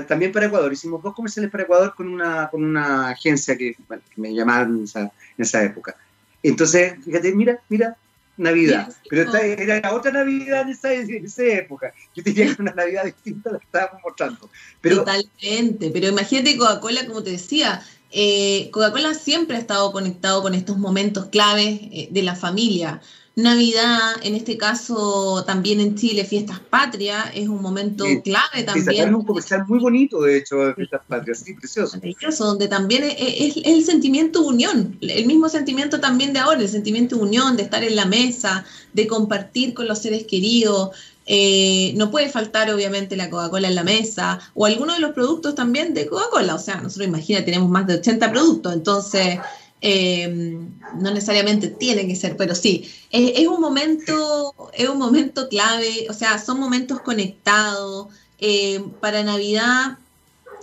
también 0.08 0.32
para 0.32 0.46
Ecuador. 0.46 0.72
Hicimos 0.72 1.02
dos 1.02 1.14
comerciales 1.14 1.52
para 1.52 1.64
Ecuador 1.64 1.94
con 1.96 2.08
una, 2.08 2.50
con 2.50 2.64
una 2.64 3.10
agencia 3.10 3.58
que, 3.58 3.76
me 4.16 4.34
llamaban 4.34 4.78
en 4.78 4.84
esa, 4.84 5.02
en 5.02 5.12
esa 5.38 5.64
época. 5.64 5.96
Entonces, 6.42 6.96
fíjate, 7.04 7.34
mira, 7.34 7.60
mira, 7.70 7.98
Navidad. 8.38 8.94
Pero 9.10 9.24
esta 9.24 9.42
era 9.42 9.94
otra 9.94 10.12
Navidad 10.12 10.62
en 10.62 11.26
esa, 11.26 11.44
época. 11.44 11.94
Yo 12.16 12.24
tenía 12.24 12.56
que 12.56 12.62
una 12.62 12.74
Navidad 12.74 13.06
distinta 13.06 13.52
la 13.52 13.60
que 13.60 13.66
estábamos 13.66 14.02
mostrando. 14.04 14.50
Pero, 14.82 14.98
Totalmente. 14.98 15.92
Pero 15.92 16.08
imagínate 16.08 16.58
Coca-Cola, 16.58 17.06
como 17.06 17.24
te 17.24 17.32
decía, 17.32 17.84
eh, 18.12 18.70
Coca-Cola 18.72 19.14
siempre 19.14 19.58
ha 19.58 19.60
estado 19.60 19.92
conectado 19.92 20.42
con 20.42 20.56
estos 20.56 20.78
momentos 20.78 21.28
claves 21.28 21.80
eh, 21.92 22.08
de 22.12 22.24
la 22.24 22.36
familia. 22.36 23.02
Navidad, 23.36 23.98
en 24.22 24.36
este 24.36 24.58
caso 24.58 25.44
también 25.44 25.80
en 25.80 25.96
Chile, 25.96 26.24
Fiestas 26.24 26.60
Patrias, 26.60 27.32
es 27.34 27.48
un 27.48 27.64
momento 27.64 28.06
clave 28.24 28.62
también. 28.64 28.92
Y 28.92 28.96
sacaron 28.96 29.16
un 29.16 29.26
comercial 29.26 29.66
muy 29.68 29.80
bonito, 29.80 30.22
de 30.22 30.38
hecho, 30.38 30.58
de 30.58 30.76
Fiestas 30.76 31.02
Patrias, 31.08 31.40
sí, 31.40 31.56
precioso. 31.56 32.46
donde 32.46 32.68
también 32.68 33.04
es, 33.04 33.58
el 33.58 33.84
sentimiento 33.84 34.42
de 34.42 34.48
unión, 34.50 34.98
el 35.02 35.26
mismo 35.26 35.50
sentimiento 35.50 36.00
también 36.00 36.32
de 36.32 36.40
ahora, 36.40 36.62
el 36.62 36.70
sentimiento 36.70 37.16
de 37.16 37.24
unión, 37.24 37.58
de 37.58 37.64
estar 37.64 37.84
en 37.84 37.96
la 37.96 38.06
mesa, 38.06 38.66
de 38.94 39.08
compartir 39.08 39.74
con 39.74 39.88
los 39.88 39.98
seres 39.98 40.26
queridos. 40.26 40.92
Eh, 41.26 41.94
no 41.96 42.12
puede 42.12 42.30
faltar, 42.30 42.70
obviamente, 42.70 43.16
la 43.16 43.32
Coca-Cola 43.32 43.68
en 43.68 43.76
la 43.76 43.84
mesa 43.84 44.40
o 44.54 44.68
alguno 44.68 44.94
de 44.94 45.00
los 45.00 45.14
productos 45.14 45.56
también 45.56 45.96
de 45.96 46.06
Coca-Cola. 46.06 46.54
O 46.54 46.60
sea, 46.60 46.76
nosotros, 46.82 47.08
imagina, 47.08 47.44
tenemos 47.44 47.70
más 47.70 47.88
de 47.88 47.96
80 47.96 48.32
productos, 48.32 48.74
entonces 48.74 49.40
eh, 49.86 50.58
no 50.98 51.12
necesariamente 51.12 51.68
tiene 51.68 52.08
que 52.08 52.16
ser, 52.16 52.38
pero 52.38 52.56
sí, 52.56 52.90
es, 53.12 53.46
un 53.48 53.60
momento, 53.60 54.56
es 54.74 54.88
un 54.88 54.98
momento 54.98 55.50
clave, 55.50 56.08
o 56.10 56.14
sea, 56.14 56.40
son 56.40 56.58
momentos 56.60 57.02
conectados. 57.02 58.08
Eh, 58.40 58.82
para 59.02 59.24
Navidad, 59.24 59.98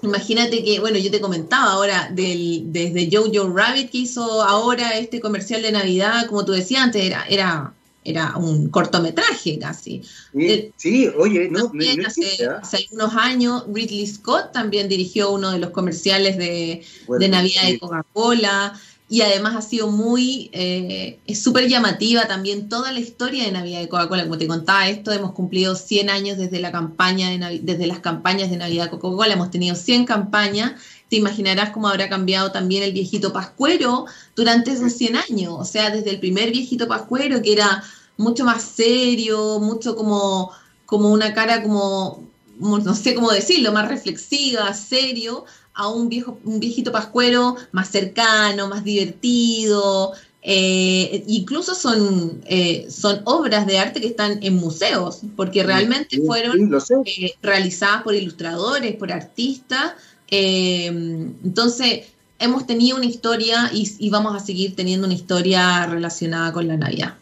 imagínate 0.02 0.64
que, 0.64 0.80
bueno, 0.80 0.96
yo 0.96 1.10
te 1.10 1.20
comentaba 1.20 1.72
ahora 1.72 2.10
del, 2.10 2.72
desde 2.72 3.10
Jojo 3.12 3.50
Rabbit 3.54 3.90
que 3.90 3.98
hizo 3.98 4.42
ahora 4.42 4.96
este 4.98 5.20
comercial 5.20 5.60
de 5.60 5.72
Navidad, 5.72 6.26
como 6.26 6.46
tú 6.46 6.52
decías 6.52 6.82
antes, 6.82 7.04
era, 7.04 7.24
era, 7.28 7.74
era 8.04 8.36
un 8.36 8.70
cortometraje 8.70 9.58
casi. 9.58 10.02
Sí, 10.76 11.08
oye, 11.18 11.48
no, 11.50 11.70
hace, 12.06 12.46
hace, 12.46 12.86
unos 12.92 13.14
años 13.14 13.64
Ridley 13.70 14.06
Scott 14.06 14.52
también 14.52 14.88
dirigió 14.88 15.30
uno 15.30 15.50
de 15.50 15.58
los 15.58 15.70
comerciales 15.70 16.38
de, 16.38 16.82
de 17.06 17.28
Navidad 17.28 17.64
de 17.64 17.78
Coca-Cola 17.78 18.80
y 19.12 19.22
además 19.22 19.56
ha 19.56 19.60
sido 19.60 19.88
muy, 19.88 20.50
eh, 20.52 21.18
es 21.26 21.42
súper 21.42 21.68
llamativa 21.68 22.28
también 22.28 22.68
toda 22.68 22.92
la 22.92 23.00
historia 23.00 23.44
de 23.44 23.50
Navidad 23.50 23.80
de 23.80 23.88
Coca-Cola. 23.88 24.22
Como 24.22 24.38
te 24.38 24.46
contaba 24.46 24.88
esto, 24.88 25.10
hemos 25.10 25.32
cumplido 25.32 25.74
100 25.74 26.10
años 26.10 26.38
desde, 26.38 26.60
la 26.60 26.70
campaña 26.70 27.28
de 27.28 27.58
desde 27.60 27.88
las 27.88 27.98
campañas 27.98 28.50
de 28.50 28.56
Navidad 28.56 28.84
de 28.84 28.90
Coca-Cola, 28.90 29.34
hemos 29.34 29.50
tenido 29.50 29.74
100 29.74 30.04
campañas. 30.04 30.74
Te 31.08 31.16
imaginarás 31.16 31.70
cómo 31.70 31.88
habrá 31.88 32.08
cambiado 32.08 32.52
también 32.52 32.84
el 32.84 32.92
viejito 32.92 33.32
pascuero 33.32 34.06
durante 34.36 34.70
esos 34.70 34.92
100 34.92 35.16
años. 35.16 35.54
O 35.58 35.64
sea, 35.64 35.90
desde 35.90 36.10
el 36.10 36.20
primer 36.20 36.52
viejito 36.52 36.86
pascuero, 36.86 37.42
que 37.42 37.52
era 37.52 37.82
mucho 38.16 38.44
más 38.44 38.62
serio, 38.62 39.58
mucho 39.58 39.96
como, 39.96 40.52
como 40.86 41.10
una 41.10 41.34
cara 41.34 41.64
como, 41.64 42.22
no 42.60 42.94
sé 42.94 43.16
cómo 43.16 43.32
decirlo, 43.32 43.72
más 43.72 43.88
reflexiva, 43.88 44.72
serio, 44.72 45.46
a 45.74 45.88
un, 45.88 46.08
viejo, 46.08 46.38
un 46.44 46.60
viejito 46.60 46.92
pascuero 46.92 47.56
más 47.72 47.88
cercano, 47.88 48.68
más 48.68 48.84
divertido. 48.84 50.12
Eh, 50.42 51.22
incluso 51.26 51.74
son, 51.74 52.42
eh, 52.46 52.86
son 52.90 53.20
obras 53.24 53.66
de 53.66 53.78
arte 53.78 54.00
que 54.00 54.06
están 54.06 54.42
en 54.42 54.54
museos, 54.54 55.20
porque 55.36 55.62
realmente 55.62 56.18
fueron 56.24 56.74
eh, 57.04 57.34
realizadas 57.42 58.02
por 58.02 58.14
ilustradores, 58.14 58.96
por 58.96 59.12
artistas. 59.12 59.92
entonces, 60.30 62.06
hemos 62.38 62.66
tenido 62.66 62.96
una 62.96 63.06
historia 63.06 63.70
y, 63.72 64.10
vamos 64.10 64.34
a 64.34 64.44
seguir 64.44 64.74
teniendo 64.74 65.06
una 65.06 65.14
historia 65.14 65.86
relacionada 65.86 66.52
con 66.52 66.66
la 66.66 66.76
Navidad. 66.76 67.14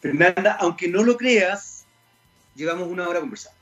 Fernanda, 0.00 0.56
aunque 0.60 0.88
no 0.88 1.04
lo 1.04 1.16
creas, 1.16 1.84
llevamos 2.54 2.88
una 2.88 3.08
hora 3.08 3.20
conversando. 3.20 3.55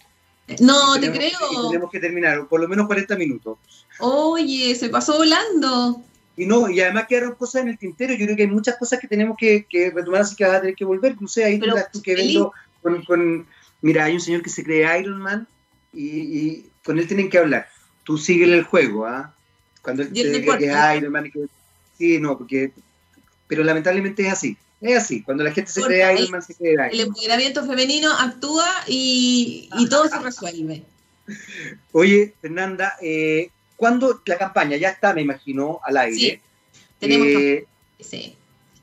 No, 0.61 1.01
te 1.01 1.11
creo. 1.11 1.71
tenemos 1.71 1.91
que 1.91 2.01
terminar, 2.01 2.47
por 2.49 2.61
lo 2.61 2.69
menos 2.69 2.87
40 2.87 3.17
minutos. 3.17 3.59
Oye, 3.99 4.75
se 4.75 4.89
pasó 4.89 5.17
volando. 5.17 6.03
Y 6.37 6.47
no, 6.47 6.69
y 6.69 6.81
además 6.81 7.07
quedaron 7.09 7.35
cosas 7.37 7.63
en 7.63 7.69
el 7.69 7.79
tintero. 7.79 8.13
Yo 8.15 8.27
creo 8.27 8.37
que 8.37 8.43
hay 8.43 8.49
muchas 8.49 8.77
cosas 8.77 8.99
que 8.99 9.09
tenemos 9.09 9.37
que, 9.39 9.67
retomar, 9.95 10.23
así 10.23 10.35
que 10.35 10.45
vas 10.45 10.57
a 10.57 10.61
tener 10.61 10.75
que 10.75 10.85
volver. 10.85 11.21
No 11.21 11.29
sé, 11.29 11.45
ahí 11.45 11.61
tú 11.93 12.03
que 12.03 12.15
verlo 12.15 12.53
con, 13.07 13.47
Mira, 13.81 14.05
hay 14.05 14.15
un 14.15 14.21
señor 14.21 14.43
que 14.43 14.51
se 14.51 14.65
cree 14.65 14.99
Iron 15.01 15.19
Man 15.19 15.47
y, 15.93 16.67
con 16.85 16.99
él 16.99 17.07
tienen 17.07 17.31
que 17.31 17.39
hablar. 17.39 17.69
Tú 18.03 18.19
síguele 18.19 18.59
el 18.59 18.65
juego, 18.65 19.07
¿ah? 19.07 19.35
Cuando 19.83 20.03
él 20.03 20.13
te 20.13 20.41
diga 20.41 20.59
que 20.59 20.67
es 20.67 20.97
Iron 20.97 21.13
Man. 21.13 21.31
Que, 21.31 21.47
sí, 21.97 22.19
no, 22.19 22.37
porque. 22.37 22.73
Pero 23.47 23.63
lamentablemente 23.63 24.27
es 24.27 24.33
así. 24.33 24.57
Es 24.85 24.99
así. 24.99 25.23
Cuando 25.23 25.43
la 25.43 25.53
gente 25.53 25.73
se 25.73 25.83
cree 25.83 26.15
Iron 26.15 26.31
Man, 26.31 26.43
se 26.43 26.55
cree 26.55 26.75
Iron 26.75 26.87
Man. 26.87 26.95
El 26.95 27.01
empoderamiento 27.01 27.67
femenino 27.67 28.13
actúa 28.13 28.69
y, 28.87 29.69
y 29.79 29.89
todo 29.89 30.09
se 30.09 30.19
resuelve. 30.19 30.83
Oye, 31.93 32.35
Fernanda, 32.41 32.95
eh, 33.01 33.51
¿Cuándo 33.77 34.23
la 34.27 34.39
campaña 34.39 34.77
ya 34.77 34.91
está, 34.91 35.13
me 35.15 35.23
imagino, 35.23 35.81
al 35.85 35.97
aire? 35.97 36.17
Sí, 36.17 36.41
tenemos, 37.01 37.27
eh, 37.29 37.67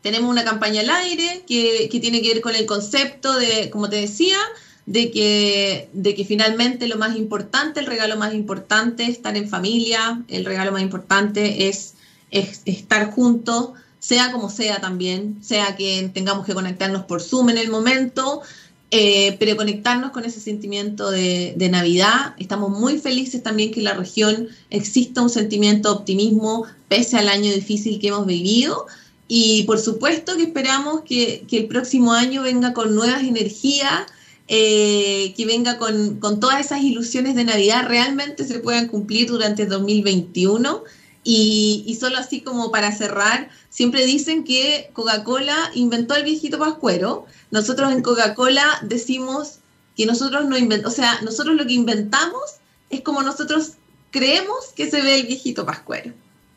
tenemos 0.01 0.29
una 0.29 0.43
campaña 0.43 0.81
al 0.81 0.89
aire 0.89 1.43
que, 1.47 1.87
tiene 2.01 2.21
que 2.21 2.33
ver 2.33 2.41
con 2.41 2.55
el 2.55 2.65
concepto 2.65 3.37
de, 3.39 3.69
como 3.69 3.89
te 3.89 3.95
decía, 3.95 4.37
de 4.85 5.09
que, 5.11 5.89
de 5.93 6.13
que 6.13 6.25
finalmente 6.25 6.87
lo 6.87 6.97
más 6.97 7.15
importante, 7.15 7.79
el 7.79 7.85
regalo 7.85 8.17
más 8.17 8.33
importante 8.33 9.03
es 9.03 9.11
estar 9.11 9.37
en 9.37 9.47
familia, 9.47 10.21
el 10.27 10.43
regalo 10.43 10.73
más 10.73 10.81
importante 10.81 11.69
es, 11.69 11.93
es 12.29 12.61
estar 12.65 13.11
juntos, 13.11 13.71
sea 14.01 14.31
como 14.31 14.49
sea 14.49 14.81
también, 14.81 15.37
sea 15.41 15.75
que 15.75 16.09
tengamos 16.11 16.45
que 16.45 16.55
conectarnos 16.55 17.03
por 17.03 17.21
Zoom 17.21 17.51
en 17.51 17.59
el 17.59 17.69
momento, 17.69 18.41
eh, 18.89 19.37
pero 19.39 19.55
conectarnos 19.55 20.09
con 20.09 20.25
ese 20.25 20.39
sentimiento 20.39 21.11
de, 21.11 21.55
Navidad. 21.71 22.33
Estamos 22.39 22.71
muy 22.71 22.97
felices 22.97 23.43
también 23.43 23.71
que 23.71 23.79
en 23.79 23.85
la 23.85 23.93
región 23.93 24.49
exista 24.71 25.21
un 25.21 25.29
sentimiento 25.29 25.89
de 25.89 25.99
optimismo 25.99 26.65
pese 26.89 27.17
al 27.17 27.29
año 27.29 27.53
difícil 27.53 27.99
que 27.99 28.07
hemos 28.07 28.25
vivido. 28.25 28.87
Y 29.27 29.63
por 29.63 29.77
supuesto 29.77 30.35
que 30.35 30.43
esperamos 30.43 31.01
que, 31.01 31.45
el 31.51 31.67
próximo 31.67 32.11
año 32.11 32.41
venga 32.41 32.73
con 32.73 32.95
nuevas 32.95 33.21
energías, 33.21 34.01
eh, 34.47 35.33
que 35.37 35.45
venga 35.45 35.77
con, 35.77 36.19
con, 36.19 36.39
todas 36.39 36.59
esas 36.59 36.81
ilusiones 36.81 37.35
de 37.35 37.43
Navidad, 37.43 37.85
realmente 37.87 38.45
se 38.45 38.59
puedan 38.59 38.87
cumplir 38.87 39.27
durante 39.27 39.67
2021. 39.67 40.83
Y, 41.23 41.83
y 41.85 41.95
solo 41.95 42.17
así 42.17 42.41
como 42.41 42.71
para 42.71 42.91
cerrar, 42.91 43.49
siempre 43.69 44.05
dicen 44.05 44.43
que 44.43 44.89
Coca-Cola 44.93 45.71
inventó 45.75 46.15
el 46.15 46.23
viejito 46.23 46.57
pascuero. 46.57 47.25
Nosotros 47.51 47.91
en 47.91 48.01
Coca-Cola 48.01 48.65
decimos 48.83 49.59
que 49.95 50.05
nosotros 50.05 50.45
no 50.45 50.57
inventamos, 50.57 50.93
o 50.93 50.95
sea, 50.95 51.21
nosotros 51.21 51.55
lo 51.55 51.65
que 51.65 51.73
inventamos 51.73 52.41
es 52.89 53.01
como 53.01 53.21
nosotros 53.21 53.73
creemos 54.11 54.73
que 54.75 54.89
se 54.89 55.01
ve 55.01 55.19
el 55.19 55.27
viejito 55.27 55.65
pascuero. 55.65 56.13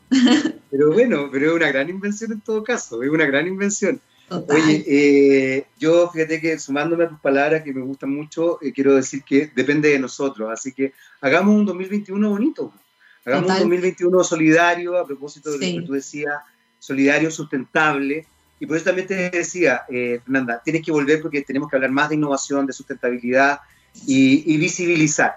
Pero 0.71 0.91
bueno, 0.91 1.29
pero 1.31 1.49
es 1.49 1.55
una 1.55 1.71
gran 1.71 1.89
invención 1.89 2.33
en 2.33 2.41
todo 2.41 2.63
caso, 2.63 3.01
es 3.01 3.09
una 3.09 3.25
gran 3.25 3.47
invención. 3.47 3.99
Oye, 4.29 4.83
eh, 4.87 5.67
yo 5.79 6.09
fíjate 6.09 6.41
que 6.41 6.59
sumándome 6.59 7.05
a 7.05 7.09
tus 7.09 7.19
palabras 7.19 7.63
que 7.63 7.73
me 7.73 7.81
gustan 7.81 8.09
mucho, 8.09 8.59
eh, 8.61 8.73
quiero 8.73 8.95
decir 8.95 9.23
que 9.23 9.51
depende 9.55 9.89
de 9.89 9.99
nosotros, 9.99 10.49
así 10.51 10.73
que 10.73 10.93
hagamos 11.21 11.55
un 11.55 11.65
2021 11.65 12.29
bonito, 12.29 12.73
hagamos 13.25 13.51
un 13.51 13.57
2021 13.59 14.23
solidario, 14.23 14.97
a 14.97 15.05
propósito 15.05 15.51
de 15.51 15.57
lo 15.57 15.81
que 15.81 15.85
tú 15.85 15.93
decías, 15.93 16.35
solidario, 16.79 17.31
sustentable, 17.31 18.25
y 18.59 18.65
por 18.65 18.77
eso 18.77 18.85
también 18.85 19.07
te 19.07 19.29
decía, 19.29 19.83
eh, 19.89 20.21
Fernanda, 20.23 20.61
tienes 20.63 20.83
que 20.83 20.91
volver 20.91 21.21
porque 21.21 21.41
tenemos 21.41 21.69
que 21.69 21.75
hablar 21.75 21.91
más 21.91 22.09
de 22.09 22.15
innovación, 22.15 22.65
de 22.65 22.73
sustentabilidad 22.73 23.59
y, 24.05 24.57
visibilizar. 24.57 25.35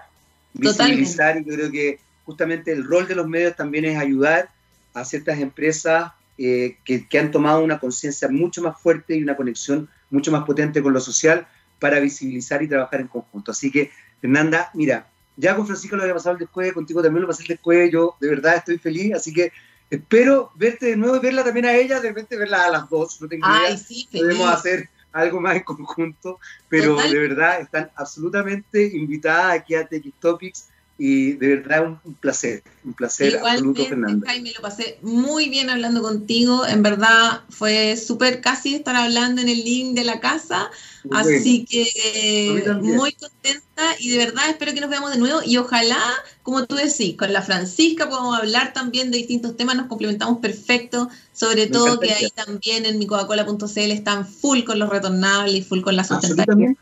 Visibilizar, 0.53 1.37
y 1.37 1.45
yo 1.45 1.53
creo 1.55 1.71
que 1.71 1.99
justamente 2.25 2.71
el 2.71 2.85
rol 2.85 3.07
de 3.07 3.15
los 3.15 3.27
medios 3.27 3.55
también 3.55 3.85
es 3.85 3.97
ayudar 3.97 4.49
a 4.93 5.03
ciertas 5.03 5.39
empresas 5.39 6.11
eh, 6.37 6.77
que, 6.85 7.07
que, 7.07 7.19
han 7.19 7.31
tomado 7.31 7.61
una 7.63 7.79
conciencia 7.79 8.29
mucho 8.29 8.61
más 8.61 8.79
fuerte 8.79 9.15
y 9.15 9.23
una 9.23 9.35
conexión 9.35 9.89
mucho 10.09 10.31
más 10.31 10.45
potente 10.45 10.81
con 10.81 10.93
lo 10.93 10.99
social 11.01 11.45
para 11.79 11.99
visibilizar 11.99 12.63
y 12.63 12.67
trabajar 12.67 13.01
en 13.01 13.07
conjunto. 13.07 13.51
Así 13.51 13.71
que, 13.71 13.91
Fernanda, 14.21 14.69
mira, 14.73 15.07
ya 15.39 15.55
con 15.55 15.65
Francisco 15.65 15.95
lo 15.95 16.03
había 16.03 16.13
pasado 16.13 16.33
el 16.33 16.39
después, 16.39 16.73
contigo 16.73 17.01
también 17.01 17.21
lo 17.21 17.27
pasé 17.27 17.43
el 17.43 17.47
después, 17.47 17.91
yo 17.91 18.15
de 18.19 18.29
verdad 18.29 18.57
estoy 18.57 18.77
feliz, 18.77 19.13
así 19.15 19.33
que 19.33 19.51
Espero 19.89 20.51
verte 20.55 20.85
de 20.87 20.95
nuevo 20.95 21.15
y 21.15 21.19
verla 21.19 21.43
también 21.43 21.65
a 21.65 21.73
ella, 21.73 21.99
de 21.99 22.09
repente 22.09 22.37
verla 22.37 22.65
a 22.65 22.69
las 22.69 22.89
dos. 22.89 23.19
No 23.21 23.27
tengo 23.27 23.45
Ay, 23.47 23.75
Sí, 23.77 24.07
Podemos 24.11 24.47
hacer 24.47 24.89
algo 25.11 25.41
más 25.41 25.55
en 25.55 25.63
conjunto, 25.63 26.39
pero 26.67 26.95
de 26.95 27.17
verdad 27.17 27.61
están 27.61 27.89
absolutamente 27.95 28.85
invitadas 28.85 29.59
aquí 29.59 29.73
a 29.73 29.87
TX 29.87 30.13
Topics 30.19 30.69
y 30.99 31.31
de 31.33 31.55
verdad 31.55 31.87
un, 31.87 31.99
un 32.03 32.13
placer, 32.13 32.61
un 32.83 32.93
placer 32.93 33.37
absoluto, 33.37 33.85
Fernando. 33.85 34.25
Jaime, 34.27 34.51
lo 34.53 34.61
pasé 34.61 34.99
muy 35.01 35.47
bien 35.47 35.69
hablando 35.69 36.01
contigo, 36.01 36.67
en 36.67 36.83
verdad 36.83 37.41
fue 37.49 37.95
súper 37.95 38.41
casi 38.41 38.75
estar 38.75 38.97
hablando 38.97 39.41
en 39.41 39.47
el 39.47 39.63
link 39.63 39.95
de 39.95 40.03
la 40.03 40.19
casa, 40.19 40.69
así 41.11 41.65
que 41.65 42.61
muy 42.81 43.13
contenta 43.13 43.95
y 43.99 44.09
de 44.09 44.17
verdad 44.17 44.49
espero 44.49 44.73
que 44.73 44.81
nos 44.81 44.89
veamos 44.89 45.11
de 45.11 45.19
nuevo 45.19 45.39
y 45.43 45.55
ojalá, 45.55 46.01
como 46.43 46.65
tú 46.65 46.75
decís, 46.75 47.15
con 47.15 47.31
la 47.31 47.41
Francisca 47.41 48.09
podamos 48.09 48.37
hablar 48.37 48.73
también 48.73 49.09
de 49.09 49.19
distintos 49.19 49.55
temas, 49.55 49.77
nos 49.77 49.87
complementamos 49.87 50.39
perfecto, 50.39 51.09
sobre 51.31 51.67
todo 51.67 52.01
que 52.01 52.11
ahí 52.11 52.29
también 52.31 52.85
en 52.85 52.99
mi 52.99 53.07
Coca-Cola.cl 53.07 53.91
están 53.91 54.27
full 54.27 54.65
con 54.65 54.77
los 54.77 54.89
retornables 54.89 55.55
y 55.55 55.61
full 55.61 55.79
con 55.79 55.95
la 55.95 56.03
sustentabilidad. 56.03 56.75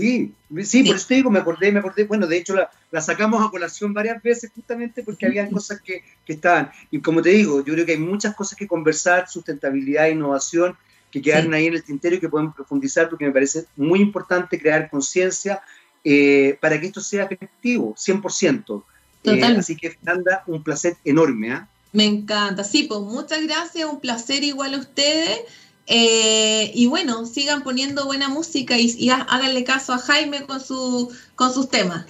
Sí, 0.00 0.32
sí, 0.64 0.82
por 0.84 0.96
eso 0.96 1.06
te 1.06 1.14
digo, 1.14 1.30
me 1.30 1.38
acordé, 1.40 1.70
me 1.70 1.80
acordé, 1.80 2.04
bueno, 2.04 2.26
de 2.26 2.38
hecho 2.38 2.54
la, 2.54 3.00
sacamos 3.00 3.46
a 3.46 3.50
colación 3.50 3.92
varias 3.92 4.22
veces 4.22 4.50
justamente 4.54 5.02
porque 5.02 5.26
había 5.26 5.48
cosas 5.48 5.80
que, 5.80 6.02
que, 6.24 6.32
estaban, 6.32 6.70
y 6.90 7.00
como 7.00 7.20
te 7.22 7.30
digo, 7.30 7.64
yo 7.64 7.74
creo 7.74 7.86
que 7.86 7.92
hay 7.92 7.98
muchas 7.98 8.34
cosas 8.34 8.58
que 8.58 8.66
conversar, 8.66 9.28
sustentabilidad, 9.28 10.08
innovación, 10.08 10.76
que 11.10 11.20
quedaron 11.20 11.54
ahí 11.54 11.66
en 11.66 11.74
el 11.74 11.82
tintero 11.82 12.16
y 12.16 12.20
que 12.20 12.28
podemos 12.28 12.54
profundizar 12.54 13.08
porque 13.08 13.26
me 13.26 13.32
parece 13.32 13.66
muy 13.76 14.00
importante 14.00 14.60
crear 14.60 14.88
conciencia 14.88 15.60
eh, 16.04 16.56
para 16.60 16.80
que 16.80 16.86
esto 16.86 17.00
sea 17.00 17.24
efectivo, 17.24 17.94
100%. 17.94 18.84
Eh, 19.24 19.44
así 19.44 19.76
que, 19.76 19.90
Fernanda, 19.90 20.44
un 20.46 20.62
placer 20.62 20.96
enorme. 21.04 21.52
¿ah? 21.52 21.68
Me 21.92 22.04
encanta, 22.04 22.64
sí, 22.64 22.84
pues 22.84 23.00
muchas 23.00 23.42
gracias, 23.42 23.88
un 23.88 24.00
placer 24.00 24.44
igual 24.44 24.74
a 24.74 24.78
ustedes. 24.78 25.40
Eh, 25.86 26.70
y 26.74 26.86
bueno, 26.86 27.26
sigan 27.26 27.62
poniendo 27.62 28.06
buena 28.06 28.28
música 28.28 28.76
y, 28.78 29.10
háganle 29.10 29.64
caso 29.64 29.92
a 29.92 29.98
Jaime 29.98 30.46
con, 30.46 30.60
su, 30.60 31.12
con 31.34 31.52
sus 31.52 31.68
temas. 31.68 32.06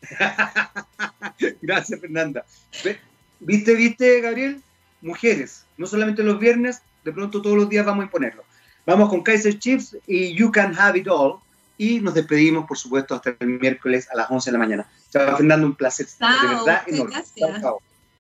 Gracias, 1.62 2.00
Fernanda. 2.00 2.44
¿Viste, 3.40 3.74
viste, 3.74 4.20
Gabriel? 4.20 4.62
Mujeres, 5.00 5.64
no 5.76 5.86
solamente 5.86 6.22
los 6.22 6.38
viernes, 6.38 6.80
de 7.04 7.12
pronto 7.12 7.42
todos 7.42 7.56
los 7.56 7.68
días 7.68 7.84
vamos 7.84 8.02
a 8.02 8.06
imponerlo. 8.06 8.44
Vamos 8.86 9.08
con 9.08 9.22
Kaiser 9.22 9.58
Chiefs 9.58 9.96
y 10.06 10.34
You 10.34 10.50
Can 10.50 10.78
Have 10.78 10.98
It 10.98 11.08
All. 11.08 11.38
Y 11.78 12.00
nos 12.00 12.14
despedimos, 12.14 12.66
por 12.66 12.78
supuesto, 12.78 13.14
hasta 13.14 13.34
el 13.40 13.58
miércoles 13.58 14.08
a 14.12 14.16
las 14.16 14.30
11 14.30 14.50
de 14.50 14.52
la 14.52 14.58
mañana. 14.58 14.86
Chao, 15.10 15.36
Fernando, 15.36 15.66
un 15.66 15.74
placer. 15.74 16.06
de 16.06 16.48
verdad, 16.48 16.82
enorme. 16.86 17.14
Gracias. 17.14 17.34
Chao, 17.36 17.60
chao. 17.60 17.82